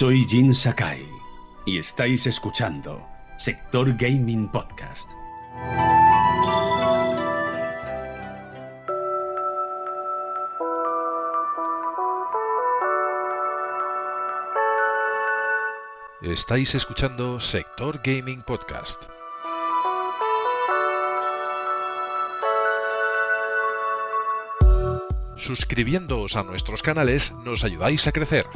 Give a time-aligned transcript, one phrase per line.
[0.00, 1.06] Soy Jin Sakai
[1.66, 5.10] y estáis escuchando Sector Gaming Podcast.
[16.22, 19.02] Estáis escuchando Sector Gaming Podcast.
[25.36, 28.46] Suscribiéndoos a nuestros canales nos ayudáis a crecer.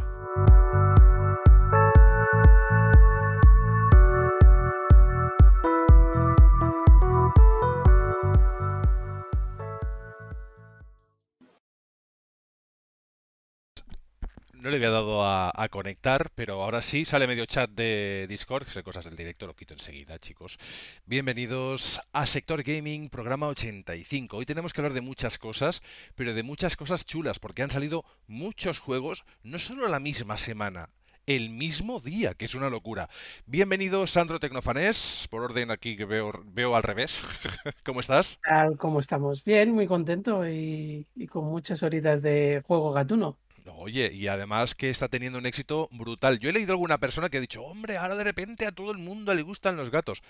[14.64, 18.70] No le había dado a, conectar, pero ahora sí, sale medio chat de Discord, que
[18.70, 20.56] son cosas del directo, lo quito enseguida, chicos.
[21.04, 24.38] Bienvenidos a Sector Gaming, programa 85.
[24.38, 25.82] Hoy tenemos que hablar de muchas cosas,
[26.14, 30.88] pero de muchas cosas chulas, porque han salido muchos juegos, no solo la misma semana,
[31.26, 33.10] el mismo día, que es una locura.
[33.44, 37.20] Bienvenido, Sandro Tecnofanés, por orden aquí que veo, veo al revés.
[37.84, 38.40] ¿Cómo estás?
[38.78, 39.44] ¿Cómo estamos?
[39.44, 43.36] Bien, muy contento y, y con muchas horitas de juego gatuno.
[43.66, 46.38] Oye, y además que está teniendo un éxito brutal.
[46.38, 48.98] Yo he leído alguna persona que ha dicho, hombre, ahora de repente a todo el
[48.98, 50.22] mundo le gustan los gatos.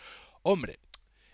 [0.42, 0.78] Hombre,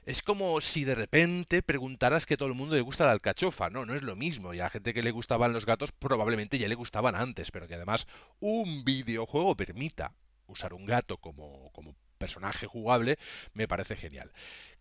[0.06, 3.68] es como si de repente preguntaras que a todo el mundo le gusta la alcachofa.
[3.68, 4.54] No, no es lo mismo.
[4.54, 7.74] Y a gente que le gustaban los gatos probablemente ya le gustaban antes, pero que
[7.74, 8.06] además
[8.40, 10.14] un videojuego permita
[10.46, 13.18] usar un gato como, como personaje jugable,
[13.54, 14.30] me parece genial.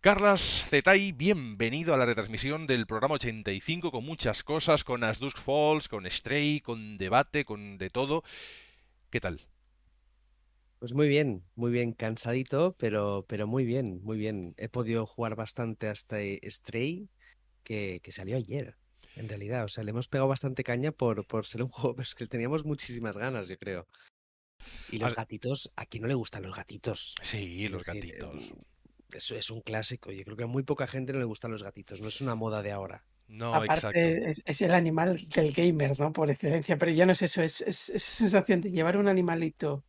[0.00, 5.38] Carlas Zetay, bienvenido a la retransmisión del programa 85 con muchas cosas, con As Dusk
[5.38, 8.22] Falls, con Stray, con debate, con de todo.
[9.08, 9.40] ¿Qué tal?
[10.78, 14.54] Pues muy bien, muy bien, cansadito, pero, pero muy bien, muy bien.
[14.58, 17.08] He podido jugar bastante hasta Stray,
[17.64, 18.76] que, que salió ayer,
[19.16, 19.64] en realidad.
[19.64, 22.26] O sea, le hemos pegado bastante caña por, por ser un juego, pero es que
[22.26, 23.86] teníamos muchísimas ganas, yo creo.
[24.86, 27.14] Y los A- gatitos, ¿a quién no le gustan los gatitos?
[27.22, 28.34] Sí, Es los decir, gatitos.
[28.34, 28.56] em,
[29.12, 30.12] Eso es un clásico.
[30.12, 32.34] Yo creo que a muy poca gente no le gustan los gatitos, no es una
[32.36, 33.04] moda de ahora.
[33.28, 34.12] No, exacto.
[34.12, 36.12] Aparte, es, es el animal del gamer, ¿no?
[36.12, 39.84] Por excelencia, pero ya no es eso, es, es esa sensación de llevar un animalito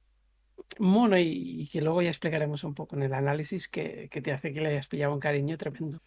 [0.80, 4.32] mono y, y que luego ya explicaremos un poco en el análisis que, que te
[4.34, 6.00] hace que le hayas pillado un cariño tremendo.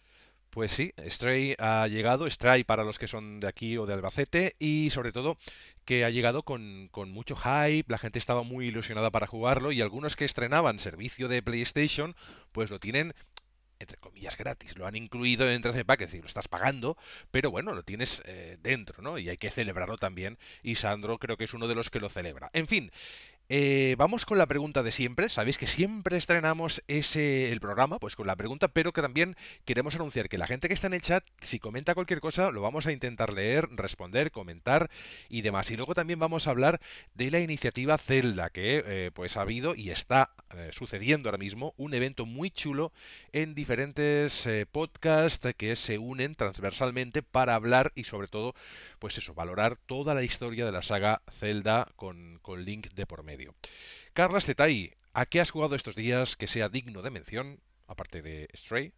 [0.55, 4.55] Pues sí, Stray ha llegado, Stray para los que son de aquí o de Albacete,
[4.57, 5.37] y sobre todo
[5.83, 10.15] que ha llegado con, mucho hype, la gente estaba muy ilusionada para jugarlo, y algunos
[10.15, 12.15] que estrenaban servicio de PlayStation,
[12.53, 13.13] pues lo tienen
[13.79, 16.97] entre comillas gratis, lo han incluido dentro de pack, es decir, lo estás pagando,
[17.31, 19.17] pero bueno, lo tienes eh, dentro, ¿no?
[19.17, 22.07] Y hay que celebrarlo también, y Sandro creo que es uno de los que lo
[22.07, 22.49] celebra.
[22.53, 22.93] En fin,
[23.47, 25.29] eh, vamos con la pregunta de siempre.
[25.29, 29.35] Sabéis que siempre estrenamos ese el programa, pues con la pregunta, pero que también
[29.65, 32.61] queremos anunciar que la gente que está en el chat, si comenta cualquier cosa, lo
[32.61, 34.89] vamos a intentar leer, responder, comentar
[35.29, 35.69] y demás.
[35.69, 36.81] Y luego también vamos a hablar
[37.13, 41.75] de la iniciativa Zelda, que eh, pues ha habido y está eh, sucediendo ahora mismo
[41.77, 42.91] un evento muy chulo
[43.31, 48.55] en diferentes podcasts que se unen transversalmente para hablar y sobre todo,
[48.97, 53.34] pues eso, valorar toda la historia de la saga Zelda con Link de por medio.
[54.13, 58.47] Carlas Zetay, ¿a qué has jugado estos días que sea digno de mención, aparte de
[58.55, 58.93] Stray?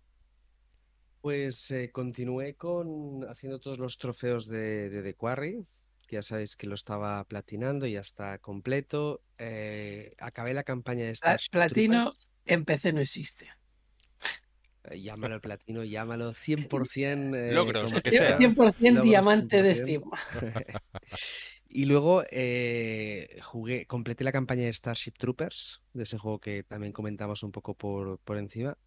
[1.21, 5.65] Pues eh, continué con haciendo todos los trofeos de, de The Quarry,
[6.07, 9.21] que ya sabéis que lo estaba platinando, ya está completo.
[9.37, 12.13] Eh, acabé la campaña de Pla- Starship Platino
[12.45, 13.49] en PC no existe.
[14.85, 18.37] Eh, Llámalo platino, llámalo 100% eh, Logros, lo que sea.
[18.37, 19.75] 100% logros diamante de 100%.
[19.75, 20.03] Steam.
[21.77, 26.91] Y luego eh, jugué, completé la campaña de Starship Troopers, de ese juego que también
[26.91, 28.79] comentamos un poco por, por encima.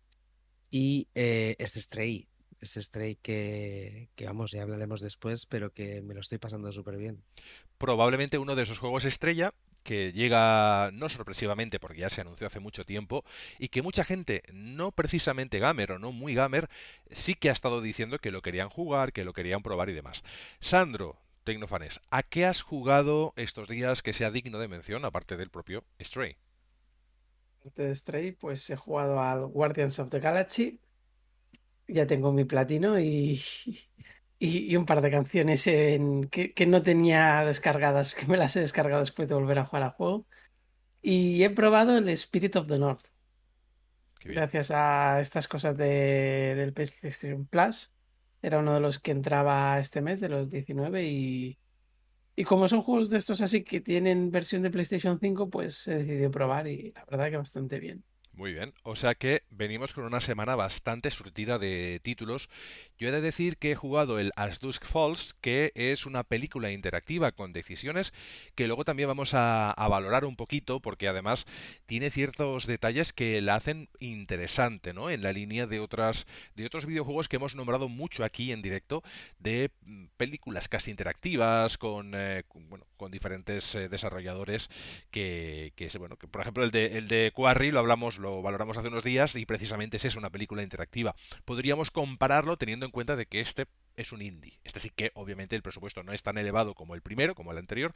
[0.73, 2.26] Y eh, es Stray,
[2.59, 6.97] es Stray que, que vamos, ya hablaremos después, pero que me lo estoy pasando súper
[6.97, 7.23] bien.
[7.79, 9.55] Probablemente uno de esos juegos estrella
[9.85, 13.25] que llega no sorpresivamente porque ya se anunció hace mucho tiempo
[13.61, 16.69] y que mucha gente, no precisamente gamer o no muy gamer,
[17.12, 20.25] sí que ha estado diciendo que lo querían jugar, que lo querían probar y demás.
[20.59, 21.17] Sandro,
[21.50, 25.85] Tecnofanes, ¿a qué has jugado estos días que sea digno de mención aparte del propio
[26.00, 26.37] Stray?
[27.61, 30.81] Aparte de Stray, pues he jugado al Guardians of the Galaxy.
[31.88, 33.43] Ya tengo mi platino y,
[34.38, 38.55] y, y un par de canciones en- que, que no tenía descargadas, que me las
[38.56, 40.26] he descargado después de volver a jugar al juego.
[41.03, 43.06] Y he probado el Spirit of the North.
[44.23, 47.93] Gracias a estas cosas de, del PlayStation Plus.
[48.43, 51.05] Era uno de los que entraba este mes, de los 19.
[51.05, 51.59] Y,
[52.37, 55.97] y como son juegos de estos así que tienen versión de PlayStation 5, pues he
[55.97, 58.05] decidido probar y la verdad que bastante bien.
[58.41, 62.49] Muy bien, o sea que venimos con una semana bastante surtida de títulos.
[62.99, 66.71] Yo he de decir que he jugado el As Dusk Falls, que es una película
[66.71, 68.15] interactiva con decisiones
[68.55, 71.45] que luego también vamos a, valorar un poquito, porque además
[71.85, 75.11] tiene ciertos detalles que la hacen interesante, ¿no?
[75.11, 79.03] En la línea de otras de otros videojuegos que hemos nombrado mucho aquí en directo,
[79.39, 84.71] de mm, películas casi interactivas con, eh, bueno, con diferentes eh, desarrolladores
[85.11, 88.77] que, que, bueno, que por ejemplo el de el de Quarry lo hablamos lo valoramos
[88.79, 91.15] hace unos días y precisamente es una película interactiva.
[91.44, 93.67] Podríamos compararlo teniendo en cuenta de que este
[93.97, 94.59] es un indie.
[94.65, 97.59] Este sí que obviamente el presupuesto no es tan elevado como el primero, como el
[97.59, 97.95] anterior,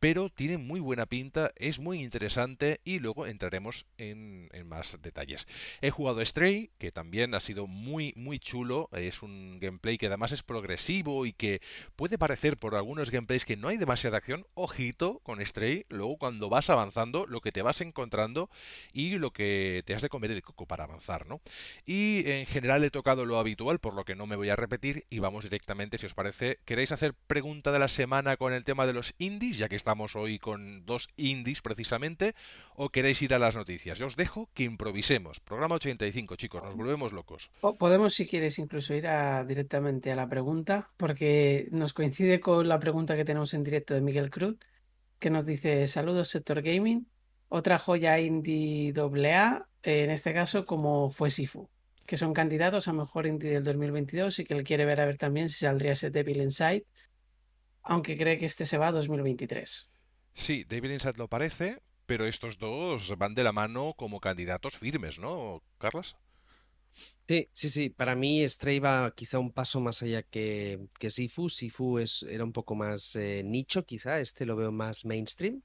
[0.00, 5.46] pero tiene muy buena pinta, es muy interesante y luego entraremos en, más detalles.
[5.80, 10.32] He jugado Stray, que también ha sido muy muy chulo, es un gameplay que además
[10.32, 11.60] es progresivo y que
[11.96, 16.48] puede parecer por algunos gameplays que no hay demasiada acción, ojito con Stray, luego cuando
[16.48, 18.50] vas avanzando lo que te vas encontrando
[18.92, 21.40] y lo que te has de comer el coco para avanzar, ¿no?
[21.86, 25.04] Y en general he tocado lo habitual, por lo que no me voy a repetir
[25.22, 26.58] vamos directamente, si os parece.
[26.66, 30.16] ¿Queréis hacer pregunta de la semana con el tema de los indies, ya que estamos
[30.16, 32.34] hoy con dos indies precisamente?
[32.74, 33.98] ¿O queréis ir a las noticias?
[33.98, 35.40] Yo os dejo que improvisemos.
[35.40, 37.50] Programa 85, chicos, nos volvemos locos.
[37.78, 39.06] podemos, si quieres, incluso ir
[39.46, 44.02] directamente a la pregunta, porque nos coincide con la pregunta que tenemos en directo de
[44.02, 44.58] Miguel Cruz,
[45.18, 47.06] que nos dice: Saludos, sector gaming.
[47.48, 51.70] Otra joya indie AA, en este caso, como fue Sifu
[52.06, 55.18] que son candidatos a mejor indie del 2022 y que él quiere ver a ver
[55.18, 56.84] también si saldría ese Devil Inside,
[57.82, 59.90] aunque cree que este se va a 2023.
[60.34, 65.18] Sí, Devil Inside lo parece, pero estos dos van de la mano como candidatos firmes,
[65.18, 66.16] ¿no, Carlos?
[67.26, 67.90] Sí, sí, sí.
[67.90, 71.48] Para mí Stray va quizá un paso más allá que, que Sifu.
[71.48, 74.20] Sifu es, era un poco más eh, nicho, quizá.
[74.20, 75.62] Este lo veo más mainstream.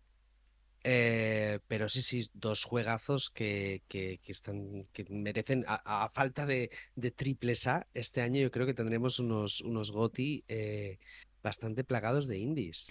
[0.90, 7.12] Eh, pero sí, sí, dos juegazos que, que, están, que merecen, a, falta de, de
[7.12, 10.98] triples A, este año yo creo que tendremos unos, unos GOTI eh,
[11.44, 12.90] bastante plagados de indies.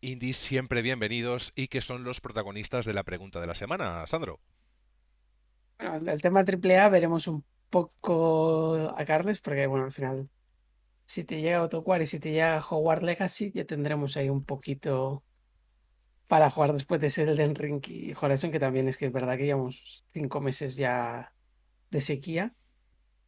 [0.00, 4.40] Indies siempre bienvenidos y que son los protagonistas de la pregunta de la semana, Sandro.
[5.78, 10.30] Bueno, el tema triple A veremos un poco a Carles, porque bueno, al final,
[11.04, 15.24] si te llega AutoQuar y si te llega Hogwarts Legacy, ya tendremos ahí un poquito
[16.28, 19.36] para jugar después de ser el Ring y Horizon, que también es que es verdad
[19.36, 21.32] que llevamos cinco meses ya
[21.90, 22.54] de sequía.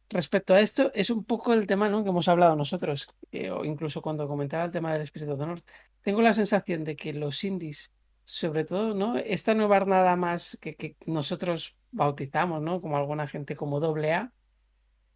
[0.09, 2.03] Respecto a esto, es un poco el tema ¿no?
[2.03, 5.61] que hemos hablado nosotros, eh, o incluso cuando comentaba el tema del Espíritu de Honor.
[6.01, 7.91] Tengo la sensación de que los indies,
[8.23, 9.17] sobre todo, ¿no?
[9.17, 12.81] esta nueva nada más que, que, nosotros bautizamos, ¿no?
[12.81, 14.31] como alguna gente como doble A,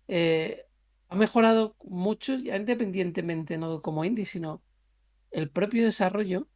[0.08, 0.66] eh,
[1.10, 4.64] ha mejorado mucho, ya independientemente no como indie, sino
[5.30, 6.48] el propio desarrollo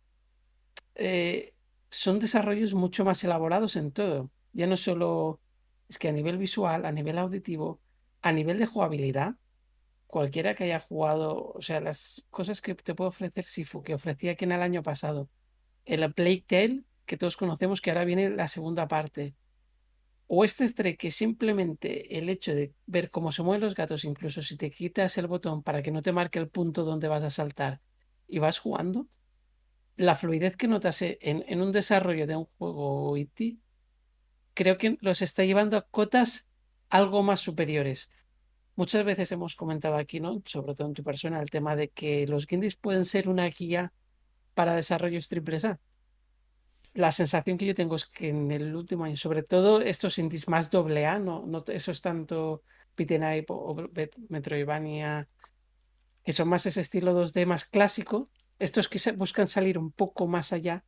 [0.96, 1.54] eh,
[1.90, 4.32] son desarrollos mucho más elaborados en todo.
[4.54, 5.40] Ya no solo
[5.88, 7.82] es que a nivel visual, a nivel auditivo,
[8.22, 9.36] a nivel de jugabilidad,
[10.08, 14.32] cualquiera que haya jugado, o sea, las cosas que te puede ofrecer Sifu, que ofrecía
[14.32, 15.30] aquí en el año pasado,
[15.86, 19.36] el Plague Tale, que todos conocemos que ahora viene la segunda parte,
[20.28, 24.44] o este Stray que simplemente el hecho de ver cómo se mueven los gatos, incluso
[24.44, 27.32] si te quitas el botón para que no te marque el punto donde vas a
[27.32, 27.82] saltar
[28.28, 29.08] y vas jugando,
[30.00, 33.60] la fluidez que notase en, un desarrollo de un juego IT,
[34.54, 36.48] creo que los está llevando a cotas
[36.90, 38.10] algo más superiores.
[38.78, 40.42] Muchas veces hemos comentado aquí, ¿no?
[40.46, 43.92] Sobre todo en tu persona, el tema de que los indies pueden ser una guía
[44.54, 45.82] para desarrollos triple A.
[46.94, 50.48] La sensación que yo tengo es que en el último año, sobre todo estos indies
[50.48, 52.64] más doble A, no, no eso es tanto
[52.96, 53.12] Pit
[53.50, 53.76] o
[54.30, 55.28] Metroidvania,
[56.24, 58.30] que son más ese estilo 2D más clásico,
[58.60, 60.84] estos que buscan salir un poco más allá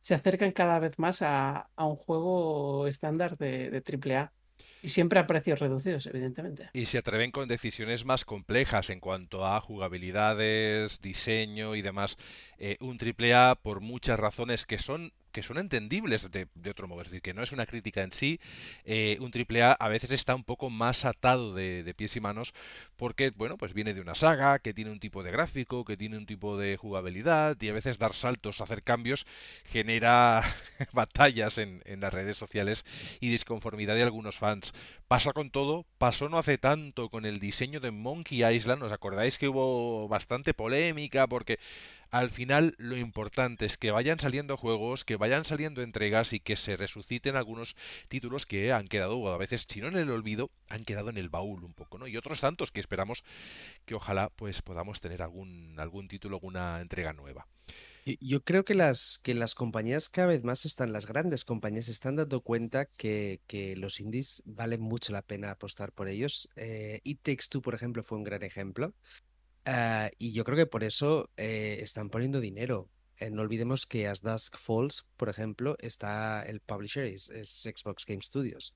[0.00, 4.32] se acercan cada vez más a, un juego estándar de, de AAA.
[4.84, 6.70] Y siempre a precios reducidos, evidentemente.
[6.72, 12.16] Y se atreven con decisiones más complejas en cuanto a jugabilidades, diseño y demás.
[12.58, 17.08] Eh, un AAA, por muchas razones que son que son entendibles de, otro modo, es
[17.08, 18.40] decir, que no es una crítica en sí,
[18.84, 22.54] eh, un AAA a veces está un poco más atado de, pies y manos
[22.96, 26.16] porque, bueno, pues viene de una saga, que tiene un tipo de gráfico, que tiene
[26.16, 29.26] un tipo de jugabilidad y a veces dar saltos, hacer cambios,
[29.64, 30.42] genera
[30.92, 32.84] batallas en, en las redes sociales
[33.20, 34.72] y disconformidad de algunos fans.
[35.08, 39.38] Pasa con todo, pasó no hace tanto con el diseño de Monkey Island, ¿os acordáis
[39.38, 41.58] que hubo bastante polémica porque
[42.12, 46.56] al final lo importante es que vayan saliendo juegos, que vayan saliendo entregas y que
[46.56, 47.74] se resuciten algunos
[48.08, 51.30] títulos que han quedado, a veces, si no en el olvido, han quedado en el
[51.30, 52.06] baúl un poco, ¿no?
[52.06, 53.24] Y otros tantos que esperamos
[53.86, 57.46] que ojalá pues podamos tener algún, algún título, alguna entrega nueva.
[58.04, 62.16] Yo creo que las, que las compañías cada vez más están, las grandes compañías están
[62.16, 66.48] dando cuenta que, que los indies valen mucho la pena apostar por ellos.
[66.56, 68.92] Eh, It Takes por ejemplo, fue un gran ejemplo.
[69.64, 72.88] Ah, y yo creo que por eso eh, están poniendo dinero.
[73.18, 78.04] Eh, no olvidemos que As Dusk Falls, por ejemplo, está el publisher, es, es Xbox
[78.06, 78.74] Game Studios.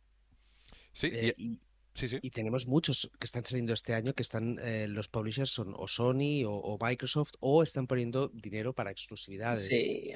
[0.92, 1.60] Sí, Eh, y- y,
[1.94, 2.18] sí, sí.
[2.22, 5.88] y tenemos muchos que están saliendo este año que están, eh, los publishers son o
[5.88, 9.66] Sony o, o Microsoft o están poniendo dinero para exclusividades.
[9.66, 10.12] Sí,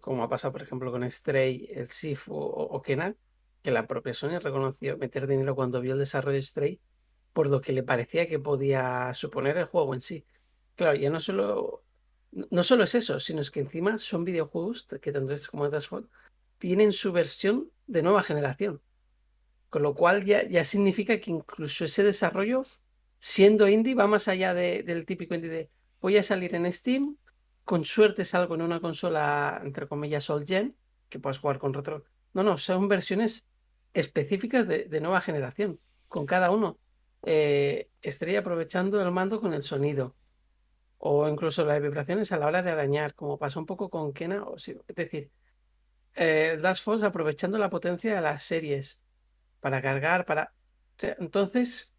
[0.00, 3.16] como ha pasado, por ejemplo, con Stray, el Sifu o, o Kenan,
[3.62, 6.80] que la propia Sony reconoció meter dinero cuando vio el desarrollo de Stray
[7.38, 10.24] por lo que le parecía que podía suponer el juego en sí.
[10.74, 11.84] Claro, ya no solo,
[12.32, 16.08] no solo es eso, sino es que encima son videojuegos que tanto este como Dashboard
[16.58, 18.82] tienen su versión de nueva generación.
[19.70, 22.62] Con lo cual ya, ya significa que incluso ese desarrollo,
[23.18, 27.18] siendo indie, va más allá de- del típico indie de voy a salir en Steam,
[27.62, 30.74] con suerte salgo en una consola, entre comillas, old gen,
[31.08, 32.02] que puedas jugar con retro.
[32.34, 33.48] No, no, son versiones
[33.94, 35.78] específicas de nueva generación,
[36.08, 36.80] con cada uno.
[37.22, 40.16] Eh, Estrella aprovechando el mando con el sonido,
[40.98, 44.44] o incluso las vibraciones a la hora de arañar, como pasó un poco con Kena.
[44.44, 45.30] O sí, es decir,
[46.14, 49.02] eh, Dash Force aprovechando la potencia de las series
[49.60, 50.52] para cargar, para...
[51.00, 51.94] entonces,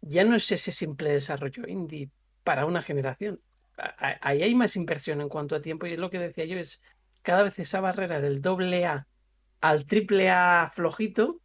[0.00, 2.10] ya no es ese simple desarrollo indie
[2.44, 3.40] para una generación.
[3.76, 6.82] Ahí hay más inversión en cuanto a tiempo y es lo que decía yo, es
[7.22, 9.06] cada vez esa barrera del doble A
[9.60, 11.40] al triple A flojito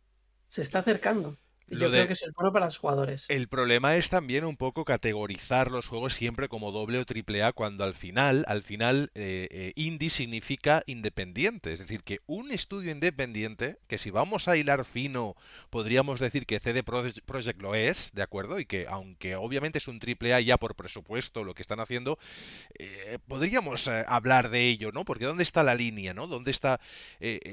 [0.48, 1.38] se está acercando.
[1.74, 3.22] Y yo creo que eso es bueno para los jugadores.
[3.30, 7.54] El problema es también un poco categorizar los juegos siempre como doble o triple A
[7.54, 11.72] cuando al final, al final, eh, eh, indie significa independiente.
[11.72, 15.36] Es decir, que un estudio independiente, que si vamos a hilar fino,
[15.70, 18.60] podríamos decir que CD Proj- Projekt lo es, ¿de acuerdo?
[18.60, 22.20] Y que aunque obviamente es un triple A ya por presupuesto lo que están haciendo,
[22.80, 25.06] eh, podríamos eh, hablar de ello, ¿no?
[25.06, 26.28] Porque ¿dónde está la línea, ¿no?
[26.28, 26.80] ¿Dónde está?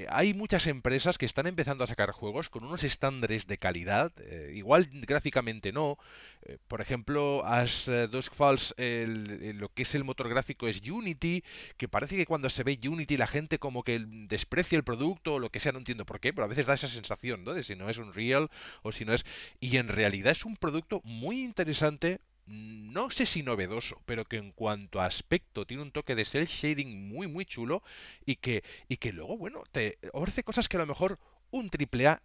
[0.09, 4.53] hay muchas empresas que están empezando a sacar juegos con unos estándares de calidad, eh,
[4.55, 5.99] igual gráficamente no.
[6.43, 11.43] eh, por ejemplo, As eh, Dusk Falls, lo que es el motor gráfico es Unity,
[11.77, 15.39] que parece que cuando se ve Unity la gente como que desprecia el producto o
[15.39, 17.55] lo que sea, no entiendo por qué, pero a veces da esa sensación, ¿no?
[17.55, 18.51] De si no es Unreal
[18.83, 19.25] o si no es...
[19.61, 24.53] Y en realidad es un producto muy interesante, no sé si novedoso, pero que en
[24.53, 27.83] cuanto a aspecto tiene un toque de cel shading muy muy chulo
[28.27, 31.19] y que, y que luego, bueno, te ofrece cosas que a lo mejor
[31.51, 32.23] un triple A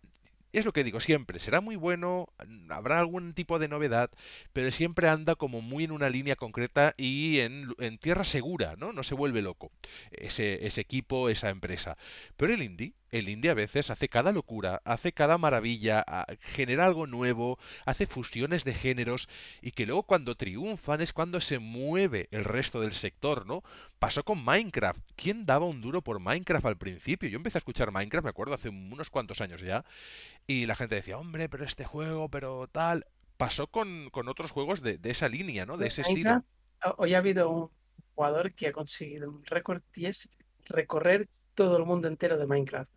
[0.59, 2.27] es lo que digo siempre, será muy bueno,
[2.69, 4.09] habrá algún tipo de novedad,
[4.53, 8.93] pero siempre anda como muy en una línea concreta y en, en tierra segura, ¿no?
[8.93, 9.71] No se vuelve loco
[10.11, 11.97] ese, ese equipo, esa empresa.
[12.37, 16.03] Pero el indie, el indie a veces hace cada locura, hace cada maravilla,
[16.41, 19.29] genera algo nuevo, hace fusiones de géneros
[19.61, 23.63] y que luego cuando triunfan es cuando se mueve el resto del sector, ¿no?
[23.99, 24.99] Pasó con Minecraft.
[25.15, 27.29] ¿Quién daba un duro por Minecraft al principio?
[27.29, 29.85] Yo empecé a escuchar Minecraft, me acuerdo, hace unos cuantos años ya,
[30.45, 33.05] y la gente decía, hombre, pero este juego, pero tal.
[33.37, 35.77] Pasó con, con otros juegos de, de esa línea, ¿no?
[35.77, 36.31] De ese estilo.
[36.31, 36.47] Minecraft,
[36.97, 37.69] hoy ha habido un
[38.13, 40.29] jugador que ha conseguido un récord y es
[40.65, 42.91] recorrer todo el mundo entero de Minecraft.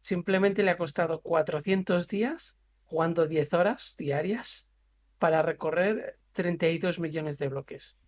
[0.00, 4.70] Simplemente le ha costado 400 días, jugando 10 horas diarias,
[5.18, 7.98] para recorrer 32 millones de bloques.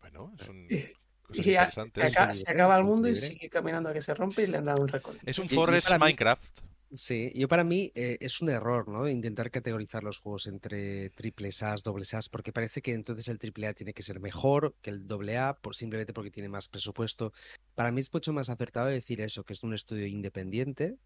[0.00, 2.40] Bueno, cosas Y a- interesantes.
[2.40, 4.82] se, acaba el mundo y sigue caminando a que se rompe y le han dado
[4.82, 5.16] un récord.
[5.24, 6.58] Es un Forest mí- Minecraft.
[6.92, 9.08] Sí, yo para mí eh, es un error, ¿no?
[9.08, 13.68] Intentar categorizar los juegos entre triples A's, dobles A's, porque parece que entonces el triple
[13.68, 17.32] A tiene que ser mejor que el doble A, por, simplemente porque tiene más presupuesto.
[17.76, 20.96] Para mí es mucho más acertado decir eso, que es de un estudio independiente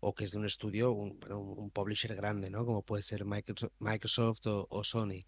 [0.00, 1.18] o que es de un estudio, un,
[1.72, 2.66] publisher grande, ¿no?
[2.66, 5.24] Como puede ser Microsoft, Microsoft o, o Sony.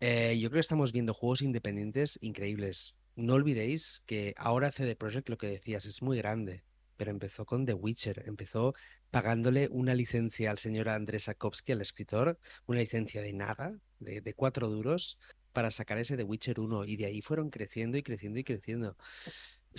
[0.00, 2.94] Eh, yo creo que estamos viendo juegos independientes increíbles.
[3.16, 6.62] No olvidéis que ahora CD Projekt, lo que decías, es muy grande,
[6.98, 8.74] pero empezó con The Witcher, empezó
[9.10, 14.34] pagándole una licencia al señor Andrés Sapkowski, al escritor, una licencia de nada, de, de
[14.34, 15.16] cuatro duros,
[15.54, 18.96] para sacar ese The Witcher 1, y de ahí fueron creciendo y creciendo y creciendo.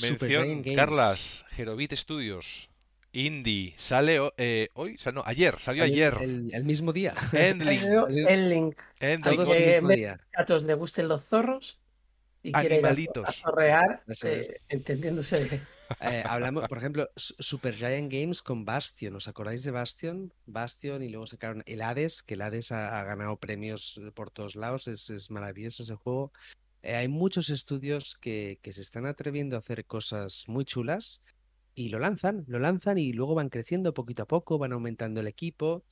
[0.02, 2.70] Mención, Games, Carlas, Herobit Studios.
[3.12, 3.74] Indie.
[3.78, 6.16] Sale eh, hoy, o sea, no, ayer, salió ayer.
[6.22, 7.16] El, el mismo día.
[7.34, 7.82] Endling.
[7.82, 8.80] Salió el link.
[9.00, 9.36] Endling.
[9.36, 10.20] Todos que el mismo día.
[10.36, 11.80] A todos le gusten los zorros
[12.44, 13.44] y Animalitos.
[14.08, 15.62] Eso eh, entendiéndose.
[16.02, 19.16] Eh, hablamos, por ejemplo, S- Supergiant Games con Bastion.
[19.16, 20.32] ¿Os acordáis de Bastion?
[20.46, 24.56] Bastion y luego sacaron el Hades, que el Hades ha, ha ganado premios por todos
[24.56, 24.88] lados.
[24.88, 26.32] Es, es maravilloso ese juego.
[26.84, 31.22] Eh, hay muchos estudios que, que se están atreviendo a hacer cosas muy chulas
[31.74, 35.28] y lo lanzan, lo lanzan y luego van creciendo poquito a poco, van aumentando el
[35.28, 35.84] equipo.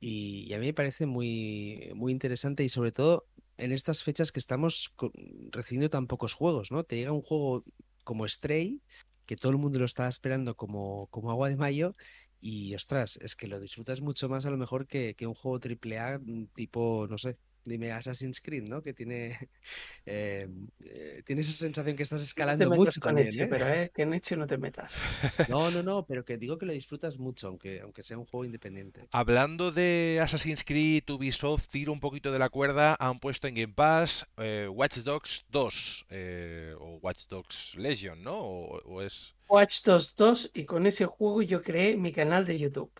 [0.00, 4.32] Y, y a mí me parece muy, muy interesante y sobre todo en estas fechas
[4.32, 5.12] que estamos co-
[5.50, 6.84] recibiendo tan pocos juegos, ¿no?
[6.84, 7.64] Te llega un juego
[8.04, 8.82] como Stray,
[9.26, 11.96] que todo el mundo lo estaba esperando como, como agua de mayo.
[12.40, 15.58] Y ostras, es que lo disfrutas mucho más a lo mejor que, que un juego
[15.60, 17.36] AAA mm, tipo, no sé,
[17.68, 18.82] dime Assassin's Creed, ¿no?
[18.82, 19.38] Que tiene,
[20.06, 20.48] eh,
[20.84, 23.46] eh, tiene esa sensación que estás No te escalando metas mucho con también, Eche, ¿eh?
[23.46, 25.02] pero eh, que en Eche no te metas.
[25.48, 28.44] No, no, no, pero que digo que lo disfrutas mucho, aunque, aunque sea un juego
[28.44, 29.08] independiente.
[29.12, 33.74] Hablando de Assassin's Creed, Ubisoft, tiro un poquito de la cuerda, han puesto en Game
[33.74, 38.38] Pass eh, Watch Dogs 2 eh, o Watch Dogs Legion, ¿no?
[38.38, 39.34] O, o es...
[39.48, 42.90] Watch Dogs 2 y con ese juego yo creé mi canal de YouTube.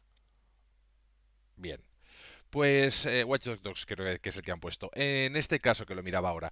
[2.51, 4.91] Pues eh, Watch Dogs creo que- es el que han puesto.
[4.95, 6.51] En este caso, que lo miraba ahora,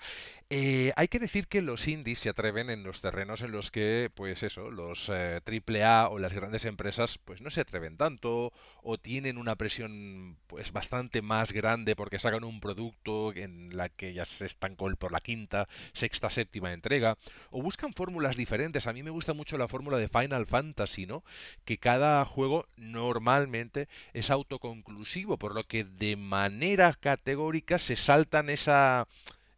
[0.51, 4.11] eh, hay que decir que los indies se atreven en los terrenos en los que,
[4.15, 8.53] pues eso, los eh, triple A o las grandes empresas, pues no se atreven tanto
[8.83, 14.13] o tienen una presión, pues bastante más grande porque sacan un producto en la que
[14.13, 17.17] ya se están con- por la quinta, sexta, séptima entrega
[17.51, 18.87] o buscan fórmulas diferentes.
[18.87, 21.25] A mí me gusta mucho la fórmula de Final Fantasy, ¿no?
[21.65, 29.07] Que cada juego normalmente es autoconclusivo, por lo que de manera categórica se saltan esa...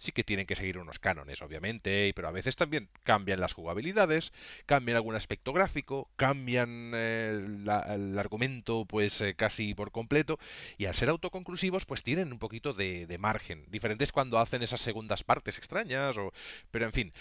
[0.00, 4.32] Sí que tienen que seguir unos cánones, obviamente, pero a veces también cambian las jugabilidades,
[4.64, 10.38] cambian algún aspecto gráfico, cambian eh, el argumento pues eh, casi por completo,
[10.76, 13.64] y al ser autoconclusivos pues tienen un poquito de, de margen.
[13.70, 16.32] Diferentes cuando hacen esas segundas partes extrañas, o...
[16.70, 17.12] pero en fin,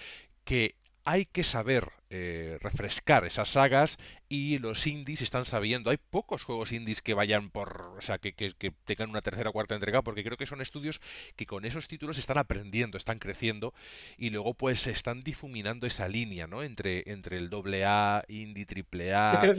[0.44, 0.76] que
[1.10, 3.98] hay que saber eh, refrescar esas sagas
[4.28, 5.90] y los indies están sabiendo.
[5.90, 9.50] Hay pocos juegos indies que vayan por, o sea, que, que- que tengan una tercera
[9.50, 11.00] o cuarta entrega, porque creo que son estudios
[11.38, 13.74] que con esos títulos están aprendiendo, están creciendo
[14.18, 16.62] y luego pues están difuminando esa línea, ¿no?
[16.64, 19.52] Entre, entre el doble A, indie, triple A,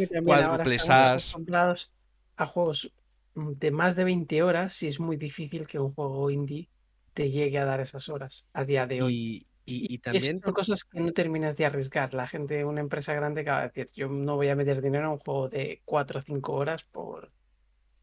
[0.88, 1.02] As.
[1.02, 1.92] acostumbrados
[2.36, 2.92] a juegos
[3.34, 6.70] de más de 20 horas y es muy difícil que un juego indie
[7.12, 9.20] te llegue a dar esas horas a día de hoy.
[9.22, 12.14] Y, y, y también son por- cosas que no terminas de arriesgar.
[12.14, 15.12] La gente, una empresa grande, acaba de decir, yo no voy a meter dinero en
[15.12, 17.32] un juego de 4 o 5 horas por...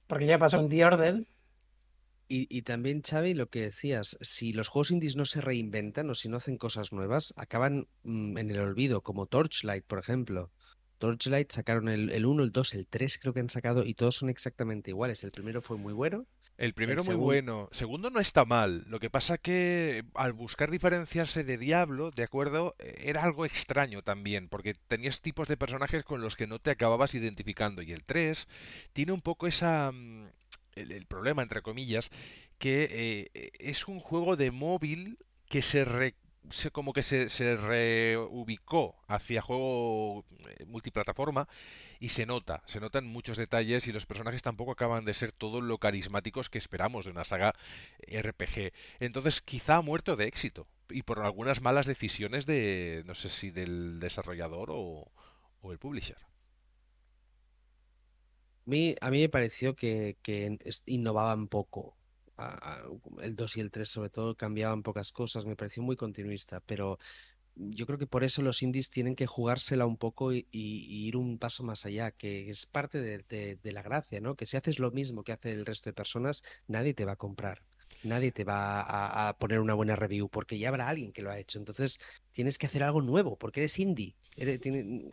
[0.08, 1.28] porque ya pasó un The Order.
[2.28, 6.16] Y, y también, Xavi, lo que decías, si los juegos indies no se reinventan o
[6.16, 10.52] si no hacen cosas nuevas, acaban mm, en el olvido, como Torchlight, por ejemplo.
[10.98, 14.16] Torchlight sacaron el, el 1, el 2, el 3 creo que han sacado y todos
[14.16, 15.24] son exactamente iguales.
[15.24, 16.26] El primero fue muy bueno,
[16.58, 18.86] El primero muy segundo- bueno, segundo no está mal.
[18.88, 24.02] Lo que pasa que al buscar diferenciarse de Diablo, de acuerdo, Eh, era algo extraño
[24.04, 27.82] también, porque tenías tipos de personajes con los que no te acababas identificando.
[27.82, 28.48] Y el 3
[28.94, 30.28] tiene un poco esa mm,
[30.76, 32.10] el, el problema, entre comillas,
[32.58, 35.18] que eh, eh, es un juego de móvil
[35.50, 36.16] que se re-
[36.50, 40.26] se- como que se, se reubicó hacia juego
[40.60, 41.48] eh, multiplataforma
[42.00, 45.62] y se nota, se notan muchos detalles y los personajes tampoco acaban de ser todo
[45.62, 47.54] lo carismáticos que esperamos de una saga
[48.08, 48.74] RPG.
[49.00, 53.52] Entonces quizá ha muerto de éxito y por algunas malas decisiones de, no sé si
[53.52, 55.12] del desarrollador o,
[55.62, 56.18] o el publisher.
[58.68, 61.98] A mí, me pareció que, que innovaban poco.
[63.22, 67.00] El 2 y el 3 sobre todo cambiaban pocas cosas, me pareció muy continuista, pero
[67.56, 71.38] yo creo que por eso los indies tienen que jugársela un poco y, ir un
[71.38, 74.36] paso más allá, que es parte de, la gracia, ¿no?
[74.36, 77.18] Que si haces lo mismo que hace el resto de personas, nadie te va a
[77.18, 77.64] comprar.
[78.04, 81.40] Nadie te va a, poner una buena review porque ya habrá alguien que lo ha
[81.40, 81.58] hecho.
[81.58, 81.98] Entonces
[82.34, 84.16] tienes que hacer algo nuevo porque eres indie.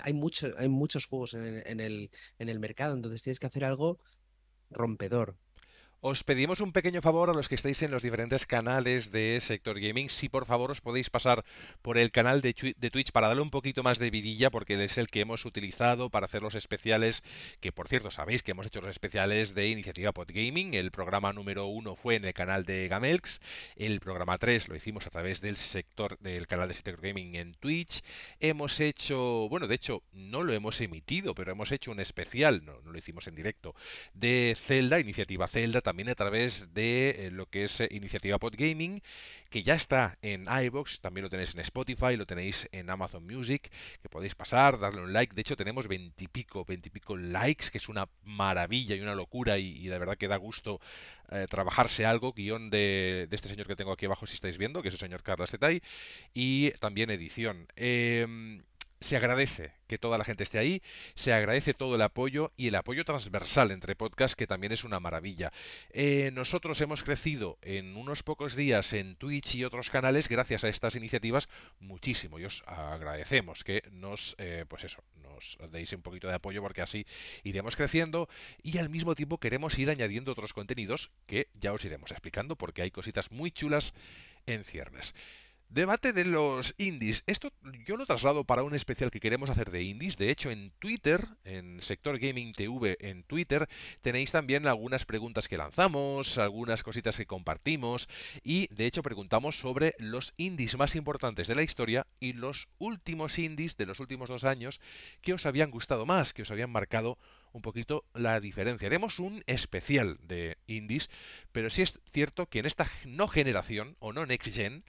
[0.00, 3.98] Hay mucho, hay muchos juegos en el, en el mercado, entonces tienes que hacer algo
[4.70, 5.36] rompedor.
[6.04, 9.78] Os pedimos un pequeño favor a los que estáis en los diferentes canales de Sector
[9.78, 11.44] Gaming, si por favor os podéis pasar
[11.80, 14.82] por el canal de, Twi- de Twitch para darle un poquito más de vidilla, porque
[14.82, 17.22] es el que hemos utilizado para hacer los especiales,
[17.60, 21.66] que por cierto sabéis que hemos hecho los especiales de Iniciativa Podgaming, el programa número
[21.66, 23.40] uno fue en el canal de Gamelx,
[23.76, 27.54] el programa 3 lo hicimos a través del sector del canal de Sector Gaming en
[27.54, 28.02] Twitch,
[28.40, 32.80] hemos hecho, bueno, de hecho no lo hemos emitido, pero hemos hecho un especial, no,
[32.82, 33.76] no lo hicimos en directo,
[34.14, 39.02] de Zelda, Iniciativa Zelda, también a través de eh, lo que es eh, Iniciativa Podgaming,
[39.50, 43.70] que ya está en iVoox, también lo tenéis en Spotify, lo tenéis en Amazon Music,
[44.00, 45.34] que podéis pasar, darle un like.
[45.34, 49.98] De hecho, tenemos veintipico, veintipico likes, que es una maravilla y una locura, y, de
[49.98, 50.80] verdad que da gusto
[51.30, 52.32] eh, trabajarse algo.
[52.32, 55.00] Guión de, de este señor que tengo aquí abajo, si estáis viendo, que es el
[55.00, 55.82] señor Carlos Zetay,
[56.32, 57.68] y también edición.
[57.76, 58.62] Em,
[59.02, 60.82] se agradece que toda la gente esté ahí,
[61.14, 65.00] se agradece todo el apoyo y el apoyo transversal entre podcasts, que también es una
[65.00, 65.52] maravilla.
[65.90, 70.68] Eh, nosotros hemos crecido en unos pocos días en Twitch y otros canales gracias a
[70.68, 71.48] estas iniciativas
[71.80, 76.62] muchísimo y os agradecemos que nos, eh, pues eso, nos deis un poquito de apoyo
[76.62, 77.06] porque así
[77.42, 78.28] iremos creciendo
[78.62, 82.82] y al mismo tiempo queremos ir añadiendo otros contenidos que ya os iremos explicando porque
[82.82, 83.92] hay cositas muy chulas
[84.46, 85.14] en ciernes.
[85.72, 87.24] Debate de los indies.
[87.26, 87.50] Esto
[87.86, 90.18] yo lo traslado para un especial que queremos hacer de indies.
[90.18, 93.66] De hecho, en Twitter, en Sector Gaming TV, en Twitter,
[94.02, 98.10] tenéis también algunas preguntas que lanzamos, algunas cositas que compartimos
[98.44, 103.38] y de hecho preguntamos sobre los indies más importantes de la historia y los últimos
[103.38, 104.78] indies de los últimos dos años
[105.22, 107.16] que os habían gustado más, que os habían marcado
[107.52, 108.88] un poquito la diferencia.
[108.88, 111.08] Haremos un especial de indies,
[111.50, 114.84] pero sí es cierto que en esta no generación o no next gen,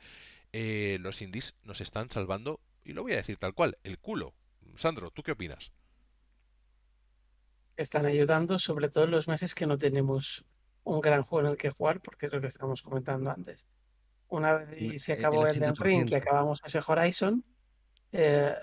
[0.54, 4.34] eh, los indies nos están salvando, y lo voy a decir tal cual, el culo.
[4.76, 5.72] Sandro, ¿tú qué opinas?
[7.76, 10.46] Están ayudando, sobre todo en los meses que no tenemos
[10.84, 13.68] un gran juego en el que jugar, porque es lo que estábamos comentando antes.
[14.28, 17.44] Una vez se acabó el, el Ring y acabamos ese Horizon,
[18.12, 18.56] eh,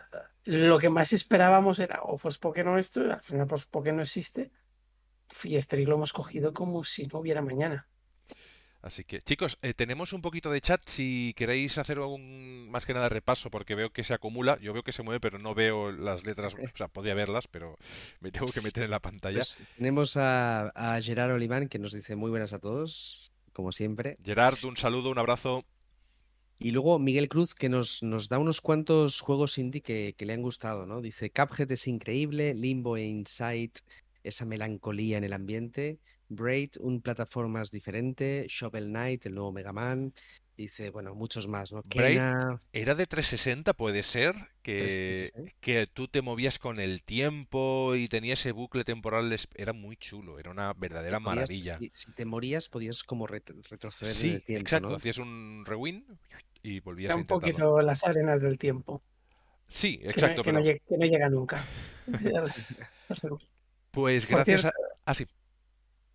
[0.45, 4.51] lo que más esperábamos era o Forspoken o esto, al final Forspoken no existe,
[5.45, 7.89] y este lo hemos cogido como si no hubiera mañana.
[8.83, 10.81] Así que, chicos, eh, tenemos un poquito de chat.
[10.87, 14.59] Si queréis hacer un más que nada repaso, porque veo que se acumula.
[14.61, 16.55] Yo veo que se mueve, pero no veo las letras.
[16.55, 17.77] O sea, podía verlas, pero
[18.21, 19.39] me tengo que meter en la pantalla.
[19.39, 24.17] Pues tenemos a, a Gerard Oliván que nos dice muy buenas a todos, como siempre.
[24.25, 25.65] Gerard, un saludo, un abrazo.
[26.59, 30.35] Y luego Miguel Cruz que nos, nos da unos cuantos juegos indie que, que le
[30.35, 31.01] han gustado, ¿no?
[31.01, 33.79] Dice Cuphead es increíble, Limbo e Insight,
[34.23, 40.13] esa melancolía en el ambiente, Braid, un plataformas diferente, Shovel Knight, el nuevo Mega Man.
[40.57, 41.81] Dice, bueno, muchos más, ¿no?
[41.95, 45.53] Braid Kena, era de 360, puede ser, que, 360.
[45.61, 49.35] que tú te movías con el tiempo y tenía ese bucle temporal.
[49.55, 51.75] Era muy chulo, era una verdadera podías- maravilla.
[51.79, 54.89] Si, si te morías, podías como ret- retroceder en Sí, el tiempo, exacto.
[54.91, 54.97] ¿no?
[54.97, 56.05] Hacías un rewind
[56.63, 59.03] y volvías Era a un poquito las arenas del tiempo,
[59.69, 61.65] Sí, que no, exacto, que no llega, que no llega nunca.
[63.91, 64.73] pues gracias cierto, a...
[65.05, 65.27] Ah, sí.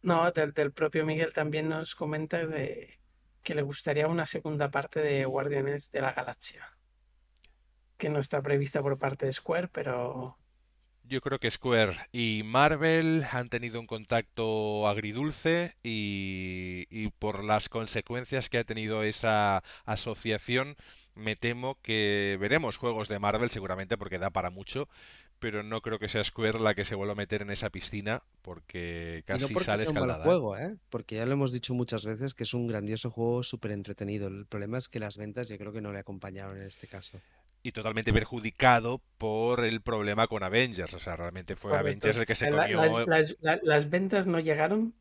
[0.02, 3.00] no, del, del propio Miguel también nos comenta de
[3.44, 6.66] que le gustaría una segunda parte de Guardianes de la Galaxia,
[7.98, 10.38] que no está prevista por parte de Square, pero
[11.04, 17.70] Yo creo que Square y Marvel han tenido un contacto agridulce y, y por las
[17.70, 20.76] consecuencias que ha tenido esa asociación,
[21.14, 24.90] me temo que veremos juegos de Marvel seguramente porque da para mucho,
[25.40, 28.24] pero no creo que sea Square la que se vuelva a meter en esa piscina
[28.42, 30.24] porque Y no casi porque sale sea un mal escaldada.
[30.24, 30.28] ¿eh?
[30.28, 30.76] juego, ¿eh?
[30.90, 34.28] Porque ya lo hemos dicho muchas veces que es un grandioso juego súper entretenido.
[34.28, 37.20] El problema es que las ventas yo creo que no le acompañaron en este caso.
[37.64, 40.94] Y totalmente perjudicado por el problema con Avengers.
[40.94, 41.88] O sea, realmente fue correcto.
[42.08, 42.78] Avengers el que se comió.
[42.82, 44.94] las, las- la- las ventas no llegaron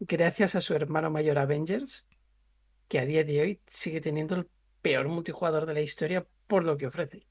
[0.00, 2.06] gracias a su hermano mayor Avengers,
[2.88, 4.48] que a día de hoy sigue teniendo el
[4.82, 7.26] peor multijugador de la historia por lo que ofrece.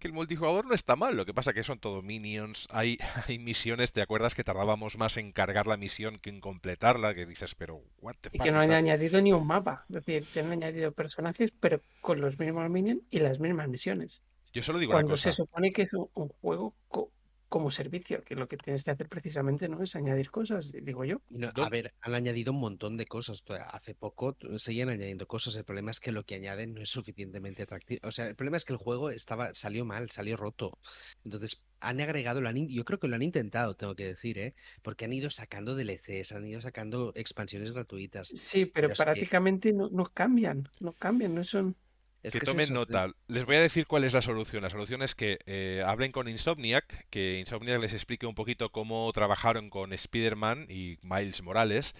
[0.00, 3.38] Que el multijugador no está mal, lo que pasa que son todo minions, hay, hay
[3.38, 7.14] misiones, ¿te acuerdas que tardábamos más en cargar la misión que en completarla?
[7.14, 9.84] Que dices, pero what the Y fuck, que no han añadido ni un mapa.
[9.88, 14.22] Es decir, te han añadido personajes, pero con los mismos minions y las mismas misiones.
[14.52, 17.12] Yo solo digo una Cuando se cosa, supone que es un, un juego co-
[17.50, 21.20] como servicio, que lo que tienes que hacer precisamente no es añadir cosas, digo yo.
[21.28, 23.44] No- a ¿Dó- ver, han añadido un montón de cosas.
[23.72, 25.56] Hace poco seguían añadiendo cosas.
[25.56, 28.00] El problema es que lo que añaden no es suficientemente atractivo.
[28.08, 30.78] O sea, el problema es que el juego estaba, salió mal, salió roto.
[31.24, 34.54] Entonces, han agregado, lo han yo creo que lo han intentado, tengo que decir, ¿eh?
[34.82, 38.28] Porque han ido sacando DLCs, han ido sacando expansiones gratuitas.
[38.28, 41.76] Sí, pero Pero es que, prácticamente no, no cambian, no cambian, no son...
[42.22, 43.12] es que tomen nota.
[43.28, 44.62] Les voy a decir cuál es la solución.
[44.62, 49.10] La solución es que eh, hablen con Insomniac, que Insomniac les explique un poquito cómo
[49.12, 51.94] trabajaron con Spider-Man y Miles Morales.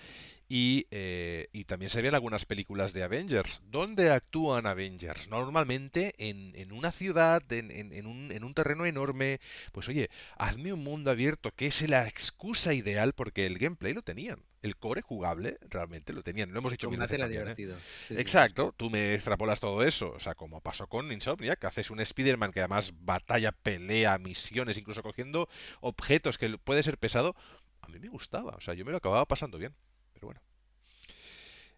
[0.49, 3.63] Y, eh, y también se ven algunas películas de Avengers.
[3.65, 5.29] ¿Dónde actúan Avengers?
[5.29, 9.41] Normalmente en, en una ciudad, en, en- en un, en un terreno enorme.
[9.73, 14.03] Pues oye, hazme un mundo abierto, que es la excusa ideal, porque el gameplay lo
[14.03, 14.43] tenían.
[14.63, 16.53] El core jugable realmente lo tenían.
[16.53, 17.45] Lo hemos dicho mil veces también, ¿eh?
[17.45, 17.77] divertido.
[17.77, 18.21] Sí, sí, sí, sí.
[18.21, 22.01] Exacto, tú me extrapolas todo eso, o sea, como pasó con Insomniac, que haces un
[22.01, 25.49] Spider-Man que además batalla, pelea, misiones, incluso cogiendo
[25.81, 27.35] objetos que puede ser pesado,
[27.81, 29.75] a mí me gustaba, o sea, yo me lo acababa pasando bien,
[30.13, 30.41] pero bueno.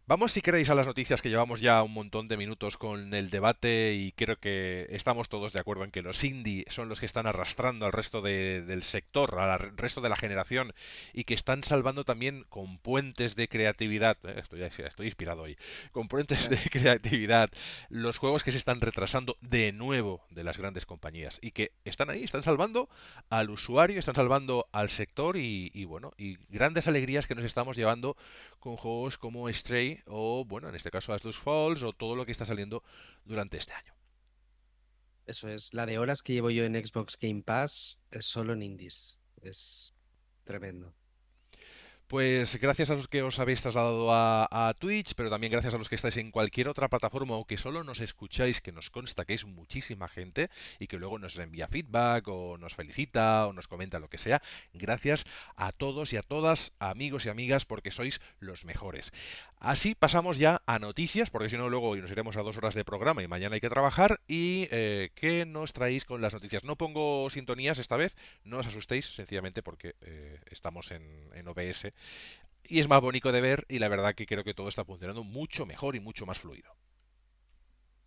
[0.05, 3.31] Vamos, si queréis, a las noticias que llevamos ya un montón de minutos con el
[3.31, 7.07] debate y creo que estamos todos de acuerdo en que los indie son los que
[7.07, 10.75] están arrastrando al resto de- del sector, al resto de la generación
[11.15, 14.19] y que están salvando también con puentes de creatividad.
[14.25, 15.57] eh, Estoy, estoy inspirado hoy.
[15.93, 17.49] Con puentes de creatividad
[17.89, 22.11] los juegos que se están retrasando de nuevo de las grandes compañías y que están
[22.11, 22.89] ahí, están salvando
[23.31, 27.77] al usuario, están salvando al sector y, y bueno, y grandes alegrías que nos estamos
[27.77, 28.17] llevando
[28.61, 32.33] con juegos como Stray o, bueno, en este caso Aslus Falls o todo lo que
[32.33, 32.83] está saliendo
[33.25, 33.95] durante este año.
[35.27, 35.73] Eso es.
[35.73, 39.19] La de horas que llevo yo en Xbox Game Pass es solo en indies.
[39.41, 39.95] Es
[40.45, 40.95] tremendo.
[42.13, 45.89] Pues gracias a los que os habéis trasladado a, Twitch, pero también gracias a los
[45.89, 49.33] que estáis en cualquier otra plataforma o que solo nos escucháis, que nos consta que
[49.33, 53.99] es muchísima gente y que luego nos envía feedback o nos felicita o nos comenta
[53.99, 54.43] lo que sea.
[54.75, 55.25] Gracias
[55.57, 59.11] a todos y a todas, amigos y amigas, porque sois los mejores.
[59.59, 62.85] Así pasamos ya a noticias, porque si no luego nos iremos a dos horas de
[62.85, 64.21] programa y mañana hay que trabajar.
[64.29, 66.63] ¿Y eh, qué nos traéis con las noticias?
[66.63, 71.93] No pongo sintonías esta vez, no os asustéis, sencillamente porque eh, estamos en OBS
[72.65, 75.25] y es más bonito de ver y la verdad que creo que todo está funcionando
[75.25, 76.75] mucho mejor y mucho más fluido.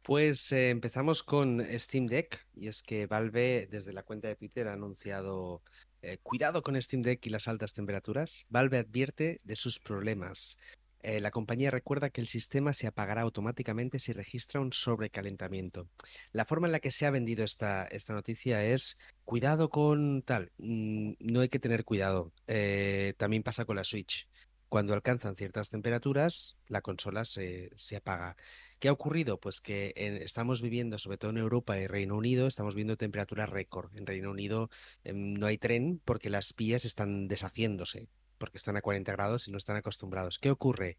[0.01, 4.67] Pues eh, empezamos con Steam Deck y es que Valve desde la cuenta de Twitter
[4.67, 5.63] ha anunciado
[6.03, 8.45] eh, cuidado con Steam Deck y las altas temperaturas.
[8.49, 10.57] Valve advierte de sus problemas.
[11.05, 15.87] Eh, la compañía recuerda que el sistema se apagará automáticamente si registra un sobrecalentamiento.
[16.31, 20.51] La forma en la que se ha vendido esta, esta noticia es cuidado con tal.
[20.57, 22.33] Mm, no hay que tener cuidado.
[22.47, 24.27] Eh, también pasa con la Switch.
[24.67, 28.35] Cuando alcanzan ciertas temperaturas, la consola se, se apaga.
[28.79, 29.39] ¿Qué ha ocurrido?
[29.39, 33.49] Pues que en, estamos viviendo, sobre todo en Europa y Reino Unido, estamos viendo temperaturas
[33.51, 33.95] récord.
[33.95, 34.71] En Reino Unido
[35.03, 39.51] eh, no hay tren porque las vías están deshaciéndose porque están a 40 grados y
[39.51, 40.39] no están acostumbrados.
[40.39, 40.97] ¿Qué ocurre?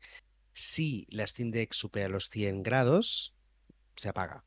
[0.54, 3.34] Si la Steam Deck supera los 100 grados,
[3.96, 4.44] se apaga.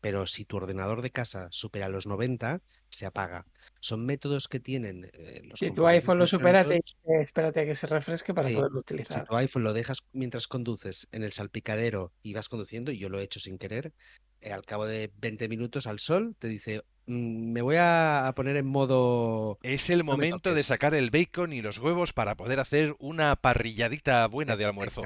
[0.00, 3.46] Pero si tu ordenador de casa supera los 90, se apaga.
[3.80, 6.80] Son métodos que tienen eh, los Si tu iPhone lo supera, te,
[7.20, 9.18] espérate a que se refresque para Sí, poderlo utilizar.
[9.18, 13.08] Si tu iPhone lo dejas mientras conduces en el salpicadero y vas conduciendo, y yo
[13.08, 13.94] lo he hecho sin querer,
[14.40, 18.56] eh, al cabo de 20 minutos al sol, te dice, "Mm, me voy a poner
[18.56, 19.58] en modo...
[19.62, 20.66] Es el No momento de toques".
[20.66, 25.02] sacar el bacon y los huevos para poder hacer una parrilladita buena de almuerzo.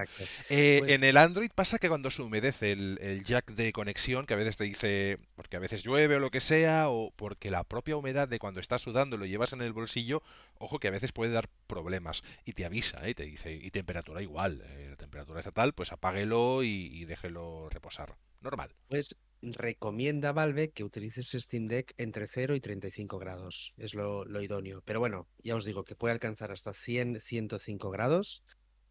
[0.51, 4.27] Eh, Pues- En el Android pasa que cuando se humedece el, el jack de conexión,
[4.27, 7.51] que a veces te dice, porque a veces llueve o lo que sea, o porque
[7.51, 10.23] la propia humedad de cuando estás sudando lo llevas en el bolsillo,
[10.59, 13.15] ojo que a veces puede dar problemas y te avisa, ¿eh?
[13.15, 17.69] te dice, y temperatura igual, eh, la temperatura está tal, pues apáguelo y, y déjelo
[17.71, 18.15] reposar.
[18.43, 18.71] Normal.
[18.89, 23.73] Pues recomienda Valve que utilices Steam Deck entre 0 y 35 grados.
[23.77, 24.83] Es lo, idóneo.
[24.85, 28.43] Pero bueno, ya os digo que puede alcanzar hasta 100, 105 grados.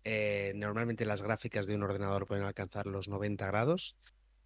[0.04, 3.96] Eh, normalmente las gráficas de un ordenador pueden alcanzar los 90 grados.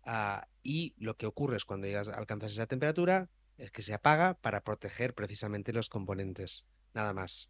[0.05, 4.35] Ah, y lo que ocurre es cuando llegas, alcanzas esa temperatura, es que se apaga
[4.35, 6.65] para proteger precisamente los componentes.
[6.93, 7.49] Nada más.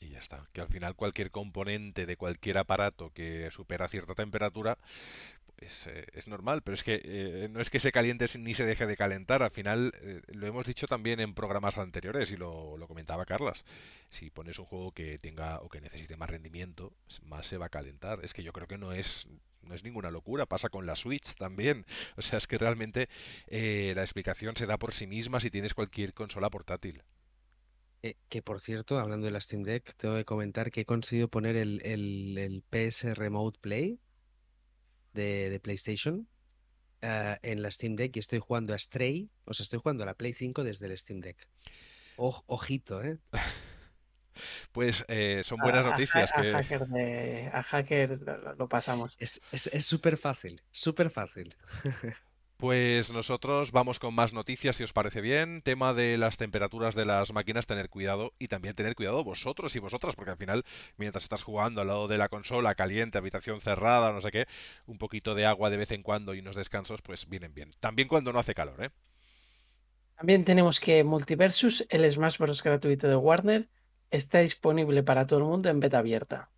[0.00, 0.48] Y ya está.
[0.52, 4.78] Que al final cualquier componente de cualquier aparato que supera cierta temperatura,
[5.60, 8.64] pues eh, es normal, pero es que eh, no es que se caliente ni se
[8.64, 9.42] deje de calentar.
[9.42, 13.64] Al final eh, lo hemos dicho también en programas anteriores y lo, lo comentaba Carlas.
[14.08, 17.68] Si pones un juego que tenga o que necesite más rendimiento, más se va a
[17.68, 18.24] calentar.
[18.24, 19.26] Es que yo creo que no es
[19.62, 20.46] no es ninguna locura.
[20.46, 21.84] Pasa con la Switch también.
[22.16, 23.08] O sea, es que realmente
[23.48, 27.02] la explicación se da por sí misma si tienes cualquier consola portátil.
[28.30, 31.56] Que por cierto, hablando de la Steam Deck, tengo que comentar que he conseguido poner
[31.56, 34.00] el, el- el PS Remote Play
[35.12, 36.26] de, de PlayStation
[37.02, 40.06] ah, en la Steam Deck y estoy jugando a Stray, o sea, estoy jugando a
[40.06, 41.48] la Play 5 desde el Steam Deck.
[42.16, 43.18] Oj- ojito, ¿eh?
[44.72, 48.20] Pues eh, son A- buenas a, noticias a que hacker, de- a hacker
[48.56, 49.16] lo, pasamos.
[49.18, 51.54] Es es- es súper fácil, súper fácil.
[52.60, 55.62] Pues nosotros vamos con más noticias, si os parece bien.
[55.62, 59.78] Tema de las temperaturas de las máquinas, tener cuidado y también tener cuidado vosotros y
[59.78, 60.66] vosotras, porque al final,
[60.98, 64.46] mientras estás jugando al lado de la consola, caliente, habitación cerrada, no sé qué,
[64.84, 67.72] un poquito de agua de vez en cuando y unos descansos, pues vienen bien.
[67.80, 68.90] También cuando no hace calor, ¿eh?
[70.18, 72.62] También tenemos que Multiversus, el Smash Bros.
[72.62, 73.70] gratuito de Warner,
[74.10, 76.50] está disponible para todo el mundo en beta abierta.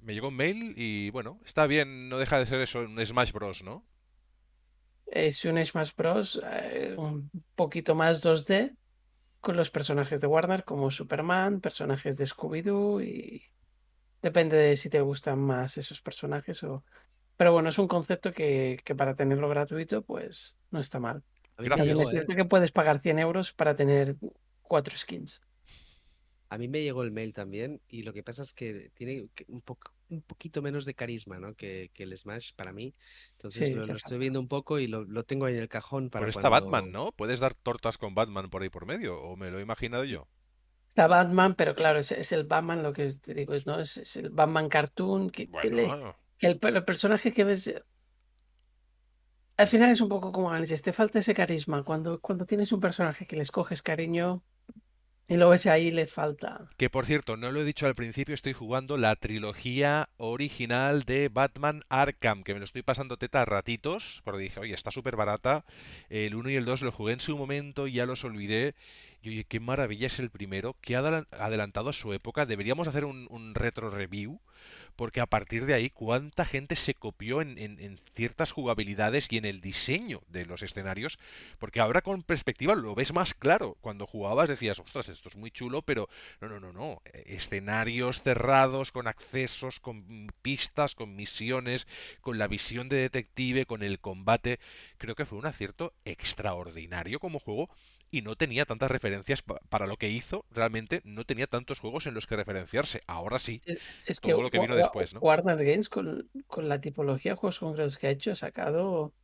[0.00, 3.30] Me llegó un mail y bueno, está bien, no deja de ser eso, un Smash
[3.30, 3.84] Bros, ¿no?
[5.14, 6.42] Es un Smash Bros.
[6.44, 8.74] eh, un poquito más 2D
[9.40, 13.44] con los personajes de Warner como Superman, personajes de Scooby-Doo y
[14.20, 16.82] depende de si te gustan más esos personajes o...
[17.36, 21.22] Pero bueno, es un concepto que, que para tenerlo gratuito pues no está mal.
[21.58, 21.96] Gracias.
[21.96, 22.10] Es ¿eh?
[22.10, 24.16] cierto que puedes pagar 100 euros para tener
[24.62, 25.40] cuatro skins.
[26.54, 30.22] A mí me llegó el mail también y lo que pasa es que tiene un
[30.22, 31.54] poquito menos de carisma, ¿no?
[31.54, 32.94] que, que el Smash para mí.
[33.32, 35.60] Entonces Sí, lo, le lo estoy viendo un poco y lo, lo tengo ahí en
[35.62, 36.56] el cajón para Pero está cuando...
[36.56, 37.12] Batman, ¿no?
[37.12, 39.20] ¿Puedes dar tortas con Batman por ahí por medio?
[39.22, 40.26] ¿O me lo he imaginado yo?
[40.88, 43.80] Está Batman, pero claro, es, es el Batman, lo que es- te digo, es, ¿no?
[43.80, 47.66] es, es el Batman cartoon, que, que le- Bueno, que el, el personaje que ves...
[47.68, 47.82] eh,
[49.56, 51.84] Al final es un poco como Análisis, te falta ese carisma.
[51.84, 54.44] Cuando, cuando tienes un personaje que les coges cariño
[55.26, 56.68] y lo ves ahí, le falta.
[56.76, 61.28] Que por cierto, no lo he dicho al principio, estoy jugando la trilogía original de
[61.28, 65.16] Batman Arkham, que me lo estoy pasando teta a ratitos, porque dije, oye, está súper
[65.16, 65.64] barata.
[66.10, 68.74] El 1 y el 2 lo jugué en su momento, ya los olvidé.
[69.24, 72.44] Y oye, qué maravilla es el primero, que ha adela- adelantado a su época.
[72.44, 74.38] Deberíamos hacer un, retro review
[74.96, 79.44] porque a partir de ahí, cuánta gente se copió en, en- ciertas jugabilidades y en
[79.46, 81.18] el diseño de los escenarios,
[81.60, 83.76] porque ahora con perspectiva lo ves más claro.
[83.82, 86.08] Cuando jugabas decías, ostras, esto es muy chulo, pero
[86.40, 87.02] no, no, no, no.
[87.06, 91.86] Eh, Escenarios cerrados, con accesos, con pistas, con misiones,
[92.22, 94.60] con la visión de detective, con el combate.
[94.98, 97.70] Creo que fue un acierto extraordinario como juego.
[98.16, 102.06] Y no tenía tantas referencias pa- para lo que hizo, realmente no tenía tantos juegos
[102.06, 103.02] en los que referenciarse.
[103.06, 105.20] Ahora sí, Es, es que todo lo que vino después, ¿no?
[105.20, 109.14] Warner Games con, con la tipología de juegos concretos que ha hecho ha sacado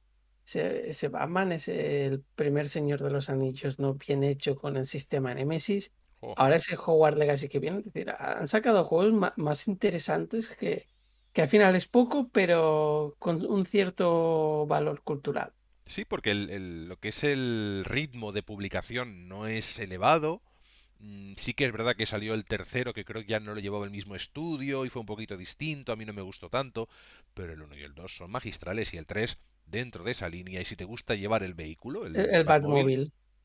[0.46, 4.86] ese, ese Batman, es el primer Señor de los Anillos no bien hecho con el
[4.86, 5.94] sistema Nemesis.
[6.22, 6.36] Jo.
[6.36, 10.86] Ahora ese Hogwarts Legacy que viene, es decir, han sacado juegos ma- más interesantes que,
[11.32, 15.54] que al final es poco, pero con un cierto valor cultural.
[15.94, 20.42] Sí, porque el- el- lo que es el ritmo de publicación no es elevado.
[21.00, 23.60] Mm, Sí que es verdad que salió el tercero, que creo que ya no lo
[23.60, 26.88] llevaba el mismo estudio y fue un poquito distinto, a mí no me gustó tanto,
[27.34, 30.60] pero el uno y el 2 son magistrales y el 3 dentro de esa línea
[30.62, 32.20] y si te gusta llevar el vehículo, el,
[32.72, 33.00] El.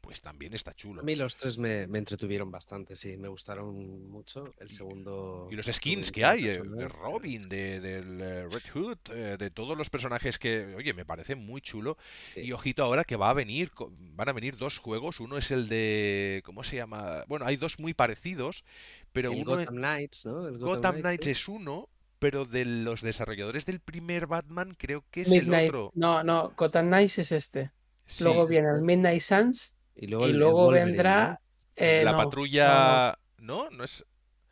[0.05, 1.03] Pues también está A chulo.
[1.03, 4.53] mí los tres me, me entretuvieron bastante, sí, me gustaron mucho.
[4.59, 8.97] El segundo Y los skins que hay, eh, de Robin, de, del eh, Red Hood,
[9.11, 11.97] eh, de todos los personajes que, oye, me parece muy chulo.
[12.33, 12.41] Sí.
[12.41, 15.19] Y ojito ahora que va a venir, van a venir dos juegos.
[15.19, 17.23] Uno es el de, ¿cómo se llama?
[17.27, 18.63] Bueno, hay dos muy parecidos,
[19.11, 20.47] pero El uno, es- Gotham Knights, ¿no?
[20.47, 21.89] El Gotham Knights, es uno,
[22.19, 25.93] pero de los desarrolladores del primer Batman creo que es el otro.
[25.93, 27.71] no, no, Gotham Knights es este.
[28.05, 28.81] Sí, Luego es viene el.
[28.81, 31.41] Midnight Suns Y luego y el, el luego Wolverine, vendrá.
[31.75, 33.03] eh, la no, no, no.
[33.03, 33.69] patrulla, ¿no?
[33.71, 34.05] No es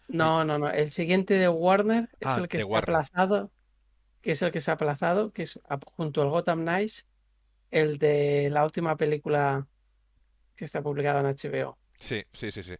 [0.08, 0.69] No, no, no.
[0.69, 2.79] El siguiente de Warner es Ah, el que está Warner.
[2.79, 3.51] aplazado,
[4.21, 5.60] que es el que se ha aplazado, que es
[5.95, 7.10] junto al Gotham Knights,
[7.71, 9.67] el de la última película
[10.56, 11.79] que está publicada en HBO.
[11.99, 12.73] Sí, sí, sí, sí.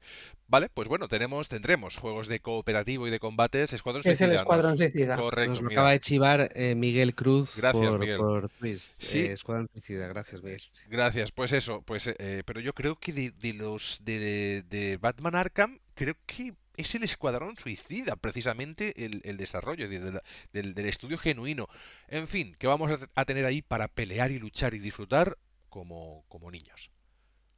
[0.48, 3.72] Vale, pues bueno, tenemos, tendremos juegos de cooperativo y de combates.
[3.72, 5.16] Escuadrón Es el Suicida, nos- Escuadrón Suicida.
[5.16, 8.18] Correcto, Nos lo acaba de chivar eh, Miguel Cruz Gracias, por, Miguel.
[8.18, 9.02] por Twist.
[9.02, 9.20] Sí.
[9.20, 10.62] Eh, Escuadrón Suicida, gracias, Miguel.
[10.90, 15.36] Gracias, pues eso, pues eh, pero yo creo que de, de los de, de Batman
[15.36, 20.74] Arkham, creo que es el Escuadrón Suicida, precisamente el, el desarrollo de- de la- del,
[20.74, 21.68] del estudio genuino.
[22.10, 25.38] En fin, que vamos a, a tener ahí para pelear y luchar y disfrutar
[25.70, 26.90] como, como niños.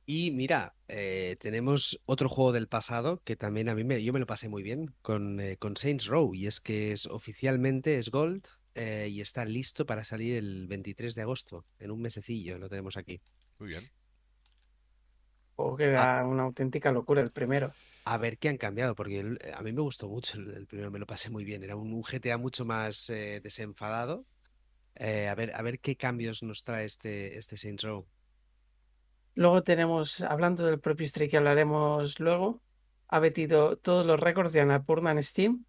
[0.07, 4.19] Y mira, eh, tenemos otro juego del pasado que también a mí me, yo me
[4.19, 8.09] lo pasé muy bien con, eh, con Saints Row y es que es oficialmente es
[8.11, 12.69] Gold eh, y está listo para salir el 23 de agosto, en un mesecillo lo
[12.69, 13.19] tenemos aquí.
[13.57, 13.89] Muy bien.
[15.63, 17.67] O que era una auténtica locura el primero.
[18.05, 20.91] A ver qué han cambiado, porque el- a mí me gustó mucho el, el primero,
[20.91, 24.25] me lo pasé muy bien, era un, un GTA mucho más eh, desenfadado.
[24.95, 28.07] Eh, a ver, a ver qué cambios nos trae este, este Saints Row.
[29.35, 32.61] Luego tenemos, hablando del propio Stray que hablaremos luego,
[33.09, 35.65] ha batido todos los récords de Annapurna en Steam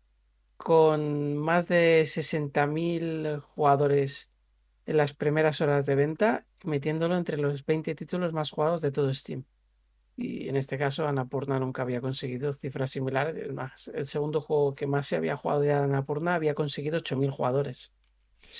[0.56, 4.30] con más de 60.000 jugadores
[4.86, 9.12] en las primeras horas de venta, metiéndolo entre los 20 títulos más jugados de todo
[9.12, 9.44] Steam.
[10.16, 13.50] Y en este caso, Annapurna nunca había conseguido cifras similares.
[13.92, 17.92] El segundo juego que más se había jugado de Annapurna había conseguido 8.000 jugadores.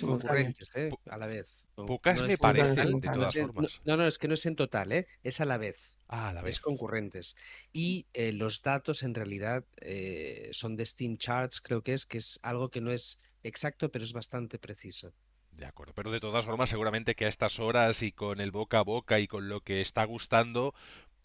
[0.01, 0.99] Concurrentes, ¿eh?
[1.07, 1.67] A la vez.
[1.77, 3.81] No- Pocas no me parecen, total, de todas formas.
[3.85, 5.07] No, no, es que no es en total, ¿eh?
[5.23, 5.99] Es a la vez.
[6.09, 6.57] Ah, a la vez.
[6.57, 7.35] Es concurrentes.
[7.73, 12.19] Y eh, los datos en realidad eh, son de Steam Charts, creo que es, que
[12.19, 15.15] es algo que no es exacto, pero es bastante preciso.
[15.51, 18.79] De acuerdo, pero de todas formas, seguramente que a estas horas y con el boca
[18.81, 20.75] a boca y con lo que está gustando,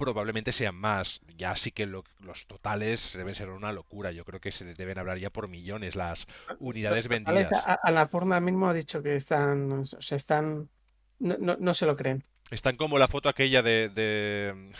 [0.01, 1.21] probablemente sean más.
[1.37, 4.11] Ya sí que lo- los totales deben ser una locura.
[4.11, 6.27] Yo creo que se deben hablar ya por millones las
[6.59, 7.51] unidades vendidas.
[7.53, 10.69] a- a- Annapurna mismo ha dicho que están, o sea, están,
[11.19, 12.23] no, no, no se lo creen.
[12.49, 14.71] Están como la foto aquella de, de-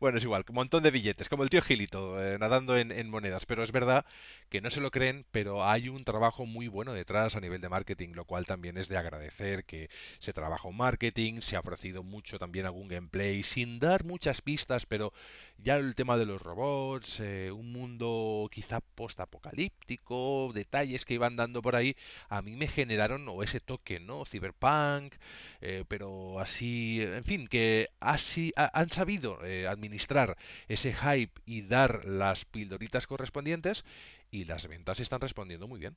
[0.00, 3.08] Bueno, es igual, un montón de billetes, como el tío Gilito, eh, nadando en, en
[3.10, 3.46] monedas.
[3.46, 4.04] Pero es verdad
[4.48, 7.68] que no se lo creen, pero hay un trabajo muy bueno detrás a nivel de
[7.68, 12.02] marketing, lo cual también es de agradecer que se trabaja un marketing, se ha ofrecido
[12.02, 15.12] mucho también algún gameplay, sin dar muchas pistas, pero
[15.58, 21.62] ya el tema de los robots, eh, un mundo quizá post-apocalíptico, detalles que iban dando
[21.62, 21.96] por ahí,
[22.28, 24.24] a mí me generaron o ese toque, ¿no?
[24.24, 25.14] Cyberpunk,
[25.60, 30.36] eh, pero así, en fin, que así ha- han sabido eh, administrar
[30.68, 33.84] ese hype y dar las pildoritas correspondientes
[34.30, 35.96] y las ventas están respondiendo muy bien.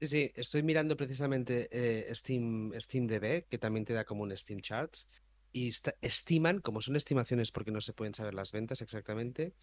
[0.00, 4.60] Sí, sí, estoy mirando precisamente eh, Steam, SteamDB, que también te da como un Steam
[4.60, 5.08] Charts,
[5.52, 5.72] y
[6.02, 9.54] estiman, como son estimaciones porque no se pueden saber las ventas exactamente,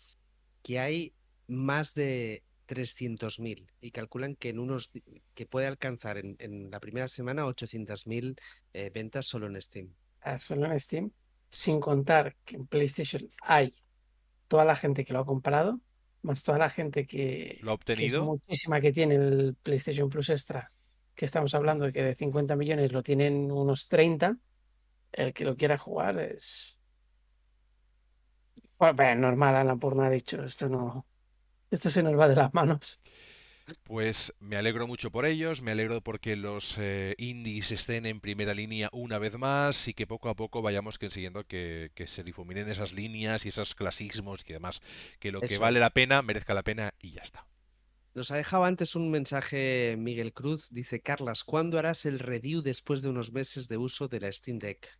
[0.63, 1.13] que hay
[1.47, 4.91] más de 300.000 y calculan que en unos
[5.35, 8.39] que puede alcanzar en, en la primera semana 800.000
[8.73, 9.93] eh, ventas solo en Steam.
[10.39, 11.11] Solo en Steam.
[11.49, 13.73] sin contar que en PlayStation hay
[14.47, 15.79] toda la gente que lo ha comprado,
[16.23, 18.25] más toda la gente que, Lo ha que obtenido.
[18.25, 20.71] muchísima que tiene el PlayStation Plus Extra,
[21.15, 24.37] que estamos hablando de que de 50 millones lo tienen unos 30,
[25.11, 26.79] el que lo quiera jugar es...
[28.79, 31.05] Bueno, normal, Ana Purna ha dicho, esto no,
[31.71, 33.01] esto se nos va de las manos.
[33.83, 38.53] Pues me alegro mucho por ellos, me alegro porque los eh, indies estén en primera
[38.53, 42.69] línea una vez más y que poco a poco vayamos consiguiendo que, que se difuminen
[42.69, 44.81] esas líneas y esos clasismos y demás,
[45.19, 45.81] que lo que vale es.
[45.81, 47.47] la pena merezca la pena y ya está.
[48.13, 50.69] Nos ha dejado antes un mensaje Miguel Cruz.
[50.69, 54.59] Dice, Carlas, ¿cuándo harás el review después de unos meses de uso de la Steam
[54.59, 54.99] Deck?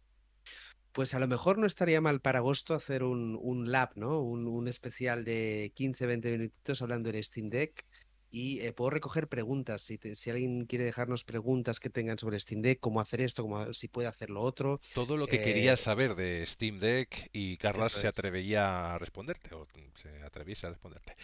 [0.94, 4.22] Pues a lo mejor no estaría mal para agosto hacer un, un lab, ¿no?
[4.22, 7.86] Un, un especial de 15-20 minutitos hablando de la Steam Deck.
[8.34, 9.84] Y eh, puedo recoger preguntas.
[9.84, 13.44] Si, te- si alguien quiere dejarnos preguntas que tengan sobre Steam Deck, cómo hacer esto,
[13.44, 14.82] cómo, si puede hacer lo otro.
[14.94, 18.08] Todo lo que Eh, querías saber de Steam Deck y Carlas se es.
[18.08, 21.16] atrevía a responderte o se atreviese a responderte.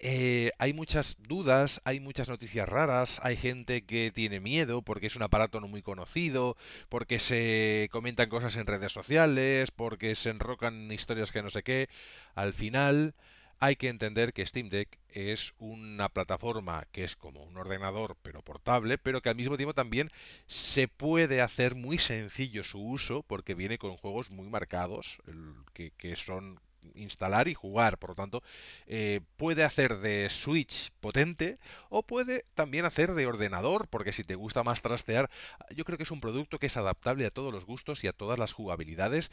[0.00, 5.16] Eh, hay muchas dudas, hay muchas noticias raras, hay gente que tiene miedo porque es
[5.16, 6.56] un aparato no muy conocido,
[6.88, 11.88] porque se comentan cosas en redes sociales, porque se enrocan historias que no sé qué.
[12.34, 13.14] Al final
[13.62, 18.42] hay que entender que Steam Deck es una plataforma que es como un ordenador pero
[18.42, 20.10] portable, pero que al mismo tiempo también
[20.48, 25.18] se puede hacer muy sencillo su uso porque viene con juegos muy marcados
[25.74, 26.58] que, que son
[26.94, 27.98] instalar y jugar.
[27.98, 28.42] Por lo tanto,
[28.86, 31.58] eh, puede hacer de Switch potente
[31.88, 35.30] o puede también hacer de ordenador, porque si te gusta más trastear,
[35.74, 38.12] yo creo que es un producto que es adaptable a todos los gustos y a
[38.12, 39.30] todas las jugabilidades.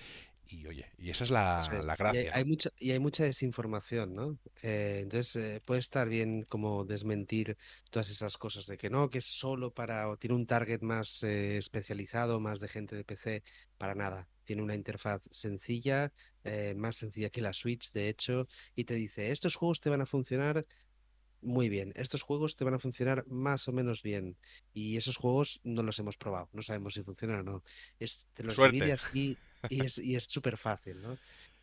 [0.48, 2.46] Y oye, y esa es la, Y hay, gracia, hay ¿no?
[2.46, 4.40] mucha, y hay mucha desinformación, ¿no?
[4.62, 7.58] Eh, entonces eh, puede estar bien como desmentir
[7.92, 11.24] todas esas cosas de que no, que es solo para, o tiene un target más
[11.24, 13.44] especializado, más de gente de PC,
[13.78, 14.28] para nada.
[14.50, 16.12] Tiene una interfaz sencilla,
[16.44, 20.02] eh, más sencilla que la Switch, de hecho, y te dice, estos juegos te van
[20.02, 20.66] a funcionar
[21.40, 24.38] muy bien, estos juegos te van a funcionar más o menos bien,
[24.74, 27.64] y esos juegos no los hemos probado, no sabemos si funcionan o no.
[28.00, 28.94] Es, te los divide Suerte.
[28.94, 29.38] así
[29.70, 31.14] y es, y es súper fácil, ¿no?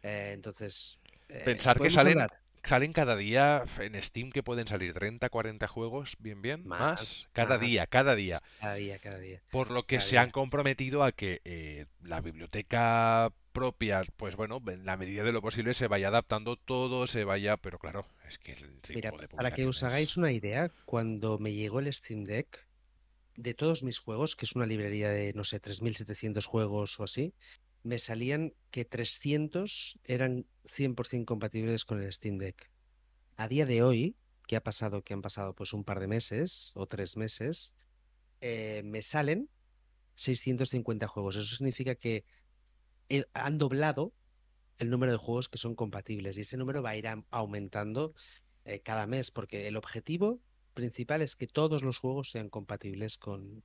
[0.05, 4.93] Eh, entonces, eh, Pensar que salen, hablar salen cada día en Steam que pueden salir
[4.93, 8.41] 30, 40 juegos, bien, bien, más, más, cada más, día, cada día.
[8.61, 12.21] cada día, cada día, Por lo que cada se han comprometido a que eh, la
[12.21, 17.25] biblioteca propia, pues bueno, en la medida de lo posible se vaya adaptando todo, se
[17.25, 20.71] vaya, pero claro, es que el Mira, ritmo de para que os hagáis una idea,
[20.85, 22.67] cuando me llegó el Steam Deck,
[23.37, 27.33] de todos mis juegos, que es una librería de, no sé, 3.700 juegos o así,
[27.87, 32.69] me salían que 300 eran 100% compatibles con el Steam Deck.
[33.37, 34.17] A día de hoy,
[34.49, 37.75] que ha pasado, que han pasado pues un par de meses o tres meses,
[38.41, 39.49] eh, me salen
[40.17, 41.37] 650 juegos.
[41.37, 42.25] Eso significa que
[43.35, 44.13] han doblado
[44.79, 48.15] el número de juegos que son compatibles y ese número va a ir aumentando
[48.65, 50.41] eh, cada mes porque el objetivo
[50.75, 53.63] principal es que todos los juegos sean compatibles con,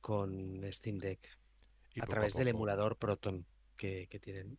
[0.00, 1.38] con Steam Deck
[1.96, 4.58] Y a través del emulador Proton que, que tienen.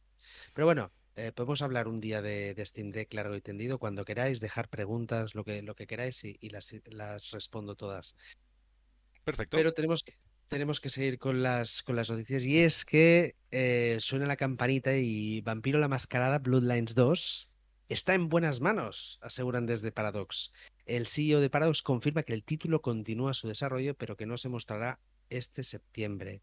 [0.54, 4.06] Pero bueno, eh, podemos hablar un día de, de Steam Deck largo y tendido cuando
[4.06, 8.16] queráis, dejar preguntas, lo que, lo que queráis y, y las, las respondo todas.
[9.24, 9.58] Perfecto.
[9.58, 10.18] Pero tenemos que,
[10.48, 14.96] tenemos que seguir con las, con las noticias y es que eh, suena la campanita
[14.96, 17.50] y Vampiro la Mascarada Bloodlines 2
[17.90, 20.52] está en buenas manos, aseguran desde Paradox.
[20.86, 24.50] El CEO de Paradox confirma que el título continúa su desarrollo, pero que no se
[24.50, 26.42] mostrará este septiembre.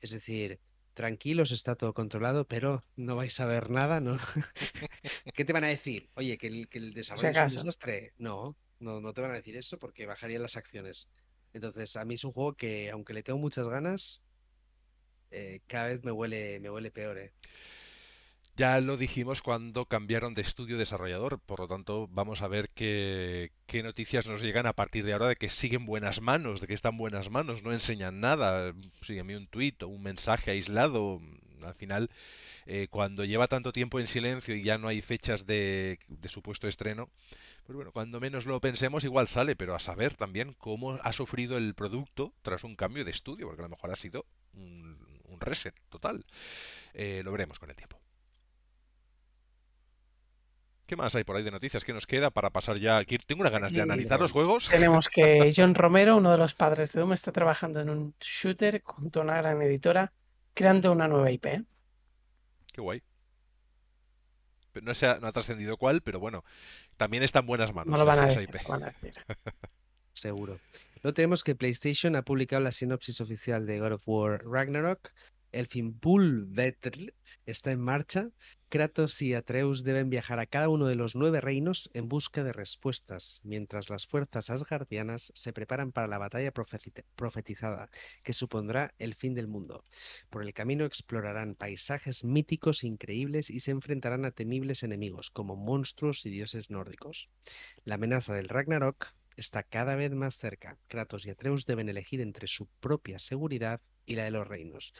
[0.00, 0.60] Es decir,
[0.94, 4.18] tranquilos, está todo controlado, pero no vais a ver nada, ¿no?
[5.34, 6.08] ¿Qué te van a decir?
[6.14, 8.14] Oye, que el, que el desarrollo es un desastre.
[8.18, 11.08] No, no, no te van a decir eso porque bajarían las acciones.
[11.52, 14.22] Entonces, a mí es un juego que, aunque le tengo muchas ganas,
[15.30, 17.32] eh, cada vez me huele, me huele peor, ¿eh?
[18.56, 23.50] Ya lo dijimos cuando cambiaron de estudio desarrollador, por lo tanto vamos a ver qué,
[23.84, 26.96] noticias nos llegan a partir de ahora de que siguen buenas manos, de que están
[26.96, 31.20] buenas manos, no enseñan nada, sígueme un tuit o un mensaje aislado,
[31.62, 32.10] al final
[32.64, 36.66] eh, cuando lleva tanto tiempo en silencio y ya no hay fechas de, de supuesto
[36.66, 37.10] estreno,
[37.66, 41.58] pues bueno, cuando menos lo pensemos igual sale, pero a saber también cómo ha sufrido
[41.58, 45.40] el producto tras un cambio de estudio, porque a lo mejor ha sido un, un
[45.40, 46.24] reset total.
[46.94, 47.98] Eh, lo veremos con el tiempo.
[50.86, 51.84] ¿Qué más hay por ahí de noticias?
[51.84, 52.98] ¿Qué nos queda para pasar ya?
[52.98, 54.68] Aquí tengo unas ganas de analizar los juegos.
[54.70, 58.82] Tenemos que John Romero, uno de los padres de Doom, está trabajando en un shooter
[58.84, 60.12] junto a una gran editora,
[60.54, 61.46] creando una nueva IP.
[61.46, 61.64] ¿eh?
[62.72, 63.02] Qué guay.
[64.72, 66.44] Pero no, se ha, no ha trascendido cuál, pero bueno,
[66.96, 68.62] también está en buenas manos No lo van a esa decir, IP.
[68.62, 69.24] lo van a decir.
[70.12, 70.60] Seguro.
[71.02, 75.12] No tenemos que PlayStation ha publicado la sinopsis oficial de God of War Ragnarok.
[75.56, 77.14] El Fimbulvetr
[77.46, 78.28] está en marcha.
[78.68, 82.52] Kratos y Atreus deben viajar a cada uno de los nueve reinos en busca de
[82.52, 87.88] respuestas, mientras las fuerzas asgardianas se preparan para la batalla profeti- profetizada,
[88.22, 89.82] que supondrá el fin del mundo.
[90.28, 96.26] Por el camino explorarán paisajes míticos increíbles y se enfrentarán a temibles enemigos como monstruos
[96.26, 97.30] y dioses nórdicos.
[97.82, 100.76] La amenaza del Ragnarok está cada vez más cerca.
[100.86, 104.92] Kratos y Atreus deben elegir entre su propia seguridad y la de los reinos.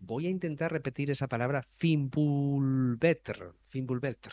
[0.00, 3.52] Voy a intentar repetir esa palabra Fimbulvetr.
[3.68, 4.32] Fimbulvetr.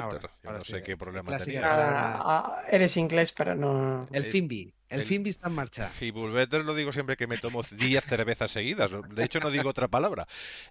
[0.00, 1.62] Ahora, Yo ahora no sí, sé qué problema tenía.
[1.64, 4.06] Ah, ah, eres inglés, pero no.
[4.12, 4.72] El Fimbi.
[4.88, 5.88] El el- Fimbi está en marcha.
[5.88, 8.90] Fiful Better lo digo siempre que me tomo 10 cervezas seguidas.
[9.10, 10.26] De hecho, no digo otra palabra.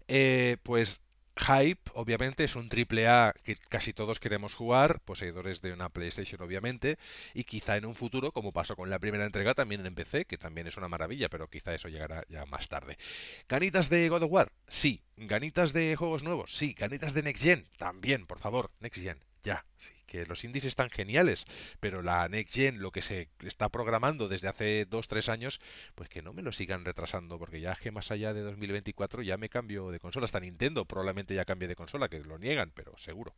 [0.08, 1.02] Eh, pues
[1.40, 6.42] Hype, obviamente, es un triple A que casi todos queremos jugar, poseedores de una PlayStation,
[6.42, 6.98] obviamente,
[7.34, 10.38] y quizá en un futuro, como pasó con la primera entrega, también en PC, que
[10.38, 12.98] también es una maravilla, pero quizá eso llegará ya más tarde.
[13.48, 14.52] ¿Ganitas de God of War?
[14.68, 15.02] Sí.
[15.16, 16.56] ¿Ganitas de juegos nuevos?
[16.56, 16.74] Sí.
[16.74, 17.68] ¿Ganitas de Next Gen?
[17.78, 19.20] También, por favor, Next Gen.
[19.44, 19.94] Ya, sí.
[20.08, 21.46] Que los indies están geniales,
[21.82, 25.60] pero la Next Gen, lo que se está programando desde hace 2-3 años,
[25.96, 29.22] pues que no me lo sigan retrasando, porque ya es que más allá de 2024
[29.22, 30.24] ya me cambio de consola.
[30.24, 33.36] Hasta Nintendo probablemente ya cambie de consola, que lo niegan, pero seguro.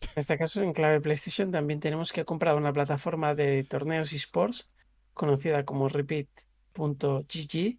[0.00, 4.68] En este caso, en clave PlayStation, también tenemos que comprar una plataforma de torneos esports
[5.14, 7.78] conocida como Repeat.gg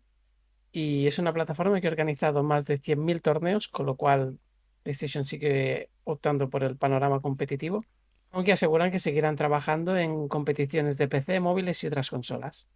[0.71, 4.39] y es una plataforma que ha organizado más de 100.000 torneos, con lo cual
[4.83, 7.85] PlayStation sigue optando por el panorama competitivo,
[8.31, 12.67] aunque aseguran que seguirán trabajando en competiciones de PC, móviles y otras consolas.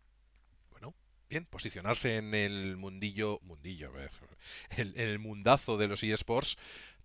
[0.72, 0.96] Bueno,
[1.30, 3.92] bien, posicionarse en el mundillo, mundillo,
[4.78, 6.58] el, el mundazo de los eSports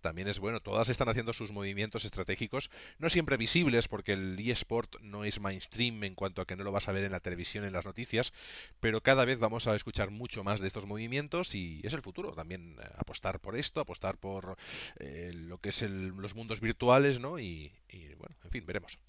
[0.03, 0.59] también es bueno.
[0.59, 6.03] Todas están haciendo sus movimientos estratégicos, no siempre visibles, porque el eSport no es mainstream
[6.03, 8.33] en cuanto a que no lo vas a ver en la televisión, en las noticias,
[8.79, 12.33] pero cada vez vamos a escuchar mucho más de estos movimientos y es el futuro.
[12.33, 14.57] También eh, apostar por esto, apostar por
[14.99, 17.39] eh, lo que es los mundos virtuales, ¿no?
[17.39, 18.99] Y, y, bueno, en fin, veremos.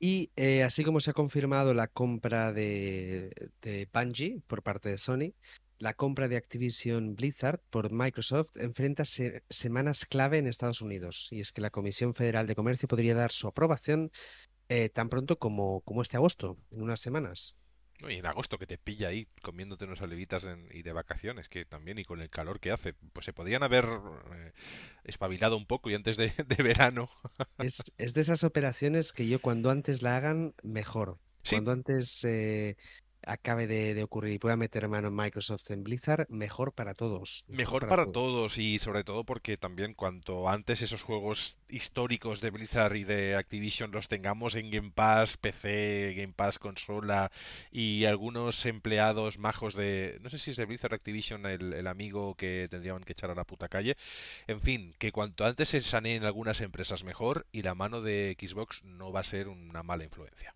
[0.00, 4.98] Y eh, así como se ha confirmado la compra de, de Bungie por parte de
[4.98, 5.34] Sony,
[5.78, 11.28] la compra de Activision Blizzard por Microsoft enfrenta se- semanas clave en Estados Unidos.
[11.30, 14.10] Y es que la Comisión Federal de Comercio podría dar su aprobación
[14.68, 17.54] eh, tan pronto como, como este agosto, en unas semanas.
[18.08, 21.64] Y en agosto que te pilla ahí comiéndote unas olivitas en- y de vacaciones, que
[21.64, 24.52] también y con el calor que hace, pues se podían haber eh,
[25.04, 27.10] espabilado un poco y antes de, de verano.
[27.58, 31.18] Es, es de esas operaciones que yo cuando antes la hagan, mejor.
[31.42, 31.56] Sí.
[31.56, 32.76] Cuando antes eh,
[33.28, 37.44] acabe de, de ocurrir y pueda meter mano en Microsoft en Blizzard, mejor para todos.
[37.46, 42.96] Mejor para todos y sobre todo porque también cuanto antes esos juegos históricos de Blizzard
[42.96, 47.30] y de Activision los tengamos en Game Pass, PC, Game Pass consola
[47.70, 52.34] y algunos empleados majos de, no sé si es de Blizzard Activision el, el amigo
[52.34, 53.96] que tendrían que echar a la puta calle,
[54.46, 58.84] en fin, que cuanto antes se saneen algunas empresas mejor y la mano de Xbox
[58.84, 60.54] no va a ser una mala influencia.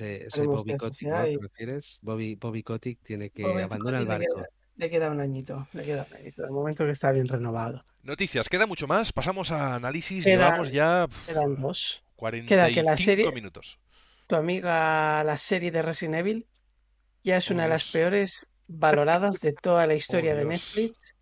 [0.00, 1.26] Esperemos Bobby Kotick, sea ¿no?
[1.28, 1.98] y- ¿Te refieres?
[2.02, 4.52] Bobby, Bobby Kotick tiene que Momento, abandonar el le queda- barco.
[4.76, 6.42] Le queda un añito, le queda un añito.
[6.42, 7.84] De momento que está bien renovado.
[8.02, 12.02] Noticias, queda mucho más, pasamos a análisis, Queda- llevamos ya Quedan dos.
[12.16, 13.78] 45 que la serie- minutos.
[14.26, 16.46] Tu amiga, la serie de Resident Evil,
[17.22, 17.92] ya es una de las Dios.
[17.92, 20.50] peores valoradas de toda la historia de Dios.
[20.50, 21.16] Netflix,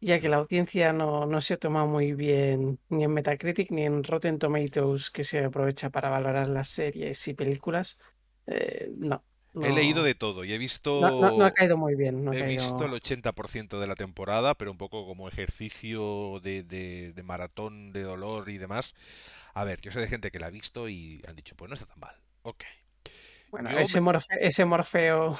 [0.00, 3.84] ya que la audiencia no, no se ha tomado muy bien ni en Metacritic ni
[3.84, 8.00] en Rotten Tomatoes, que se aprovecha para valorar las series y películas.
[8.46, 9.22] Eh, no,
[9.54, 12.24] He leído de todo y he visto no, no- no ha caído muy bien.
[12.24, 16.38] No ha he caído- visto el 80% de la temporada, pero un poco como ejercicio
[16.40, 18.94] de, de- de maratón de dolor y demás.
[19.54, 21.74] A ver, yo sé de gente que la ha visto y han dicho, pues no
[21.74, 22.14] está tan mal.
[22.42, 22.62] Ok.
[23.50, 25.36] Bueno, yo ese, me- Morfe- ese Morfeo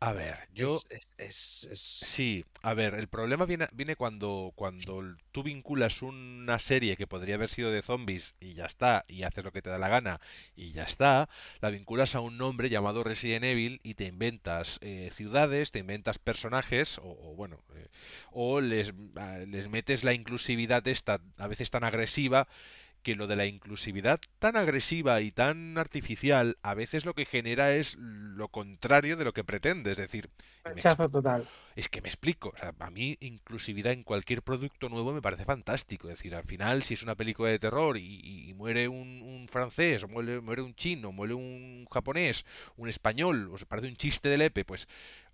[0.00, 4.52] A ver, yo Es, es- es- es- Sí, a ver, el problema viene, viene cuando,
[4.56, 5.00] cuando
[5.30, 9.44] tú vinculas una serie que podría haber sido de zombies y ya está, y haces
[9.44, 10.20] lo que te da la gana
[10.56, 11.28] y ya está,
[11.60, 16.18] la vinculas a un nombre llamado Resident Evil y te inventas eh, ciudades, te inventas
[16.18, 17.86] personajes, o, o bueno, eh,
[18.32, 22.48] o les, a- les metes la inclusividad esta, a veces tan agresiva,
[23.02, 27.74] que lo de la inclusividad tan agresiva y tan artificial, a veces lo que genera
[27.74, 30.30] es lo contrario de lo que pretende, es decir,
[30.64, 31.48] rechazo total.
[31.74, 35.44] es que me explico, o sea, a mí inclusividad en cualquier producto nuevo me parece
[35.44, 36.08] fantástico.
[36.08, 39.22] Es decir, al final, si es una película de terror y, y- y muere un,
[39.22, 42.44] un francés, o muere, muere un chino, muere un japonés,
[42.76, 44.86] un español, o se parece un chiste de Lepe, pues,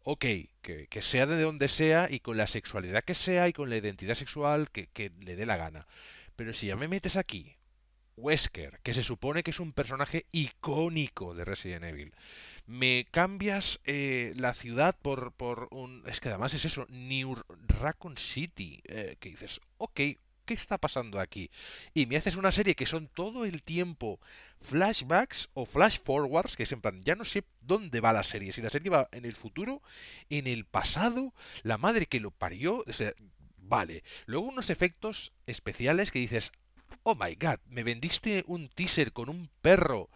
[0.04, 0.24] ok,
[0.62, 3.76] que, que sea de donde sea y con la sexualidad que sea y con la
[3.76, 5.86] identidad sexual que, que le dé la gana.
[6.36, 7.56] Pero si ya me metes aquí
[8.18, 12.12] Wesker, que se supone que es un personaje icónico de Resident Evil.
[12.66, 16.02] Me cambias eh, la ciudad por, por un...
[16.06, 17.36] Es que además es eso, New
[17.80, 20.00] Raccoon City, eh, que dices, ok,
[20.48, 21.50] ¿qué está pasando aquí?
[21.94, 24.18] Y me haces una serie que son todo el tiempo
[24.60, 28.52] flashbacks o flash forwards, que es en plan, ya no sé dónde va la serie,
[28.52, 29.82] si la serie va en el futuro,
[30.28, 33.12] en el pasado, la madre que lo parió, o sea,
[33.58, 34.02] vale.
[34.26, 36.52] Luego unos efectos especiales que dices,
[37.02, 40.08] oh my god, me vendiste un teaser con un perro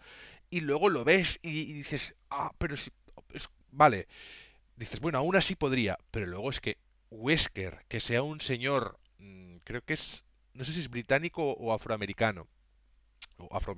[0.49, 2.91] y luego lo ves y, dices, ah, pero si,
[3.71, 4.07] vale.
[4.75, 6.77] Dices, bueno, aún así podría, pero luego es que
[7.09, 11.73] Wesker, que sea un señor, mm, creo que es, no sé si es británico o
[11.73, 12.47] afroamericano,
[13.37, 13.75] o afro,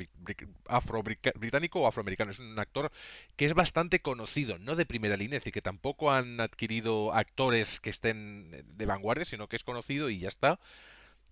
[1.35, 2.31] británico o afroamericano.
[2.31, 2.91] Es un actor
[3.35, 7.79] que es bastante conocido, no de primera línea, es decir, que tampoco han adquirido actores
[7.79, 10.59] que estén de vanguardia, sino que es conocido y ya está.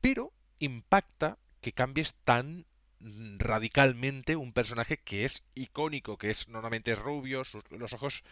[0.01, 2.67] Pero impacta que cambies tan
[2.99, 7.41] radicalmente un personaje que es icónico, que es normalmente es rubio,
[7.71, 8.23] los ojos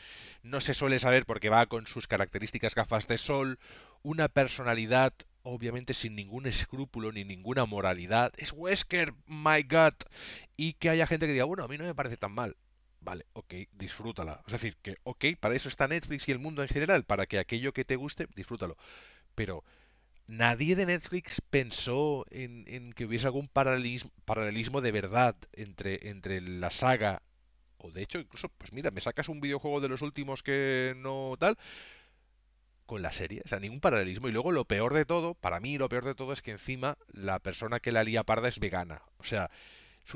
[0.44, 3.60] no se suele saber porque va con sus características gafas de sol,
[4.04, 5.14] una personalidad
[5.44, 9.94] obviamente sin ningún escrúpulo ni ninguna moralidad, es Wesker, my god,
[10.56, 12.56] y que haya gente que diga, bueno, a mí no me parece tan mal.
[13.02, 14.44] Vale, ok, disfrútala.
[14.46, 17.40] Es decir, que ok, para eso está Netflix y el mundo en general, para que
[17.40, 18.78] aquello que te guste, disfrútalo.
[19.34, 19.64] Pero
[20.32, 27.22] nadie de Netflix pensó en, que hubiese algún paralelismo, de verdad entre, entre la saga,
[27.78, 31.36] o de hecho, incluso, pues mira, me sacas un videojuego de los últimos que no
[31.38, 31.58] tal,
[32.86, 34.30] con la serie, o sea, ningún paralelismo.
[34.30, 36.98] Y luego lo peor de todo, para mí lo peor de todo es que encima
[37.12, 39.02] la persona que la lía parda es vegana.
[39.18, 39.52] O sea,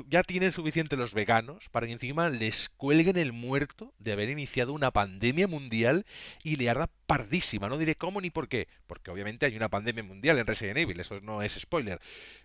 [0.08, 4.72] ya tienen suficiente los veganos para que encima les cuelguen el muerto de haber iniciado
[4.72, 6.06] una pandemia mundial
[6.42, 7.68] y le arda pardísima.
[7.68, 11.00] No diré cómo ni por qué, porque obviamente hay una pandemia mundial en Resident Evil,
[11.00, 12.00] eso no es spoiler.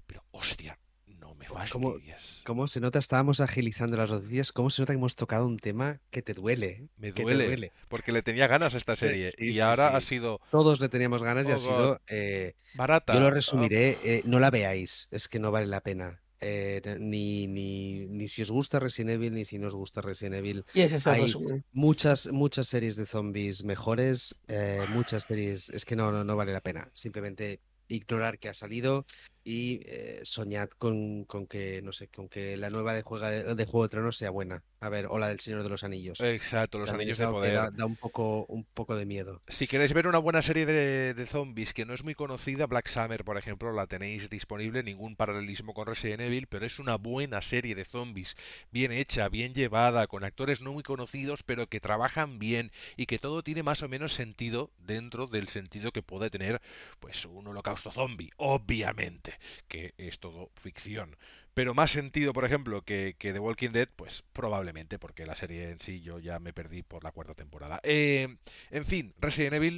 [0.08, 0.78] Pero hostia,
[1.22, 2.42] no me fastidies.
[2.46, 3.00] ¿Cómo, se nota?
[3.00, 4.52] Estábamos agilizando las noticias.
[4.52, 6.68] ¿Cómo se nota que hemos tocado un tema que te duele?
[6.68, 6.88] ¿eh?
[6.98, 9.32] Me duele, Porque le tenía ganas a esta serie.
[9.38, 10.42] y ahora ha sido.
[10.50, 12.02] Todos le teníamos ganas y ha sido.
[12.08, 13.14] Eh, barata.
[13.14, 13.98] Yo lo resumiré.
[14.04, 15.08] Eh, no la veáis.
[15.12, 16.21] Es que no vale la pena.
[16.44, 20.36] Eh, ni, ni, ni, si os gusta Resident Evil, ni si no os gusta Resident
[20.36, 20.66] Evil.
[20.74, 21.32] Y ese Hay
[21.72, 26.52] muchas, muchas series de zombies mejores, eh, muchas series, es que no, no, no vale
[26.52, 26.90] la pena.
[26.94, 29.06] Simplemente ignorar que ha salido
[29.44, 33.66] y eh, soñad con, con, que, no sé, con que la nueva de, juega de,
[33.66, 34.64] Juego de Tronos sea buena.
[34.80, 36.20] A ver, o la del Señor de los Anillos.
[36.22, 37.72] Exacto, los Anillos de Poder.
[37.74, 39.42] Da, un, poco, un poco de miedo.
[39.48, 42.88] Si queréis ver una buena serie de, de, zombies que no es muy conocida, Black
[42.88, 47.42] Summer, por ejemplo, la tenéis disponible, ningún paralelismo con Resident Evil, pero es una buena
[47.42, 48.36] serie de zombies,
[48.72, 53.20] bien hecha, bien llevada, con actores no muy conocidos, pero que trabajan bien y que
[53.20, 56.62] todo tiene más o menos sentido dentro del sentido que puede tener
[57.00, 59.31] pues un holocausto zombie, obviamente
[59.68, 61.18] que es todo ficción.
[61.54, 65.70] Pero más sentido, por ejemplo, que, que, The Walking Dead, pues probablemente, porque la serie
[65.70, 67.80] en sí yo ya me perdí por la cuarta temporada.
[67.84, 68.38] Eh,
[68.70, 69.78] en fin, Resident Evil,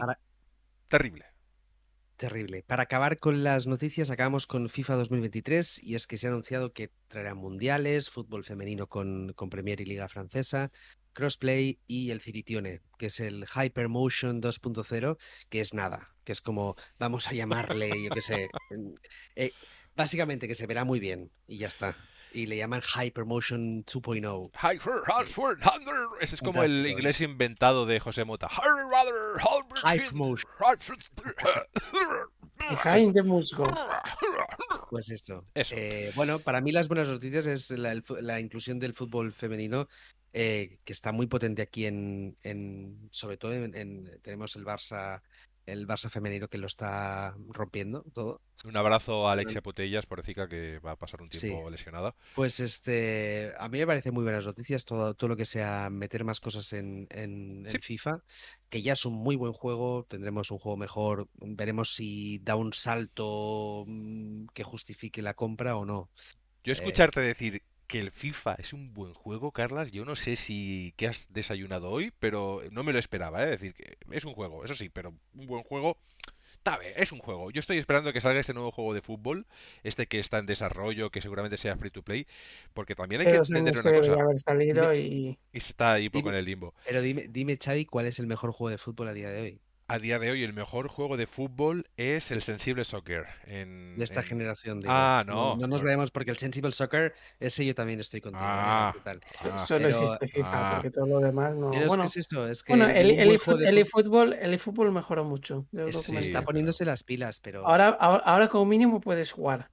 [0.88, 1.26] terrible.
[2.16, 2.64] Terrible.
[2.64, 6.72] Para acabar con las noticias, acabamos con FIFA 2023 y es que se ha anunciado
[6.72, 10.72] que traerá mundiales, fútbol femenino con, con Premier y Liga Francesa,
[11.14, 15.18] crossplay y el Ciritione, que es el Hypermotion 2.0,
[15.50, 18.50] que es nada, que es como, vamos a llamarle, yo qué sé,
[19.36, 19.52] eh,
[19.96, 21.96] básicamente que se verá muy bien y ya está.
[22.36, 24.52] Y le llaman Hypermotion 2.0.
[24.56, 25.04] Hyper,
[26.20, 28.50] Ese es como el inglés inventado de José Mota.
[29.84, 30.50] Hypermotion.
[32.70, 33.66] Behind the musgo.
[34.90, 35.48] Pues esto.
[35.56, 39.88] Eh, bueno, para mí las buenas noticias es la, la inclusión del fútbol femenino
[40.34, 45.22] eh, que está muy potente aquí en, en sobre todo en, tenemos el Barça
[45.66, 48.42] el Barça femenino que lo está rompiendo todo.
[48.66, 52.16] Un abrazo a Alexia Putellas, decir que va a pasar un tiempo lesionada.
[52.36, 56.24] Pues este, a mí me parece muy buenas noticias todo, todo lo que sea meter
[56.24, 58.24] más cosas en, en, FIFA,
[58.70, 62.74] que ya es un muy buen juego, tendremos un juego mejor, veremos si da un
[62.74, 66.10] salto mm, que justifique la compra o no.
[66.64, 67.64] Yo eh, escucharte decir
[67.94, 69.92] que el FIFA es un buen juego, Carlas.
[69.92, 73.54] Yo no sé si qué has desayunado hoy, pero no me lo esperaba, ¿eh?
[73.54, 76.00] Es decir, que es un juego, eso sí, pero un buen juego.
[76.64, 77.52] Tabe, es un juego.
[77.52, 79.46] Yo estoy esperando que salga este nuevo juego de fútbol,
[79.84, 82.26] este que está en desarrollo, que seguramente sea free to play,
[82.74, 84.14] porque también hay que entender una cosa.
[84.14, 85.38] Haber salido y...
[85.52, 86.74] está ahí poco en el limbo.
[86.86, 89.62] Pero dime, dime, Xavi, ¿cuál es el mejor juego de fútbol a día de hoy?
[89.88, 93.26] A día de hoy el mejor juego de fútbol es el Sensible Soccer.
[93.46, 94.82] En, de esta generación.
[94.88, 95.58] Ah, no.
[95.58, 98.44] No, nos veamos porque el Sensible Soccer, ese yo también estoy contigo.
[98.44, 100.72] Ah, ah, Solo existe FIFA, ah.
[100.76, 101.70] porque todo lo demás no.
[101.70, 105.68] bueno, es, esto, es que bueno, el, el, eFootball, el eFootball mejoró mucho.
[105.72, 107.68] está poniéndose las pilas, pero.
[107.68, 109.70] Ahora, ahora, ahora como mínimo puedes jugar.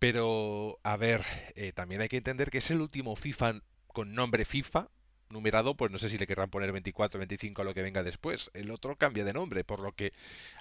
[0.00, 1.22] Pero, a ver,
[1.56, 4.88] eh, también hay que entender que es el último FIFA con nombre FIFA,
[5.30, 8.50] numerado, pues no sé si le querrán poner 24, 25 a lo que venga después.
[8.54, 10.12] El otro cambia de nombre, por lo que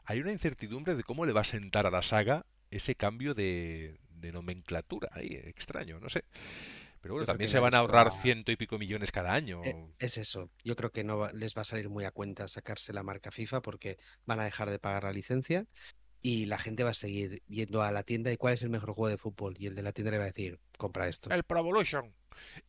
[0.05, 3.99] hay una incertidumbre de cómo le va a sentar a la saga ese cambio de,
[4.11, 6.23] de nomenclatura ahí, extraño, no sé.
[7.01, 9.61] Pero bueno, Yo también se van a ahorrar ciento y pico millones cada año.
[9.63, 10.51] Eh, Es eso.
[10.63, 13.31] Yo creo que no va- les va a salir muy a cuenta sacarse la marca
[13.31, 15.65] FIFA porque van a dejar de pagar la licencia
[16.21, 18.91] y la gente va a seguir yendo a la tienda y cuál es el mejor
[18.91, 19.55] juego de fútbol.
[19.57, 21.29] Y el de la tienda le va a decir, compra esto.
[21.31, 22.13] El Pro Evolution.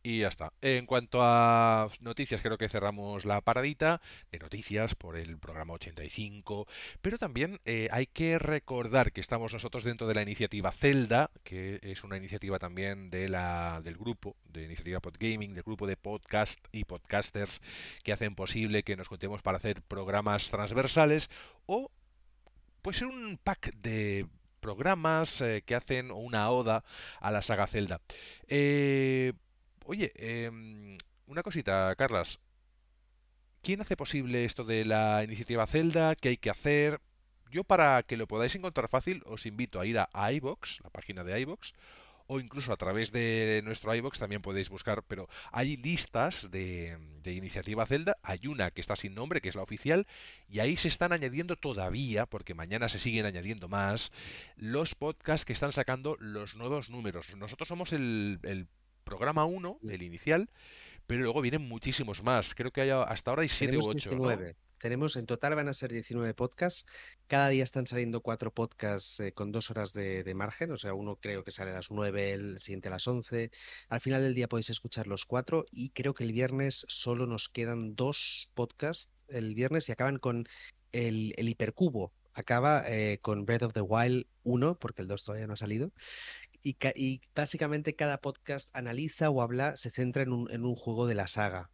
[0.03, 0.53] Y ya está.
[0.61, 4.01] En cuanto a noticias, creo que cerramos la paradita
[4.31, 6.67] de noticias por el programa 85.
[7.01, 11.79] Pero también eh, hay que recordar que estamos nosotros dentro de la iniciativa Zelda, que
[11.83, 16.59] es una iniciativa también de la, del grupo de iniciativa Podgaming, del grupo de podcast
[16.71, 17.61] y podcasters
[18.03, 21.29] que hacen posible que nos juntemos para hacer programas transversales
[21.65, 21.91] o
[22.81, 24.27] pues un pack de
[24.59, 26.83] programas eh, que hacen una oda
[27.19, 28.01] a la saga Zelda.
[28.47, 29.33] Eh,
[29.85, 32.39] oye, em, una cosita, Carlas.
[33.61, 36.15] ¿Quién hace posible esto de la iniciativa Zelda?
[36.15, 36.99] ¿Qué hay que hacer?
[37.51, 41.23] Yo para que lo podáis encontrar fácil os invito a ir a iBox, la página
[41.23, 41.73] de iBox,
[42.27, 47.33] o incluso a través de nuestro iBox también podéis buscar, pero hay listas de, de
[47.33, 50.07] iniciativa Zelda, hay una que está sin nombre, que es la oficial,
[50.47, 54.13] y ahí se están añadiendo todavía, porque mañana se siguen añadiendo más,
[54.55, 57.35] los podcasts que están sacando los nuevos números.
[57.35, 58.67] Nosotros somos el, el
[59.03, 60.49] programa 1, el inicial,
[61.07, 62.55] pero luego vienen muchísimos más.
[62.55, 64.27] Creo que hay, hasta ahora hay 7 u Tenemos 8, ¿no?
[64.29, 64.55] 19.
[64.81, 66.85] Tenemos, en total van a ser 19 podcasts.
[67.27, 70.71] Cada día están saliendo cuatro podcasts eh, con dos horas de, de margen.
[70.71, 73.51] O sea, uno creo que sale a las 9, el siguiente a las 11.
[73.89, 75.65] Al final del día podéis escuchar los cuatro.
[75.69, 79.13] Y creo que el viernes solo nos quedan dos podcasts.
[79.27, 80.47] El viernes y acaban con
[80.91, 82.11] el, el hipercubo.
[82.33, 85.91] Acaba eh, con Breath of the Wild 1, porque el 2 todavía no ha salido.
[86.63, 91.07] Y, y básicamente cada podcast analiza o habla, se centra en un, en un juego
[91.07, 91.69] de la saga.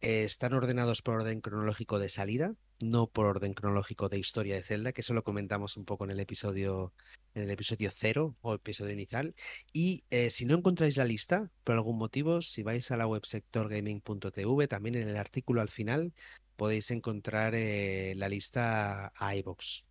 [0.00, 4.62] Eh, están ordenados por orden cronológico de salida, no por orden cronológico de historia de
[4.62, 6.92] Zelda, que eso lo comentamos un poco en el episodio,
[7.34, 9.34] en el episodio cero o episodio inicial.
[9.72, 13.26] Y eh, si no encontráis la lista, por algún motivo, si vais a la web
[13.26, 16.12] sectorgaming.tv, también en el artículo al final
[16.56, 19.87] podéis encontrar eh, la lista a iVoox.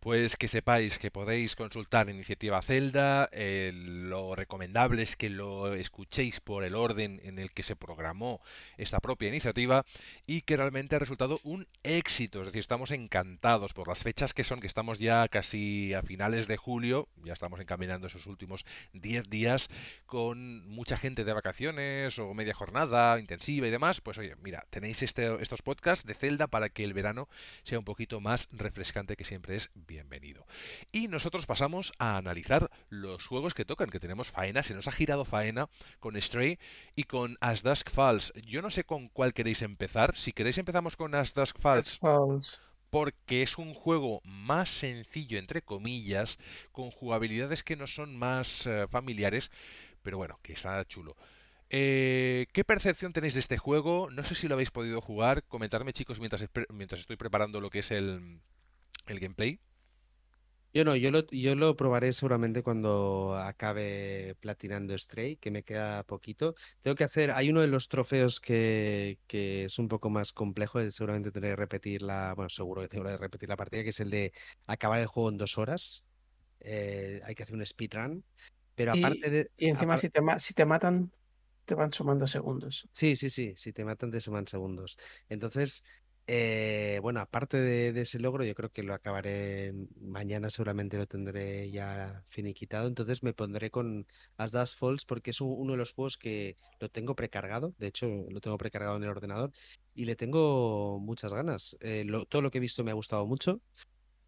[0.00, 6.40] Pues que sepáis que podéis consultar Iniciativa Zelda, eh, lo recomendable es que lo escuchéis
[6.40, 8.40] por el orden en el que se programó
[8.78, 9.84] esta propia iniciativa
[10.26, 14.42] y que realmente ha resultado un éxito, es decir, estamos encantados por las fechas que
[14.42, 19.28] son, que estamos ya casi a finales de julio, ya estamos encaminando esos últimos 10
[19.28, 19.68] días
[20.06, 25.02] con mucha gente de vacaciones o media jornada intensiva y demás, pues oye, mira, tenéis
[25.02, 27.28] este, estos podcasts de Zelda para que el verano
[27.64, 30.46] sea un poquito más refrescante que siempre es bienvenido.
[30.92, 34.92] Y nosotros pasamos a analizar los juegos que tocan, que tenemos faena, se nos ha
[34.92, 35.68] girado faena
[35.98, 36.60] con Stray
[36.94, 38.32] y con As Dusk Falls.
[38.46, 40.16] Yo no sé con cuál queréis empezar.
[40.16, 42.60] Si queréis empezamos con As Dusk Falls Falls.
[42.90, 46.38] porque es un juego más sencillo, entre comillas,
[46.70, 49.50] con jugabilidades que no son más eh, familiares,
[50.02, 51.16] pero bueno, que está chulo.
[51.68, 54.08] Eh, ¿qué percepción tenéis de este juego?
[54.12, 55.42] No sé si lo habéis podido jugar.
[55.48, 58.40] Comentadme, chicos, mientras, mientras estoy preparando lo que es el,
[59.06, 59.58] el gameplay.
[60.72, 66.04] Yo no, yo lo, yo lo probaré seguramente cuando acabe platinando Stray, que me queda
[66.04, 66.54] poquito.
[66.80, 70.80] Tengo que hacer, hay uno de los trofeos que, que es un poco más complejo,
[70.80, 73.88] y seguramente tendré que repetir la, bueno, seguro que tengo que repetir la partida, que
[73.90, 74.32] es el de
[74.66, 76.04] acabar el juego en dos horas.
[76.60, 78.24] Eh, hay que hacer un speedrun.
[78.76, 79.50] Pero Y, aparte de...
[79.56, 81.12] y encima, si te, ma- si te matan,
[81.64, 82.88] te van sumando segundos.
[82.92, 84.96] Sí, sí, sí, si te matan te suman segundos.
[85.28, 85.84] Entonces,
[86.32, 91.68] eh, bueno, aparte de, ese logro, yo creo que lo acabaré mañana, seguramente lo tendré
[91.72, 92.86] ya finiquitado.
[92.86, 94.06] Entonces me pondré con
[94.36, 97.74] As Dusk Falls porque es uno de los juegos que lo tengo precargado.
[97.78, 99.50] De hecho, lo tengo precargado en el ordenador
[99.92, 101.76] y le tengo muchas ganas.
[101.80, 103.60] Eh, todo lo que he visto me ha gustado mucho.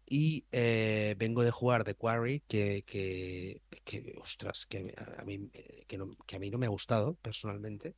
[0.05, 5.49] Y eh, vengo de jugar The Quarry, que, que, que, ostras, que a mí,
[5.97, 7.95] no- que a mí no me ha gustado personalmente.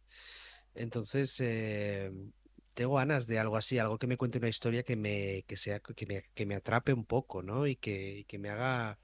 [0.76, 1.42] Entonces,
[2.76, 5.80] tengo ganas de algo así, algo que me cuente una historia que me, que sea,
[5.80, 7.66] que me, que me atrape un poco, ¿no?
[7.66, 9.00] Y que, que me haga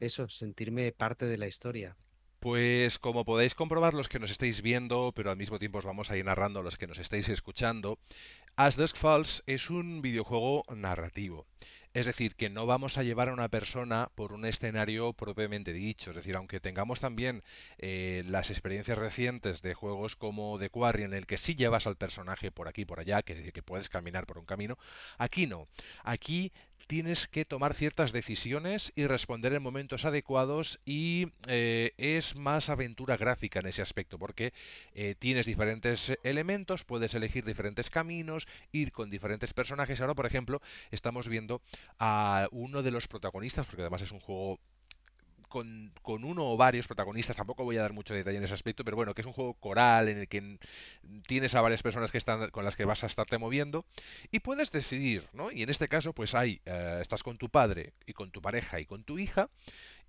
[0.00, 1.96] eso, sentirme parte de la historia.
[2.40, 6.10] Pues como podéis comprobar los que nos estáis viendo, pero al mismo tiempo os vamos
[6.10, 7.98] a ir narrando los que nos estáis escuchando,
[8.56, 11.46] As Dusk Falls es un videojuego narrativo.
[11.94, 16.10] Es decir, que no vamos a llevar a una persona por un escenario propiamente dicho.
[16.10, 17.42] Es decir, aunque tengamos también
[17.78, 21.96] eh, las experiencias recientes de juegos como The Quarry, en el que sí llevas al
[21.96, 24.78] personaje por aquí y por allá, que es decir, que puedes caminar por un camino,
[25.18, 25.68] aquí no.
[26.02, 26.52] Aquí
[26.86, 33.16] tienes que tomar ciertas decisiones y responder en momentos adecuados y eh, es más aventura
[33.16, 34.52] gráfica en ese aspecto porque
[34.94, 40.00] eh, tienes diferentes elementos, puedes elegir diferentes caminos, ir con diferentes personajes.
[40.00, 40.60] Ahora, por ejemplo,
[40.90, 41.62] estamos viendo
[41.98, 44.60] a uno de los protagonistas, porque además es un juego
[45.52, 48.84] con, con, uno o varios protagonistas, tampoco voy a dar mucho detalle en ese aspecto,
[48.84, 50.58] pero bueno, que es un juego coral en el que
[51.26, 53.84] tienes a varias personas que están con las que vas a estarte moviendo
[54.30, 55.52] y puedes decidir, ¿no?
[55.52, 58.80] Y en este caso, pues hay, eh, estás con tu padre y con tu pareja
[58.80, 59.50] y con tu hija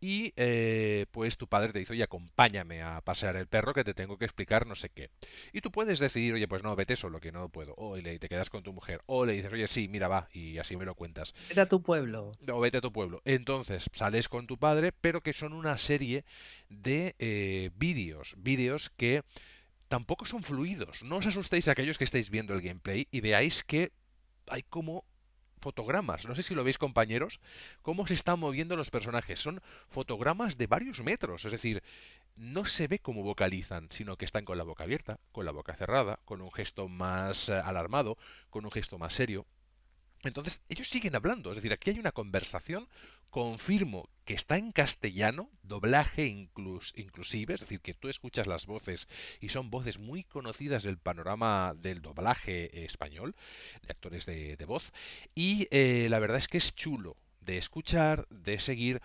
[0.01, 3.93] y eh, pues tu padre te dice, oye, acompáñame a pasear el perro que te
[3.93, 5.09] tengo que explicar no sé qué.
[5.51, 7.73] Y tú puedes decidir, oye, pues no, vete solo, que no puedo.
[7.77, 9.01] O le, te quedas con tu mujer.
[9.05, 11.33] O le dices, oye, sí, mira, va, y así me lo cuentas.
[11.49, 12.33] Vete a tu pueblo.
[12.51, 13.21] O vete a tu pueblo.
[13.25, 16.25] Entonces, sales con tu padre, pero que son una serie
[16.69, 18.35] de eh, vídeos.
[18.37, 19.23] Vídeos que
[19.87, 21.03] tampoco son fluidos.
[21.03, 23.91] No os asustéis a aquellos que estáis viendo el gameplay y veáis que
[24.47, 25.05] hay como
[25.63, 26.25] fotogramas.
[26.25, 27.39] No sé si lo veis compañeros,
[27.81, 29.39] cómo se están moviendo los personajes.
[29.39, 31.45] Son fotogramas de varios metros.
[31.45, 31.81] Es decir,
[32.35, 35.75] no se ve cómo vocalizan, sino que están con la boca abierta, con la boca
[35.75, 38.17] cerrada, con un gesto más eh, alarmado,
[38.49, 39.45] con un gesto más serio.
[40.23, 42.87] Entonces, ellos siguen hablando, es decir, aquí hay una conversación,
[43.29, 49.07] confirmo que está en castellano, doblaje inclus, inclusive, es decir, que tú escuchas las voces
[49.41, 53.35] y son voces muy conocidas del panorama del doblaje español,
[53.81, 54.93] de actores de, voz,
[55.35, 59.01] y eh, la verdad es que es chulo de escuchar, de seguir.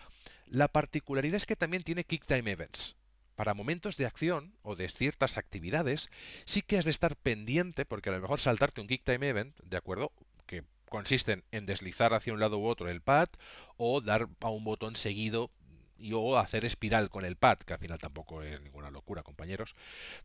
[0.47, 2.97] La particularidad es que también tiene Kick Time Events.
[3.35, 6.11] Para momentos de acción o de ciertas actividades,
[6.45, 9.57] sí que has de estar pendiente, porque a lo mejor saltarte un Kick Time Event,
[9.61, 10.13] ¿de acuerdo?
[10.47, 13.29] Que consisten en deslizar hacia un lado u otro el pad
[13.77, 15.51] o dar a un botón seguido
[15.99, 19.75] y o hacer espiral con el pad, que al final tampoco es ninguna locura, compañeros.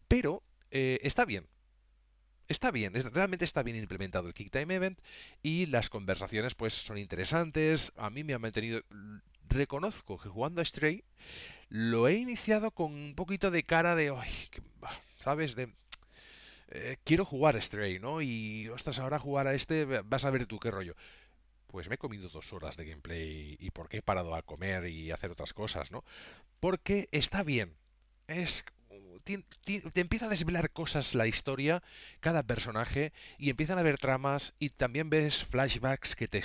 [0.07, 1.47] Pero eh, está bien.
[2.47, 4.99] Está bien, realmente está bien implementado el Kick Time Event
[5.41, 7.93] y las conversaciones pues son interesantes.
[7.95, 8.81] A mí me ha mantenido...
[9.49, 11.03] Reconozco que jugando a Stray
[11.69, 14.13] lo he iniciado con un poquito de cara de...
[15.17, 15.55] ¿Sabes?
[15.55, 15.73] De
[16.69, 18.21] eh, quiero jugar Stray, ¿no?
[18.21, 20.95] Y, ostras, ahora jugar a este, vas a ver tú qué rollo.
[21.67, 24.87] Pues me he comido dos horas de gameplay y por qué he parado a comer
[24.87, 26.03] y hacer otras cosas, ¿no?
[26.59, 27.75] Porque está bien.
[28.27, 28.63] Es
[29.23, 31.81] te empieza a desvelar cosas la historia,
[32.19, 36.41] cada personaje, y empiezan a haber tramas, y también ves flashbacks que te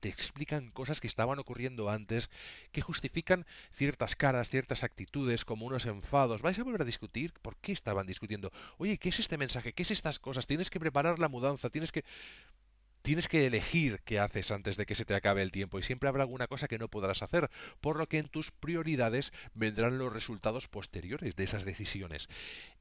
[0.00, 2.30] te explican cosas que estaban ocurriendo antes,
[2.70, 6.42] que justifican ciertas caras, ciertas actitudes, como unos enfados.
[6.42, 7.32] ¿Vais a volver a discutir?
[7.42, 8.52] ¿Por qué estaban discutiendo?
[8.78, 9.72] Oye, ¿qué es este mensaje?
[9.72, 10.46] ¿Qué es estas cosas?
[10.46, 12.04] Tienes que preparar la mudanza, tienes que...
[13.02, 16.08] Tienes que elegir qué haces antes de que se te acabe el tiempo y siempre
[16.08, 17.48] habrá alguna cosa que no podrás hacer,
[17.80, 22.28] por lo que en tus prioridades vendrán los resultados posteriores de esas decisiones.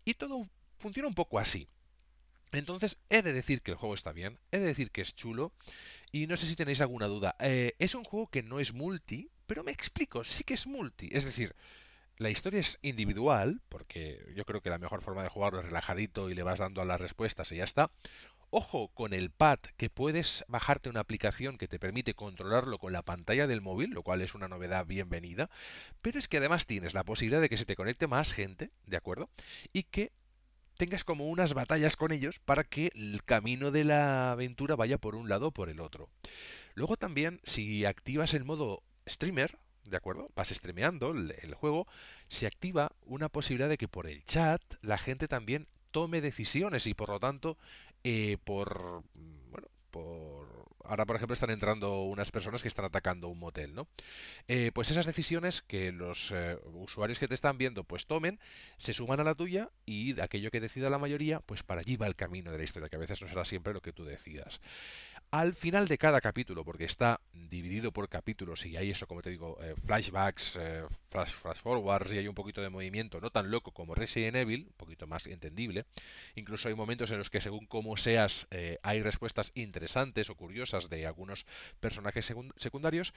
[0.05, 0.47] Y todo
[0.79, 1.67] funciona un poco así.
[2.51, 5.51] Entonces, he de decir que el juego está bien, he de decir que es chulo,
[6.11, 7.35] y no sé si tenéis alguna duda.
[7.39, 11.09] Eh, es un juego que no es multi, pero me explico, sí que es multi.
[11.11, 11.55] Es decir,
[12.17, 16.29] la historia es individual, porque yo creo que la mejor forma de jugarlo es relajadito
[16.29, 17.91] y le vas dando a las respuestas y ya está.
[18.49, 23.03] Ojo con el pad, que puedes bajarte una aplicación que te permite controlarlo con la
[23.03, 25.49] pantalla del móvil, lo cual es una novedad bienvenida.
[26.01, 28.97] Pero es que además tienes la posibilidad de que se te conecte más gente, ¿de
[28.97, 29.29] acuerdo?
[29.73, 30.11] Y que
[30.77, 35.15] tengas como unas batallas con ellos para que el camino de la aventura vaya por
[35.15, 36.09] un lado o por el otro.
[36.75, 40.29] Luego también, si activas el modo streamer, ¿de acuerdo?
[40.35, 41.87] Vas streameando el, juego,
[42.27, 46.93] se activa una posibilidad de que por el chat la gente también tome decisiones y
[46.93, 47.57] por lo tanto,
[48.03, 49.03] eh, por,
[49.49, 50.46] bueno, por
[50.87, 53.87] ahora por ejemplo están entrando unas personas que están atacando un motel, ¿no?
[54.47, 58.39] Eh, pues esas decisiones que los eh, usuarios que te están viendo pues tomen,
[58.77, 62.07] se suman a la tuya y aquello que decida la mayoría, pues para allí va
[62.07, 64.61] el camino de la historia, que a veces no será siempre lo que tú decidas.
[65.29, 69.29] Al final de cada capítulo, porque está dividido por capítulos y hay eso, como te
[69.29, 70.57] digo, eh, flashbacks,
[71.09, 74.67] flash, flash forwards y hay un poquito de movimiento, no tan loco como Resident Evil,
[74.67, 75.85] un poquito más entendible.
[76.35, 78.47] Incluso hay momentos en los que según cómo seas
[78.83, 81.45] hay respuestas interesantes o curiosas de algunos
[81.79, 83.13] personajes secundarios,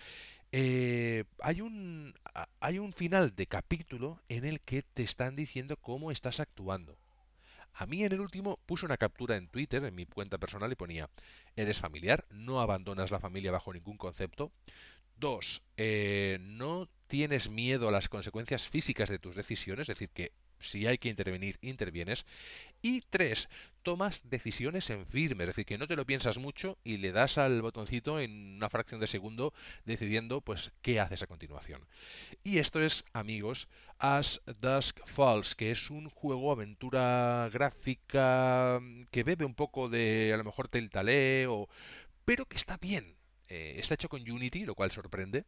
[0.53, 2.15] eh, hay, un,
[2.59, 6.97] hay un final de capítulo en el que te están diciendo cómo estás actuando.
[7.75, 10.77] A mí en el último puse una captura en Twitter, en mi cuenta personal, y
[10.77, 11.09] ponía,
[11.57, 14.53] eres familiar, no abandonas la familia bajo ningún concepto.
[15.16, 20.33] Dos, eh, no tienes miedo a las consecuencias físicas de tus decisiones, es decir, que
[20.61, 22.27] si hay que intervenir, intervienes.
[22.83, 23.49] Y tres,
[23.83, 27.39] tomas decisiones en firme, es decir, que no te lo piensas mucho y le das
[27.39, 29.53] al botoncito en una fracción de segundo
[29.85, 31.83] decidiendo pues qué haces a continuación.
[32.45, 38.81] Y esto es, amigos, As Dusk Falls, que es un juego aventura gráfica
[39.11, 41.69] que bebe un poco de a lo mejor Telltale o
[42.25, 43.17] pero que está bien,
[43.49, 45.45] eh, está hecho con Unity, lo cual sorprende.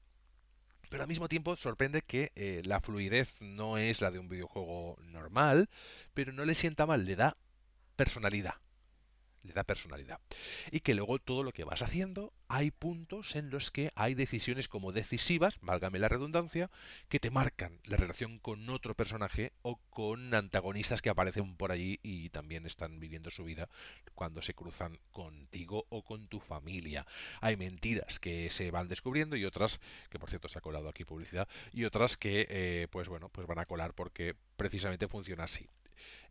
[0.93, 4.99] Pero al mismo tiempo sorprende que eh, la fluidez no es la de un videojuego
[5.01, 5.70] normal,
[6.12, 7.34] pero no le sienta mal, le da
[7.97, 8.57] personalidad
[9.43, 10.20] le da personalidad.
[10.70, 14.68] Y que luego todo lo que vas haciendo, hay puntos en los que hay decisiones
[14.68, 16.70] como decisivas, válgame la redundancia,
[17.09, 21.99] que te marcan la relación con otro personaje o con antagonistas que aparecen por allí
[22.03, 23.68] y también están viviendo su vida
[24.14, 27.07] cuando se cruzan contigo o con tu familia.
[27.40, 29.80] Hay mentiras que se van descubriendo y otras,
[30.11, 33.47] que por cierto se ha colado aquí publicidad, y otras que, eh, pues bueno, pues
[33.47, 35.68] van a colar porque precisamente funciona así.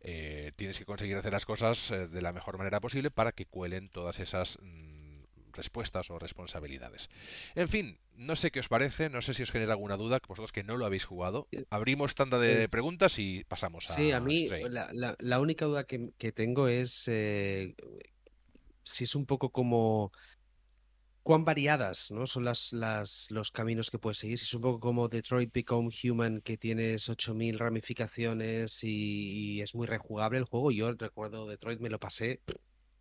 [0.00, 3.46] Eh, tienes que conseguir hacer las cosas eh, de la mejor manera posible para que
[3.46, 7.08] cuelen todas esas mm, respuestas o responsabilidades.
[7.54, 10.50] En fin, no sé qué os parece, no sé si os genera alguna duda, vosotros
[10.50, 11.46] que no lo habéis jugado.
[11.70, 15.66] Abrimos tanda de Pues- preguntas y pasamos a Sí, a mí la, la- la única
[15.66, 17.74] duda que, que tengo es eh,
[18.82, 20.10] si es un poco como
[21.22, 22.26] cuán variadas, ¿no?
[22.26, 24.38] Son las, las, los caminos que puedes seguir.
[24.38, 29.74] Si es un poco como Detroit Become Human, que tienes 8000 ramificaciones y, y es
[29.74, 30.70] muy rejugable el juego.
[30.70, 32.42] Yo recuerdo Detroit, me lo pasé,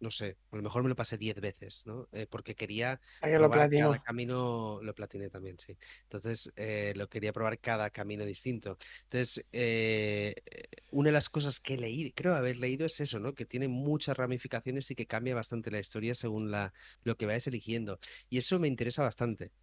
[0.02, 2.10] no sé, a lo mejor me lo pasé 10 veces, ¿no?
[2.12, 3.92] Eh, porque quería ¿A que lo probar platinó?
[3.92, 5.78] cada camino, lo platiné también, sí.
[6.04, 8.78] Entonces, eh, lo quería probar cada camino distinto.
[9.04, 10.36] Entonces, eh,
[10.92, 13.34] una de las cosas que he leído, creo haber leído, es eso, ¿no?
[13.34, 16.74] Que tiene muchas ramificaciones y que cambia bastante la historia según la,
[17.04, 18.00] lo que vayas eligiendo.
[18.30, 19.54] Y eso me interesa bastante.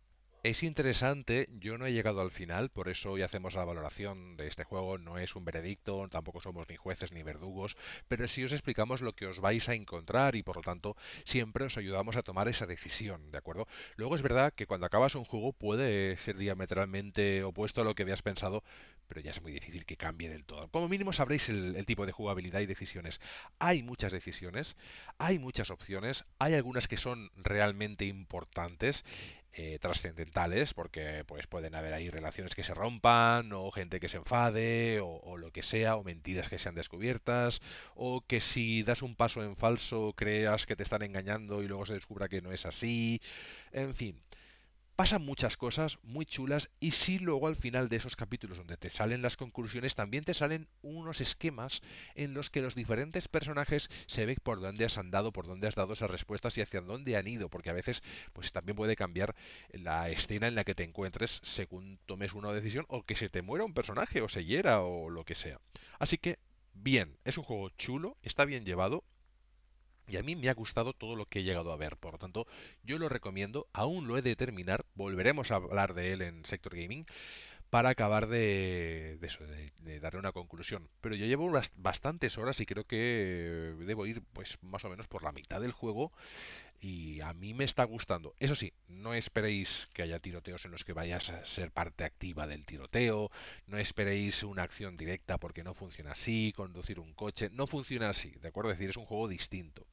[0.45, 4.47] Es interesante, yo no he llegado al final, por eso hoy hacemos la valoración de
[4.47, 7.76] este juego, no es un veredicto, tampoco somos ni jueces ni verdugos,
[8.07, 11.64] pero sí os explicamos lo que os vais a encontrar y por lo tanto siempre
[11.64, 13.66] os ayudamos a tomar esa decisión, ¿de acuerdo?
[13.97, 18.05] Luego es verdad que cuando acabas un juego puede ser diametralmente opuesto a lo que
[18.05, 18.62] habías pensado,
[19.09, 20.68] pero ya es muy difícil que cambie del todo.
[20.68, 23.20] Como mínimo sabréis el, el tipo de jugabilidad y decisiones.
[23.59, 24.76] Hay muchas decisiones,
[25.18, 29.05] hay muchas opciones, hay algunas que son realmente importantes
[29.53, 34.18] eh, trascendentales, porque pues pueden haber ahí relaciones que se rompan, o gente que se
[34.18, 37.61] enfade, o, o lo que sea, o mentiras que sean descubiertas,
[37.94, 41.86] o que si das un paso en falso creas que te están engañando y luego
[41.86, 43.20] se descubra que no es así,
[43.72, 44.20] en fin.
[44.99, 48.90] Pasan muchas cosas muy chulas y si luego al final de esos capítulos donde te
[48.90, 51.82] salen las conclusiones también te salen unos esquemas
[52.16, 55.76] en los que los diferentes personajes se ve por dónde has andado, por dónde has
[55.76, 59.36] dado esas respuestas y hacia dónde han ido, porque a veces pues también puede cambiar
[59.70, 63.40] la escena en la que te encuentres según tomes una decisión o que se te
[63.40, 65.61] muera un personaje o se hiera o lo que sea.
[66.01, 66.40] Así que
[66.74, 69.05] bien, es un juego chulo, está bien llevado
[70.09, 71.97] y a mí me ha gustado todo lo que he llegado a ver.
[71.97, 72.47] Por lo tanto,
[72.83, 73.69] yo lo recomiendo.
[73.73, 74.87] Aún lo he de terminar.
[74.95, 77.07] Volveremos a hablar de él en Sector Gaming
[77.71, 80.89] para acabar de, eso, de, darle una conclusión.
[81.01, 85.09] Pero yo llevo bast- bastantes horas y creo que debo ir pues más o menos
[85.09, 86.12] por la mitad del juego
[86.81, 88.35] y a mí me está gustando.
[88.39, 92.47] Eso sí, no esperéis que haya tiroteos en los que vayas a ser parte activa
[92.47, 93.31] del tiroteo,
[93.66, 98.31] no esperéis una acción directa porque no funciona así, conducir un coche, no funciona así,
[98.41, 98.71] ¿de acuerdo?
[98.73, 99.87] Es decir, es un juego distinto.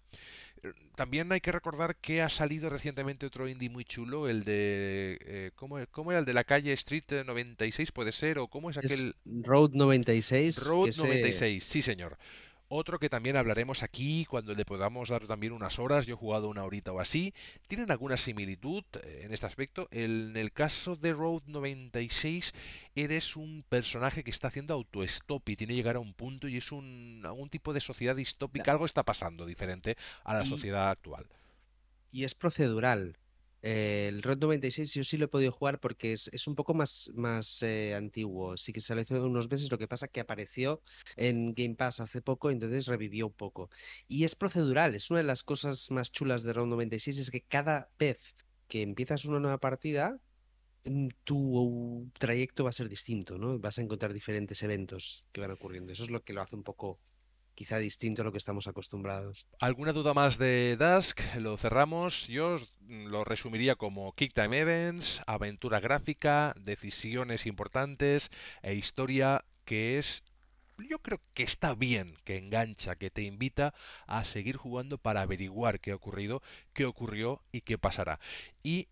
[0.96, 5.18] También hay que recordar que ha salido recientemente otro indie muy chulo, el de...
[5.26, 6.20] eh, ¿cómo, cómo era?
[6.20, 9.16] El de la calle Street 96, puede ser, o cómo es Es aquel...
[9.26, 10.66] Road 96.
[10.66, 12.18] Road que ese- 96, sí señor.
[12.68, 16.08] Otro que también hablaremos aquí cuando le podamos dar también unas horas.
[16.08, 17.32] Yo he jugado una horita o así.
[17.68, 19.88] Tienen alguna similitud eh, en este aspecto.
[19.92, 22.54] En el caso de Road 96,
[22.96, 26.58] eres un personaje que está haciendo autostop y tiene que llegar a un punto y
[26.58, 28.72] es un algún tipo de sociedad distópica.
[28.72, 31.28] Algo está pasando diferente a la Y- sociedad actual.
[32.12, 33.16] Y es procedural.
[33.66, 37.64] El Road 96 yo sí lo he podido jugar porque es, un poco más, más
[37.64, 38.58] eh, antiguo.
[38.58, 40.84] Sí que salió hace unos meses, lo que pasa que apareció
[41.16, 43.72] en Game Pass hace poco, entonces revivió un poco.
[44.08, 47.42] Y es procedural, es una de las cosas más chulas de Road 96, es que
[47.42, 48.36] cada vez
[48.68, 50.20] que empiezas una nueva partida,
[50.84, 53.58] mm, tu trayecto va a ser distinto, ¿no?
[53.58, 55.92] Vas a encontrar diferentes eventos que van ocurriendo.
[55.92, 57.00] Eso es lo que lo hace un poco
[57.56, 59.48] quizá distinto a lo que estamos acostumbrados.
[59.60, 61.22] ¿Alguna duda más de Dusk?
[61.38, 62.28] Lo cerramos.
[62.28, 68.30] Yo mm, lo resumiría como Kick Time Events, aventura gráfica, decisiones importantes
[68.62, 70.24] e historia que es,
[70.78, 73.74] yo creo que está bien, que engancha, que te invita
[74.06, 76.42] a seguir jugando para averiguar qué ha ocurrido,
[76.74, 78.20] qué ocurrió y qué pasará.
[78.62, 78.90] Y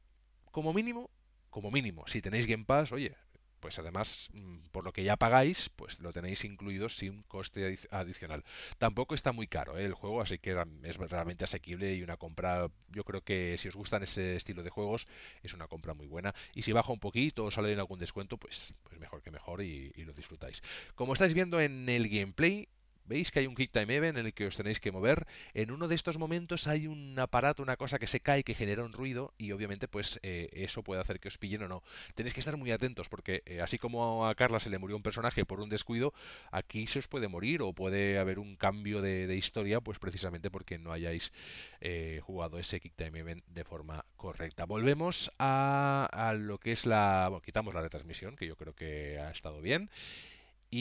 [0.52, 1.12] como mínimo,
[1.50, 3.16] como mínimo, si tenéis Game Pass, oye,
[3.64, 7.88] pues además, mm, por lo que ya pagáis, pues lo tenéis incluido sin coste adic-
[7.92, 8.44] adicional.
[8.78, 9.86] Tampoco está muy caro, ¿eh?
[9.86, 10.52] el juego, así que
[10.84, 14.70] es realmente asequible y una compra, yo creo que si os gustan ese estilo de
[14.70, 15.08] juegos,
[15.44, 16.34] es una compra muy buena.
[16.54, 19.64] Y si baja un poquito o sale en algún descuento, pues, pues mejor que mejor
[19.64, 20.62] y, y lo disfrutáis.
[20.96, 22.68] Como estáis viendo en el gameplay,
[23.06, 25.26] veis que hay un Quick Time Event en el que os tenéis que mover.
[25.54, 28.84] En uno de estos momentos hay un aparato, una cosa que se cae, que genera
[28.84, 31.84] un ruido y obviamente pues eh, eso puede hacer que os pillen o no.
[32.16, 35.04] Tenéis que estar muy atentos porque eh, así como a Carla se le murió un
[35.04, 36.14] personaje por un descuido,
[36.52, 40.78] aquí se os puede morir o puede haber un cambio de, historia pues precisamente porque
[40.78, 41.34] no hayáis
[41.82, 44.66] eh, jugado ese Kick Time Event de forma correcta.
[44.66, 47.28] Volvemos a, lo que es la...
[47.30, 49.90] Bueno, quitamos la retransmisión que yo creo que ha estado bien.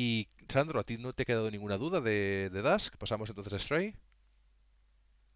[0.01, 2.97] Y Sandro, ¿a ti no te ha quedado ninguna duda de, de Dusk?
[2.97, 3.95] Pasamos entonces a Stray.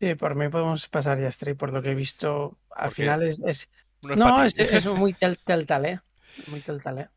[0.00, 2.58] Sí, por mí podemos pasar ya Stray, por lo que he visto.
[2.70, 3.40] Al final es.
[3.40, 3.70] es-
[4.02, 4.62] No es No, para es, ti.
[4.62, 6.00] es muy telltale.
[6.46, 7.08] Muy telltale.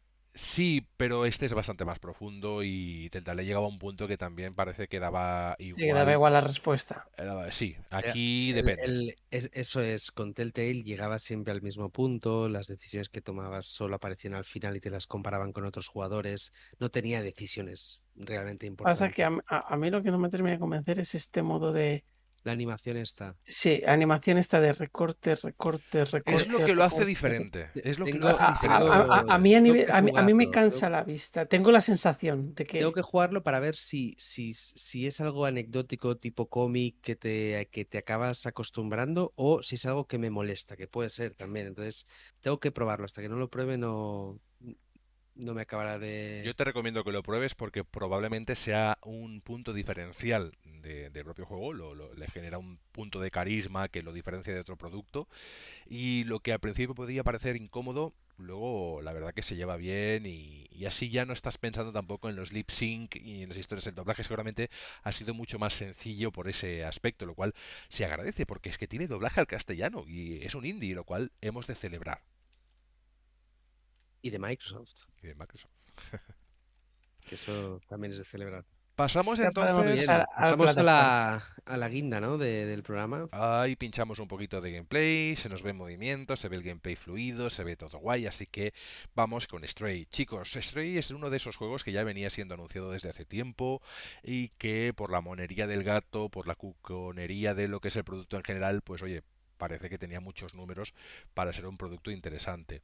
[0.42, 4.56] Sí, pero este es bastante más profundo y Telltale llegaba a un punto que también
[4.56, 6.14] parece que daba Sí, que daba igual.
[6.14, 7.06] igual la respuesta.
[7.18, 8.84] Eh, Sí, Eh, aquí el- depende.
[8.86, 13.66] el- es- eso es, con Telltale llegabas siempre al mismo punto, las decisiones que tomabas
[13.66, 18.72] solo aparecían al final y te las comparaban con otros jugadores, no tenía decisiones realmente
[18.72, 19.28] Pasa que a, importantes.
[19.28, 22.06] m- a- a mí lo que no me termina de convencer es este modo de.
[22.44, 23.36] La animación está.
[23.46, 26.48] Sí, animación esta de recorte, recorte, Es recorte.
[26.50, 27.70] lo que lo hace diferente.
[27.76, 28.86] Es lo que lo Tengo- hace a- diferente.
[28.92, 30.92] a- a- a mí, a, Tengo nivel- que a mí, a mí me cansa tengo-
[30.98, 31.46] la vista.
[31.48, 35.46] Tengo la sensación de Tengo que que jugarlo para ver si, si, si es algo
[35.46, 40.30] anecdótico tipo cómic que te, que te acabas acostumbrando o si es algo que me
[40.30, 41.68] molesta, que puede ser también.
[41.68, 42.08] Entonces,
[42.42, 43.06] tengo que probarlo.
[43.06, 44.40] Hasta que no lo pruebe, no,
[45.40, 45.98] no me acabará
[46.42, 46.56] Yo de.
[46.56, 51.74] te recomiendo que lo pruebes porque probablemente sea un punto diferencial de- del propio juego,
[51.74, 55.28] lo- lo- le genera un punto de carisma que lo diferencia de otro producto
[55.88, 60.26] y lo que al principio podía parecer incómodo, luego la verdad que se lleva bien
[60.26, 63.58] y, y así ya no estás pensando tampoco en los lip sync y en las
[63.60, 63.88] historias.
[63.88, 64.70] El doblaje seguramente
[65.04, 67.54] ha sido mucho más sencillo por ese aspecto, lo cual
[67.90, 71.32] se agradece porque es que tiene doblaje al castellano y es un indie, lo cual
[71.42, 72.22] hemos de celebrar.
[74.22, 75.72] Y de Microsoft, Y de Microsoft.
[77.28, 78.66] que eso también es de celebrar.
[78.96, 80.06] Pasamos entonces...
[80.08, 82.38] Bien, estamos a la, a la guinda, ¿no?
[82.38, 83.30] de- del programa.
[83.32, 87.50] Ahí pinchamos un poquito de gameplay, se nos ve movimiento, se ve el gameplay fluido,
[87.50, 88.74] se ve todo guay, así que
[89.16, 90.06] vamos con Stray.
[90.08, 93.82] Chicos, Stray es uno de esos juegos que ya venía siendo anunciado desde hace tiempo
[94.22, 98.04] y que por la monería del gato, por la cuconería de lo que es el
[98.04, 99.24] producto en general, pues oye,
[99.58, 100.94] parece que tenía muchos números
[101.34, 102.82] para ser un producto interesante.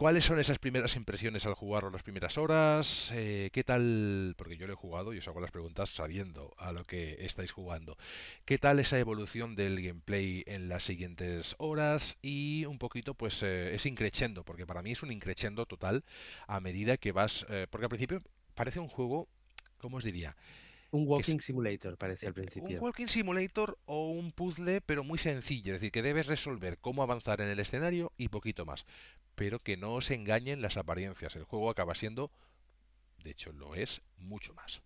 [0.00, 3.10] ¿Cuáles son esas primeras impresiones al jugarlo las primeras horas?
[3.12, 4.34] Eh, ¿qué tal?
[4.38, 7.52] Porque yo lo he jugado y os hago las preguntas sabiendo a lo que estáis
[7.52, 7.98] jugando.
[8.46, 12.16] ¿Qué tal esa evolución del gameplay en las siguientes horas?
[12.22, 16.02] Y un poquito, pues eh, es increchendo, porque para mí es un increchendo total
[16.46, 17.44] a medida que vas.
[17.50, 18.22] eh, porque al principio
[18.54, 19.28] parece un juego,
[19.76, 20.34] ¿cómo os diría?
[20.92, 22.80] Un es- walking simulator, parece al un principio.
[22.80, 27.40] walking simulator o un puzzle, pero muy sencillo, es decir, que debes resolver cómo avanzar
[27.40, 28.86] en el escenario y poquito más.
[29.40, 31.34] Pero que no os engañen las apariencias.
[31.34, 32.30] El juego acaba siendo,
[33.24, 34.82] de hecho lo es, mucho más.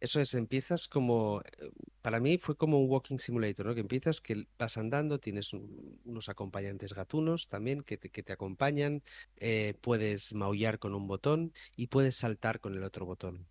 [0.00, 1.70] Eso es, empiezas como, eh,
[2.02, 3.74] para mí fue como un walking simulator, ¿no?
[3.74, 8.32] Que empiezas que vas andando, tienes un- unos acompañantes gatunos también que te, que te
[8.32, 9.02] acompañan,
[9.36, 13.48] eh, puedes maullar con un botón y puedes saltar con el otro botón.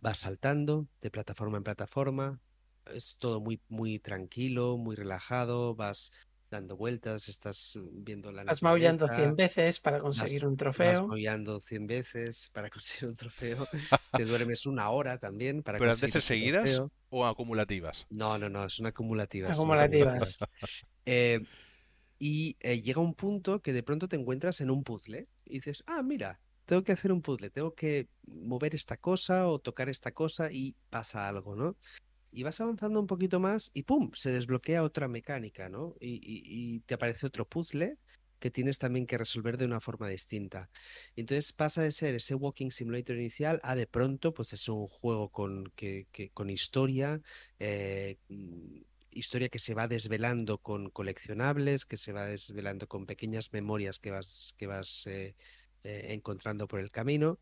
[0.00, 2.40] Vas saltando de plataforma en plataforma,
[2.94, 6.12] es todo muy, muy tranquilo, muy relajado, vas
[6.52, 9.34] dando vueltas, estás mm, viendo la Vas maullando naturaleza.
[9.34, 11.06] 100 veces para Vas, conseguir un trofeo.
[11.08, 13.68] maullando 100 veces para conseguir un trofeo.
[14.14, 16.92] Te duermes una hora también para ¿Pero conseguir ese seguidas trofeo.
[17.08, 18.06] o acumulativas?
[18.10, 20.36] No, no, no, son acumulativas, son Acumulativas.
[20.36, 20.38] acumulativas.
[21.04, 21.40] Eh,
[22.18, 25.82] y eh, llega un punto que de pronto te encuentras en un puzzle y dices,
[25.86, 30.12] ah, mira, tengo que hacer un puzzle, tengo que mover esta cosa o tocar esta
[30.12, 31.76] cosa y pasa algo, ¿no?
[32.34, 34.10] Y vas avanzando un poquito más y ¡pum!
[34.14, 35.94] se desbloquea otra mecánica, ¿no?
[36.00, 37.98] Y, te aparece otro puzzle
[38.38, 40.70] que tienes también que resolver de una forma distinta.
[41.14, 45.30] Entonces pasa de ser ese walking simulator inicial a de pronto, pues es un juego
[45.30, 47.20] con, que, que- con historia,
[47.58, 48.80] eh, mm,
[49.10, 54.10] historia que se va desvelando con coleccionables, que se va desvelando con pequeñas memorias que
[54.10, 55.36] vas, que vas eh,
[55.84, 57.38] eh, encontrando por el camino.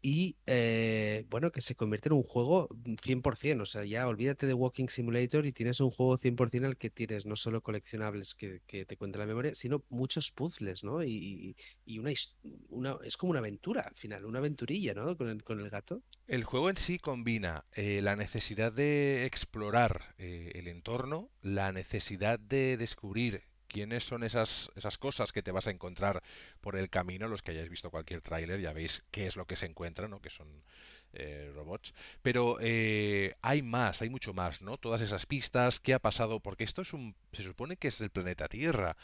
[0.00, 2.68] Y eh, bueno, que se convierte en un juego
[3.02, 6.90] 100%, o sea, ya olvídate de Walking Simulator y tienes un juego 100% al que
[6.90, 11.02] tienes no solo coleccionables que, que te cuentan la memoria, sino muchos puzzles, ¿no?
[11.02, 12.12] Y, y- una,
[12.68, 15.16] una, es como una aventura al final, una aventurilla, ¿no?
[15.16, 16.02] Con el, con el gato.
[16.28, 22.38] El juego en sí combina eh, la necesidad de explorar eh, el entorno, la necesidad
[22.38, 26.22] de descubrir quiénes son esas, esas cosas que te vas a encontrar
[26.60, 27.28] por el camino.
[27.28, 30.20] Los que hayáis visto cualquier tráiler ya veis qué es lo que se encuentra, ¿no?
[30.20, 30.48] Que son
[31.14, 31.94] eh, robots.
[32.22, 34.76] Pero eh, hay más, hay mucho más, ¿no?
[34.76, 38.10] Todas esas pistas, qué ha pasado, porque esto es un, se supone que es el
[38.10, 38.96] planeta Tierra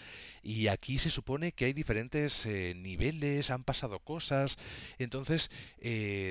[0.42, 4.58] y aquí se supone que hay diferentes eh, niveles, han pasado cosas,
[4.98, 5.50] entonces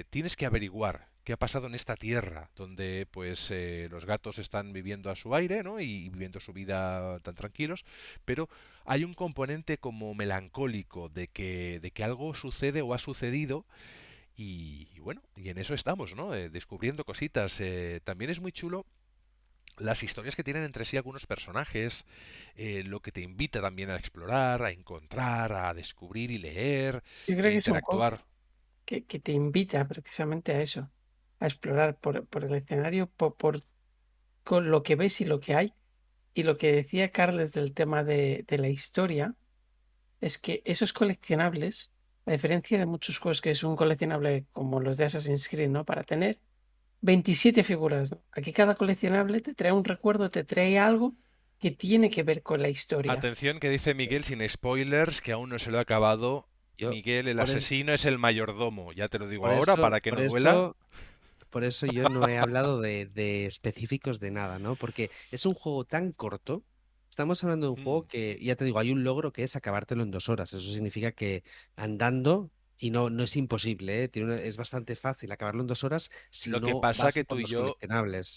[0.09, 3.51] tienes que averiguar qué ha pasado en esta tierra, donde pues
[3.89, 5.79] los gatos están viviendo a su aire, ¿no?
[5.79, 7.85] Y viviendo su vida tan tranquilos,
[8.25, 8.49] pero
[8.85, 13.65] hay un componente como melancólico de que, de que algo sucede o ha sucedido
[14.35, 16.33] y, bueno, y en eso estamos, ¿no?
[16.35, 17.59] Eh, descubriendo cositas.
[17.61, 18.85] Eh, también es muy chulo
[19.77, 22.05] las historias que tienen entre sí algunos personajes,
[22.55, 27.35] eh, lo que te invita también a explorar, a encontrar, a descubrir y leer, Yo
[27.37, 28.19] creo que es un interactuar.
[28.19, 28.25] juego
[28.85, 30.91] que, que te invita precisamente a eso,
[31.43, 33.59] a explorar por, por el escenario, por, por-
[34.43, 35.73] con lo que ves y lo que hay.
[36.33, 39.35] Y lo que decía Carles del tema de, de la historia
[40.21, 41.91] es que esos coleccionables
[42.25, 45.83] a diferencia de muchos juegos que es un coleccionable como los de Assassin's Creed, ¿no?
[45.83, 46.39] Para tener
[47.01, 48.11] 27 figuras.
[48.11, 48.21] ¿no?
[48.31, 51.13] Aquí cada coleccionable te trae un recuerdo, te trae algo
[51.59, 53.11] que tiene que ver con la historia.
[53.11, 56.47] Atención que dice Miguel sin spoilers, que aún no se lo ha acabado.
[56.77, 58.93] Yo, Miguel, el asesino es el mayordomo.
[58.93, 60.73] Ya te lo digo ahora para que no duela.
[61.53, 64.75] Por eso yo no he hablado de, de específicos de nada, ¿no?
[64.75, 66.65] Porque es un juego tan corto.
[67.11, 68.07] Estamos hablando de un juego Mm.
[68.07, 70.51] que, ya te digo, hay un logro que es acabártelo en dos horas.
[70.53, 71.43] Eso significa que
[71.75, 74.07] andando, y no, no es imposible, ¿eh?
[74.07, 77.13] Tiene una- es bastante fácil acabarlo en dos horas si Lo que no pasa vas
[77.13, 77.75] que tú y yo-.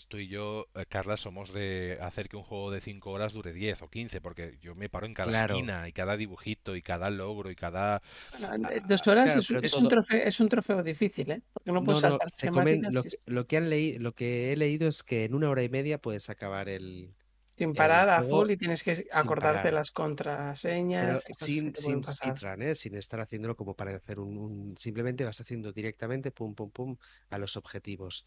[0.08, 3.52] Tú y yo, eh, Carla, somos de hacer que un juego de 5 horas dure
[3.52, 5.56] 10 o 15, porque yo me paro en cada Claro.
[5.56, 8.02] esquina y cada dibujito y cada logro y cada...
[8.30, 11.42] Bueno, Ah, dos horas claro, es, un- trofeo, es un trofeo difícil, ¿eh?
[11.52, 14.00] Porque no puedes No, no, saltar se comen, temáticas lo, que- lo que han leído,
[14.00, 17.14] lo que he leído es que en una hora y media puedes acabar el,
[17.58, 19.72] sin parar a juego full y tienes que acordarte parar.
[19.72, 22.74] las contraseñas Pero sin, sin speedrun, ¿eh?
[22.74, 26.96] Sin estar haciéndolo como para hacer un, un- Simplemente vas haciendo directamente pum, pum, pum
[27.28, 28.24] a los objetivos.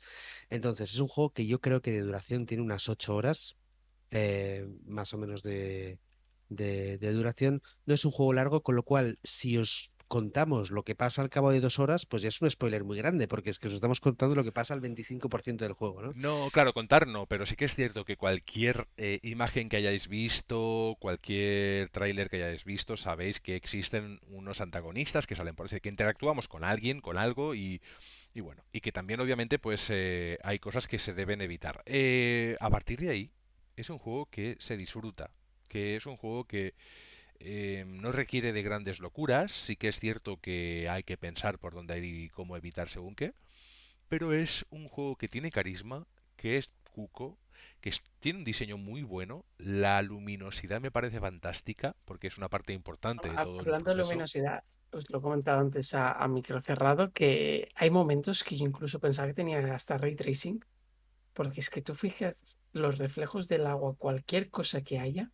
[0.49, 3.57] Entonces, es un juego que yo creo que de duración tiene unas ocho horas,
[4.11, 5.99] eh, más o menos de,
[6.49, 7.61] de, de duración.
[7.85, 11.30] No es un juego largo, con lo cual, si os contamos lo que pasa al
[11.30, 13.73] cabo de dos horas, pues ya es un spoiler muy grande, porque es que os
[13.73, 16.14] estamos contando lo que pasa al 25% del juego, ¿no?
[16.15, 20.07] No, claro, contar no, pero sí que es cierto que cualquier eh, imagen que hayáis
[20.10, 25.80] visto, cualquier tráiler que hayáis visto, sabéis que existen unos antagonistas que salen por ese,
[25.80, 27.81] que interactuamos con alguien, con algo y,
[28.34, 31.84] y bueno, y que también obviamente pues eh, hay cosas que se deben evitar.
[31.86, 33.31] Eh, a partir de ahí,
[33.76, 35.30] es un juego que se disfruta,
[35.68, 36.73] que es un juego que
[37.40, 41.74] eh, no requiere de grandes locuras, sí que es cierto que hay que pensar por
[41.74, 43.34] dónde ir y cómo evitar según qué,
[44.10, 46.06] pero es un juego que tiene carisma,
[46.38, 47.38] que es cuco,
[47.82, 52.49] que es- tiene un diseño muy bueno, la luminosidad me parece fantástica, porque es una
[52.49, 56.28] parte importante de todo el Hablando de luminosidad, os lo he comentado antes a, a
[56.28, 60.60] micro cerrado, que hay momentos que yo incluso pensaba que tenía hasta ray tracing,
[61.34, 65.32] porque es que tú fijas los reflejos del agua, cualquier cosa que haya,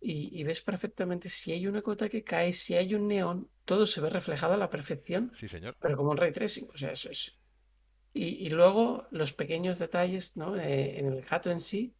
[0.00, 3.86] y, y ves perfectamente si hay una gota que cae, si hay un neón, todo
[3.86, 5.76] se ve reflejado a la perfección, Sí, señor.
[5.80, 7.38] pero como un ray tracing, o sea, eso es.
[8.12, 10.56] Y, y luego los pequeños detalles, ¿no?
[10.56, 11.94] Eh, en el gato en sí,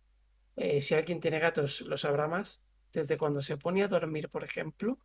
[0.56, 4.43] eh, si alguien tiene gatos lo sabrá más, desde cuando se pone a dormir, por
[4.44, 4.98] ejemplo,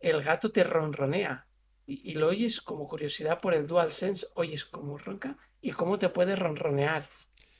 [0.00, 1.46] el gato te ronronea
[1.86, 6.08] y, y lo oyes como curiosidad por el DualSense, oyes cómo ronca y cómo te
[6.10, 7.04] puede ronronear.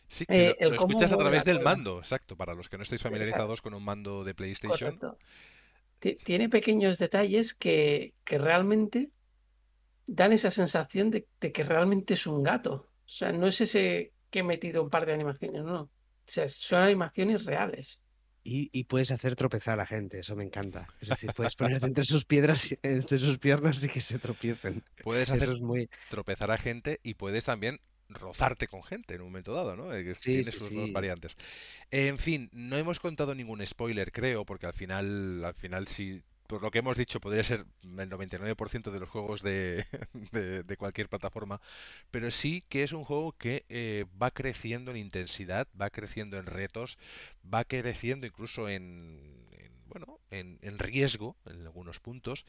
[0.09, 2.77] Sí, Eh, lo, el lo cómo escuchas a través del mando, exacto, para los que
[2.77, 4.99] no estáis Exacto, familiarizados con un mando de PlayStation.
[6.24, 9.11] Tiene pequeños detalles que, que realmente
[10.07, 12.93] dan esa sensación de, de que realmente es un gato.
[13.05, 15.83] O sea, no es ese que he metido un par de animaciones, no.
[15.83, 15.91] O
[16.27, 18.03] sea, son animaciones reales.
[18.45, 20.87] Y, y puedes hacer tropezar a la gente, eso me encanta.
[21.01, 24.85] Es decir, puedes ponerte entre sus piedras, y- entre sus piernas y que se tropiecen.
[25.03, 25.91] Puedes hacer Eso es muy...
[26.09, 29.93] tropezar a gente y puedes también rozarte con gente en un momento dado, ¿no?
[29.95, 31.37] Eh, Sí, Tiene sí, sus dos variantes.
[31.91, 36.62] En fin, no hemos contado ningún spoiler, creo, porque al final, al final sí, por
[36.62, 39.87] lo que hemos dicho, podría ser el 99% de los juegos de,
[40.33, 41.61] de- de cualquier plataforma,
[42.11, 46.47] pero sí que es un juego que eh, va creciendo en intensidad, va creciendo en
[46.47, 46.99] retos,
[47.53, 52.45] va creciendo incluso en, en, bueno, en, en riesgo en algunos puntos.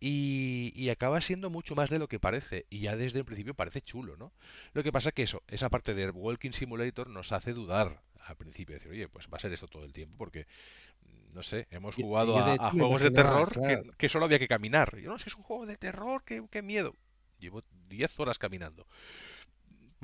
[0.00, 2.66] Y, y acaba siendo mucho más de lo que parece.
[2.70, 4.32] Y ya desde el principio parece chulo, ¿no?
[4.72, 8.74] Lo que pasa que eso, esa parte de Walking Simulator nos hace dudar al principio.
[8.74, 10.16] Decir, oye, pues va a ser esto todo el tiempo.
[10.18, 10.46] Porque,
[11.34, 14.96] no sé, hemos jugado yo a, juegos de terror que, que solo había que caminar.
[14.98, 16.94] Yo no sé, es un juego de terror, qué, qué miedo.
[17.38, 18.86] Llevo 10 horas caminando.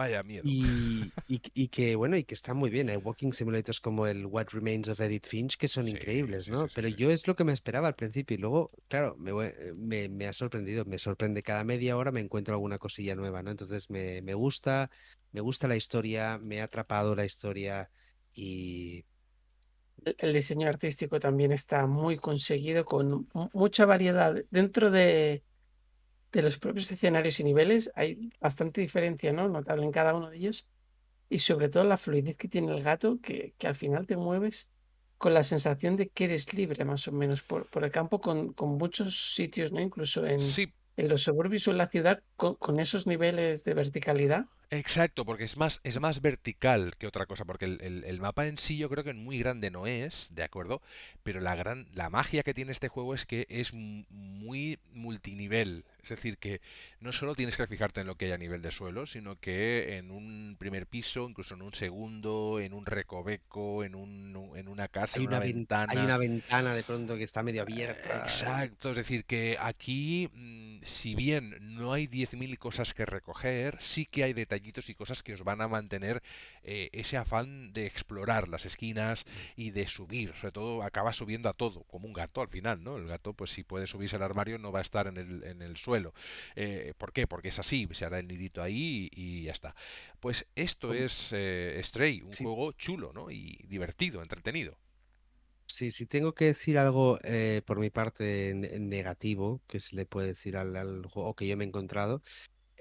[0.00, 0.56] Vaya miedo.
[0.62, 2.88] Y, y- y que, bueno, y que están muy bien.
[2.90, 6.68] Hay walking simulators como el What Remains of Edith Finch que son Sí, increíbles, ¿no?
[6.68, 6.96] sí, sí, Pero sí.
[6.96, 10.26] yo es lo que me esperaba al principio y luego, claro, me, eh, me, me
[10.26, 10.84] ha sorprendido.
[10.86, 13.50] Me sorprende cada media hora me encuentro alguna cosilla nueva, ¿no?
[13.50, 14.90] Entonces me, me gusta,
[15.32, 17.90] me gusta la historia, me ha atrapado la historia
[18.32, 19.04] y
[20.18, 24.34] El diseño artístico también está muy conseguido con mu- mucha variedad.
[24.50, 25.44] Dentro de,
[26.32, 29.48] de los propios escenarios y niveles hay bastante diferencia, ¿no?
[29.48, 30.66] Notable en cada uno de ellos.
[31.28, 34.70] Y sobre todo la fluidez que tiene el gato, que, que al final te mueves
[35.18, 38.52] con la sensación de que eres libre más o menos por, por el campo, con,
[38.52, 39.80] con muchos sitios, ¿no?
[39.80, 43.74] Incluso en, Sí, en los suburbios o en la ciudad, con, con esos niveles de
[43.74, 44.46] verticalidad.
[44.72, 48.46] Exacto, porque es más, es más vertical que otra cosa, porque el, el- el mapa
[48.46, 50.80] en sí yo creo que muy grande no es, ¿de acuerdo?
[51.24, 55.84] Pero la gran, la magia que tiene este juego es que es mu- muy multinivel,
[56.04, 56.60] es decir, que
[57.00, 59.96] no solo tienes que fijarte en lo que hay a nivel de suelo, sino que
[59.98, 64.86] en un primer piso, incluso en un segundo, en un recoveco, en un, en una
[64.88, 66.04] casa, hay en una una, ven- hay ventana.
[66.04, 68.14] una ventana de pronto que está medio abierta.
[68.14, 74.06] Exacto, es decir, que aquí, mm, si bien no hay 10.000 cosas que recoger, sí
[74.06, 76.22] que hay detallitos y cosas que os van a mantener
[76.62, 79.24] eh, ese afán de explorar las esquinas
[79.56, 80.34] y de subir.
[80.36, 82.96] Sobre todo, acaba subiendo a todo, como un gato al final, ¿no?
[82.96, 85.62] El gato, pues si puede subirse al armario, no va a estar en el, en
[85.62, 86.14] el suelo.
[86.56, 87.26] Eh, ¿por qué?
[87.26, 89.74] Porque es así, se hará el nidito ahí y, y ya está.
[90.20, 93.30] Pues esto es eh, Stray, un Sí, juego chulo, ¿no?
[93.30, 94.78] Y divertido, entretenido.
[95.66, 100.06] sí, sí tengo que decir algo eh, por mi parte ne- negativo, que se le
[100.06, 102.22] puede decir al, al juego que yo me he encontrado,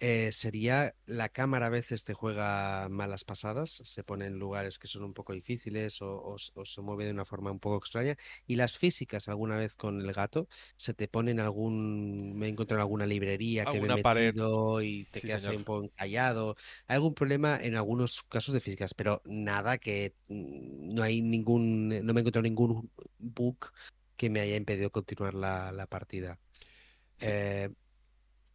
[0.01, 4.87] eh, sería la cámara a veces te juega malas pasadas, se pone en lugares que
[4.87, 7.77] son un poco difíciles o, o s- o se mueve de una forma un poco
[7.77, 8.15] extraña.
[8.47, 10.47] Y las físicas alguna vez con el gato
[10.77, 14.81] se te ponen algún, me he encontrado en alguna librería que me he pared, metido
[14.81, 16.55] y te sí quedas ahí un poco encallado.
[16.87, 21.89] Hay algún problema en algunos casos de físicas, pero nada que mm, no hay ningún,
[21.89, 23.57] no me he encontrado ningún bug
[24.17, 26.39] que me haya impedido continuar la, la partida.
[27.17, 27.69] Sí, Eh,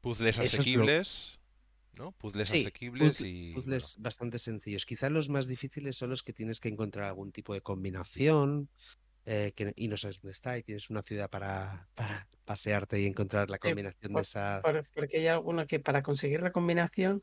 [0.04, 1.40] puzzles eso asequibles,
[1.94, 2.12] ¿no?
[2.12, 4.86] Puzzles Sí, asequibles y bueno, puzzles bastante sencillos.
[4.86, 8.70] Quizás los más difíciles son los que tienes que encontrar algún tipo de combinación
[9.26, 13.06] eh, que, y no sabes dónde está y tienes una ciudad para, para pasearte y
[13.06, 14.62] encontrar la Eh, combinación de esa...
[14.62, 17.22] por- porque hay alguno que para conseguir la combinación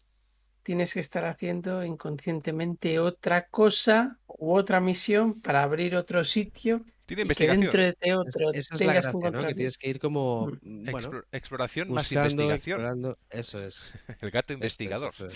[0.64, 7.24] tienes que estar haciendo inconscientemente otra cosa u otra misión para abrir otro sitio tiene
[7.24, 9.48] y que dentro investigación, de este Es- otro esa es la gracia, ¿no?
[9.48, 10.60] Que tienes que ir como, Mm.
[10.62, 12.80] mm, bueno, explo- exploración más buscando, investigación.
[12.80, 13.18] explorando.
[13.30, 15.14] Eso es, El gato eso es, investigador.
[15.14, 15.36] eso es.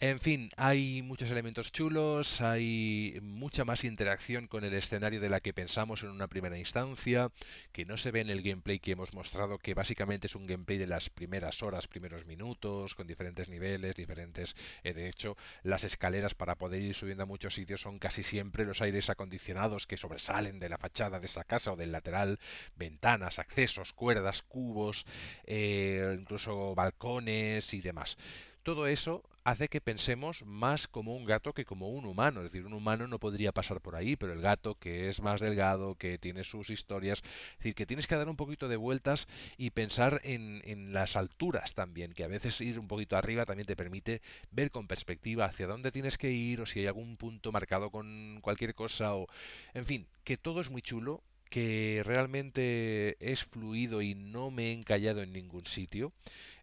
[0.00, 5.40] En fin, hay muchos elementos chulos, hay mucha más interacción con el escenario de la
[5.40, 7.30] que pensamos en una primera instancia,
[7.72, 10.78] que no se ve en el gameplay que hemos mostrado, que básicamente es un gameplay
[10.78, 14.54] de las primeras horas, primeros minutos, con diferentes niveles, diferentes...
[14.82, 18.64] eh, de hecho, las escaleras para poder ir subiendo a muchos sitios son casi siempre
[18.64, 22.38] los aires acondicionados que sobresalen de la fachada de esa casa o del lateral,
[22.76, 25.06] ventanas, accesos, cuerdas, cubos,
[25.46, 28.18] eh, incluso balcones y demás.
[28.64, 32.40] Todo eso hace que pensemos más como un gato que como un humano.
[32.40, 35.42] Es decir, un humano no podría pasar por ahí, pero el gato, que es más
[35.42, 39.28] delgado, que tiene sus historias, es decir, que tienes que dar un poquito de vueltas
[39.58, 43.66] y pensar en, en las alturas también, que a veces ir un poquito arriba también
[43.66, 47.52] te permite ver con perspectiva hacia dónde tienes que ir o si hay algún punto
[47.52, 49.26] marcado con cualquier cosa o...
[49.74, 51.22] En fin, que todo es muy chulo
[51.54, 56.12] que realmente es fluido y no me he encallado en ningún sitio.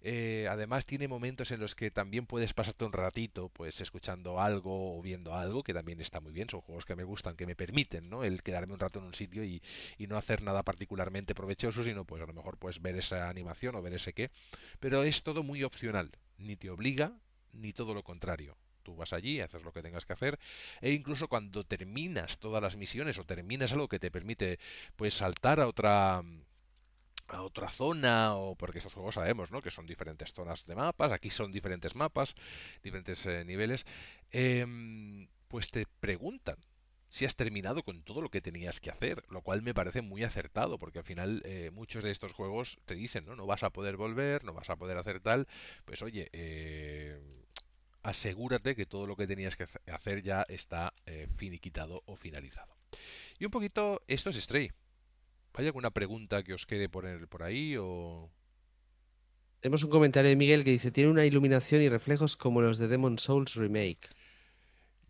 [0.02, 4.98] Eh, además tiene momentos en los que también puedes pasarte un ratito pues escuchando algo
[4.98, 7.56] o viendo algo, que también está muy bien, son juegos que me gustan, que me
[7.56, 8.26] permiten, ¿no?
[8.26, 9.62] El quedarme un rato en un sitio y,
[9.98, 13.76] y no hacer nada particularmente provechoso, sino pues a lo mejor pues ver esa animación
[13.76, 14.30] o ver ese qué.
[14.82, 17.14] Pero es todo muy opcional, ni te obliga,
[17.54, 18.58] ni todo lo contrario.
[18.84, 20.40] Tú vas allí, haces lo que tengas que hacer,
[20.82, 24.60] e incluso cuando terminas todas las misiones o terminas algo que te permite
[24.96, 26.24] pues saltar a otra
[27.28, 29.62] a otra zona o porque estos juegos sabemos ¿no?
[29.62, 32.36] que son diferentes zonas de mapas aquí son diferentes mapas
[32.84, 33.86] diferentes eh, niveles
[34.32, 36.58] em, pues te preguntan
[37.12, 40.24] si has terminado con todo lo que tenías que hacer, lo cual me parece muy
[40.24, 43.36] acertado, porque al final eh, muchos de estos juegos te dicen, ¿no?
[43.36, 45.46] No vas a poder volver, no vas a poder hacer tal,
[45.84, 47.20] pues oye, eh,
[48.04, 52.76] asegúrate que todo lo que tenías que hace- hacer ya está eh, finiquitado o finalizado.
[53.40, 54.72] Y un poquito, esto es Stray.
[55.54, 58.30] ¿Hay alguna pregunta que os quede poner por ahí o...?
[59.60, 62.88] Tenemos un comentario de Miguel que dice, tiene una iluminación y reflejos como los de
[62.88, 64.10] Demon Souls Remake.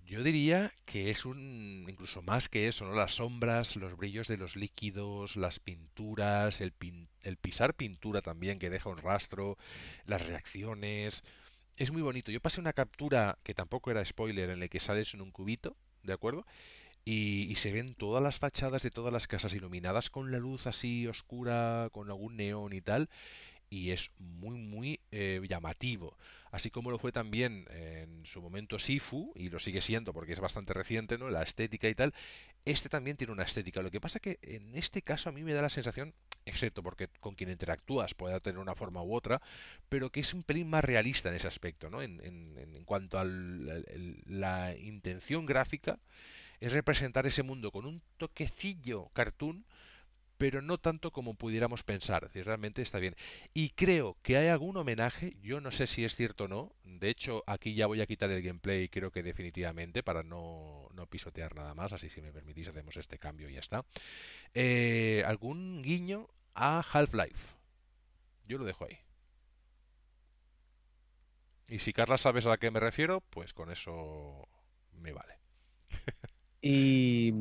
[0.03, 2.93] Yo diría que es un, incluso más que eso, ¿no?
[2.93, 8.59] Las sombras, los brillos de los líquidos, las pinturas, el, pin- el pisar pintura también
[8.59, 9.57] que deja un rastro,
[10.05, 11.23] las reacciones.
[11.77, 12.31] Es muy bonito.
[12.31, 15.76] Yo pasé una captura que tampoco era spoiler en la que sales en un cubito,
[16.03, 16.45] ¿de acuerdo?
[17.06, 20.68] Y, y se ven todas las fachadas de todas las casas iluminadas con la luz
[20.68, 23.10] así oscura, con algún neón y tal
[23.72, 26.18] y es muy muy eh, llamativo.
[26.52, 30.41] Así como lo fue también en su momento Sifu y lo sigue siendo porque es
[30.41, 32.14] bastante reciente no la estética y tal
[32.65, 33.81] este también tiene una estética.
[33.81, 36.14] Lo que pasa que en este caso a mí me da la sensación
[36.45, 39.41] excepto porque con quien interactúas pueda tener una forma u otra
[39.89, 43.19] pero que es un pelín más realista en ese aspecto no en, en, en cuanto
[43.19, 45.99] a la intención gráfica
[46.60, 49.65] es representar ese mundo con un toquecillo cartoon
[50.41, 52.31] pero no tanto como pudiéramos pensar.
[52.34, 53.15] Es realmente está bien.
[53.53, 56.76] Y creo que hay algún homenaje, yo no sé si es cierto o no.
[56.84, 61.05] De hecho, aquí ya voy a quitar el gameplay, creo que definitivamente, para no, no
[61.05, 61.93] pisotear nada más.
[61.93, 63.85] Así, si me permitís, hacemos este cambio y ya está.
[64.55, 67.49] Eh, algún guiño a Half-Life.
[68.47, 68.97] Yo lo dejo ahí.
[71.69, 74.49] Y si Carla sabes a qué me refiero, pues con eso
[74.93, 75.35] me vale.
[76.63, 77.31] y,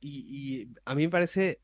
[0.00, 1.60] y a mí me parece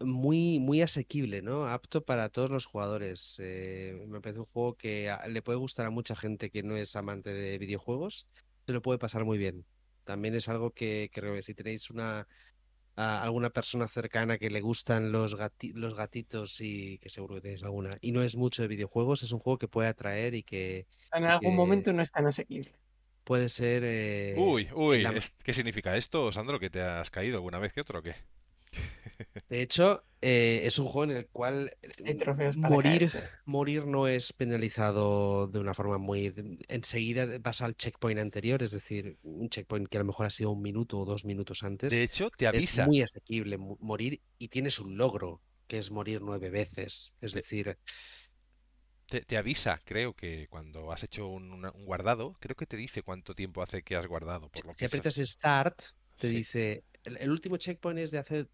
[0.00, 1.66] muy, muy asequible, ¿no?
[1.66, 3.36] Apto para todos los jugadores.
[3.38, 6.96] Eh, me parece un juego que le puede gustar a mucha gente que no es
[6.96, 8.26] amante de videojuegos,
[8.66, 9.64] se lo puede pasar muy bien.
[10.04, 12.26] También es algo que creo que si tenéis una
[12.96, 15.36] alguna persona cercana que le gustan los,
[15.74, 19.32] los gatitos y que seguro que tenéis alguna, y no es mucho de videojuegos, es
[19.32, 20.86] un juego que puede atraer y que...
[21.12, 22.72] En algún que momento no es tan asequible.
[23.24, 23.84] Puede ser...
[23.86, 26.58] eh, Uy, uy, la- ¿qué significa esto, Sandro?
[26.60, 28.16] ¿Que te has caído alguna vez que otro o qué?
[29.48, 31.72] De hecho, eh, es un juego en el cual
[32.54, 33.08] morir,
[33.44, 36.32] morir no es penalizado de una forma muy...
[36.68, 40.50] Enseguida vas al checkpoint anterior, es decir, un checkpoint que a lo mejor ha sido
[40.52, 41.90] un minuto o dos minutos antes.
[41.90, 42.86] De hecho, te Es avisa.
[42.86, 47.12] muy asequible morir y tienes un logro, que es morir nueve veces.
[47.20, 47.76] Es De- decir,
[49.08, 53.34] Te, te avisa, creo que cuando has hecho un, guardado, creo que te dice cuánto
[53.34, 55.82] tiempo hace que has guardado, por lo si que aprietas Start,
[56.18, 56.34] te Sí.
[56.36, 58.46] dice, el, el último checkpoint es de hace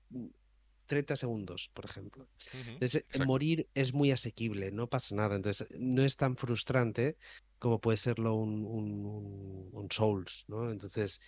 [0.86, 2.28] 30 segundos, por ejemplo.
[2.72, 3.30] Entonces, eh, exacto.
[3.30, 5.36] morir es muy asequible, no pasa nada.
[5.36, 7.16] Entonces, no es tan frustrante
[7.58, 10.70] como puede serlo un, un- un- un Souls, ¿no?
[10.70, 11.20] Entonces,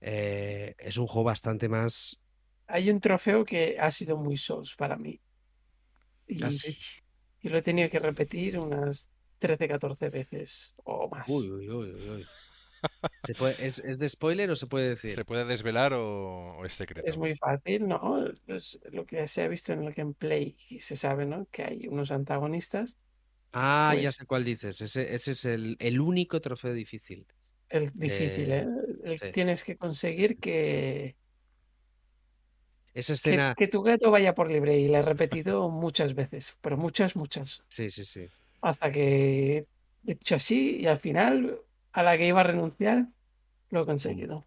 [0.00, 2.20] eh, es un juego bastante más...
[2.66, 5.22] Hay un trofeo que ha sido muy Souls para mí.
[6.40, 6.76] ¿Ah, Y,
[7.40, 11.50] y lo he tenido que repetir unas 13, 14 veces o más.
[11.50, 12.30] Uy, uy, uy, uy.
[13.24, 15.14] ¿Se puede, es, es de spoiler o se puede decir?
[15.14, 17.18] ¿Se puede desvelar o, o es Es secreto?
[17.18, 18.26] muy fácil, ¿no?
[18.48, 21.46] Es lo que se ha visto en el gameplay, y se sabe, ¿no?
[21.50, 22.98] Que hay unos antagonistas.
[23.52, 24.80] Ah, ya Pues- sé cuál dices.
[24.80, 27.26] Ese, ese es el, el único trofeo difícil.
[27.68, 28.66] El difícil, Eh, ¿eh?
[29.04, 29.32] El- sí.
[29.32, 30.40] Tienes que conseguir sí, sí, sí.
[30.40, 31.16] que,
[32.94, 33.54] Esa que, escena...
[33.56, 34.78] que tu gato vaya por libre.
[34.78, 37.62] Y la he repetido muchas veces, pero muchas, muchas.
[37.68, 38.26] Sí, sí, sí.
[38.60, 39.66] Hasta que
[40.06, 41.58] he hecho así y al final,
[41.92, 43.06] a la que iba a renunciar,
[43.70, 44.46] lo he conseguido.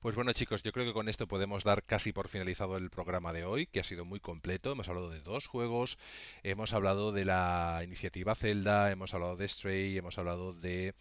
[0.00, 3.32] Pues bueno, chicos, yo creo que con esto podemos dar casi por finalizado el programa
[3.32, 4.70] de hoy, que ha sido muy completo.
[4.70, 5.98] Hemos hablado de dos juegos,
[6.44, 10.94] hemos hablado de la iniciativa Zelda, hemos hablado de Stray, hemos hablado de,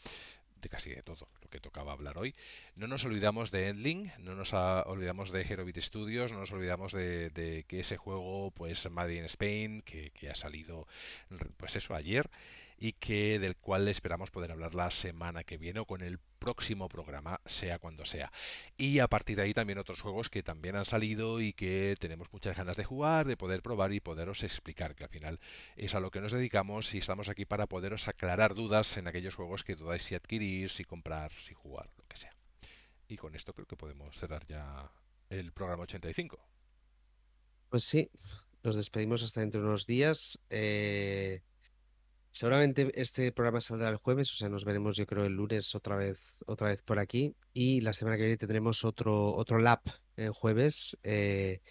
[0.60, 2.34] de casi de todo lo que tocaba hablar hoy.
[2.76, 7.30] No nos olvidamos de Endling, no nos olvidamos de Herobit Studios, no nos olvidamos de,
[7.30, 10.88] de que ese juego, pues Made in Spain, que, que ha salido,
[11.58, 12.28] pues eso, ayer
[12.78, 16.90] y que del cual esperamos poder hablar la semana que viene o con el próximo
[16.90, 18.32] programa, sea cuando sea.
[18.78, 22.32] Y a partir de ahí también otros juegos que también han salido y que tenemos
[22.32, 25.40] muchas ganas de jugar, de poder probar y poderos explicar, que al final
[25.76, 29.36] es a lo que nos dedicamos y estamos aquí para poderos aclarar dudas en aquellos
[29.36, 32.36] juegos que dudáis si adquirir, si comprar, si jugar, lo que sea.
[33.08, 34.92] Y con esto creo que podemos cerrar ya
[35.30, 36.40] el programa 85.
[37.70, 38.10] Pues sí,
[38.64, 40.40] nos despedimos hasta dentro de unos días.
[40.50, 41.42] Eh,
[42.36, 45.96] seguramente este programa saldrá el jueves, o sea, nos veremos yo creo el lunes otra
[45.96, 47.34] vez, otra vez por aquí.
[47.54, 49.88] Y la semana que viene tendremos otro, otro lap
[50.18, 51.62] el jueves, eh,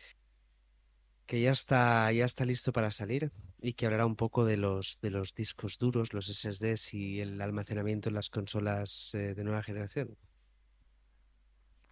[1.26, 3.30] que ya está, ya está listo para salir
[3.60, 7.42] y que hablará un poco de los, de los discos duros, los SSDs y el
[7.42, 10.16] almacenamiento en las consolas eh, de nueva generación.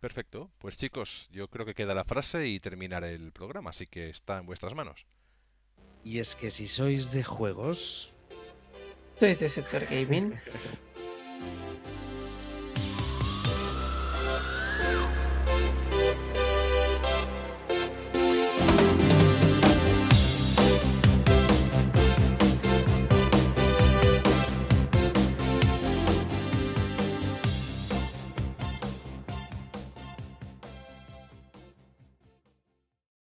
[0.00, 4.08] Perfecto, pues chicos, yo creo que queda la frase y terminar el programa, así que
[4.08, 5.06] está en vuestras manos.
[6.04, 8.11] Y es que si sois de juegos,
[9.22, 10.34] de Sector Gaming.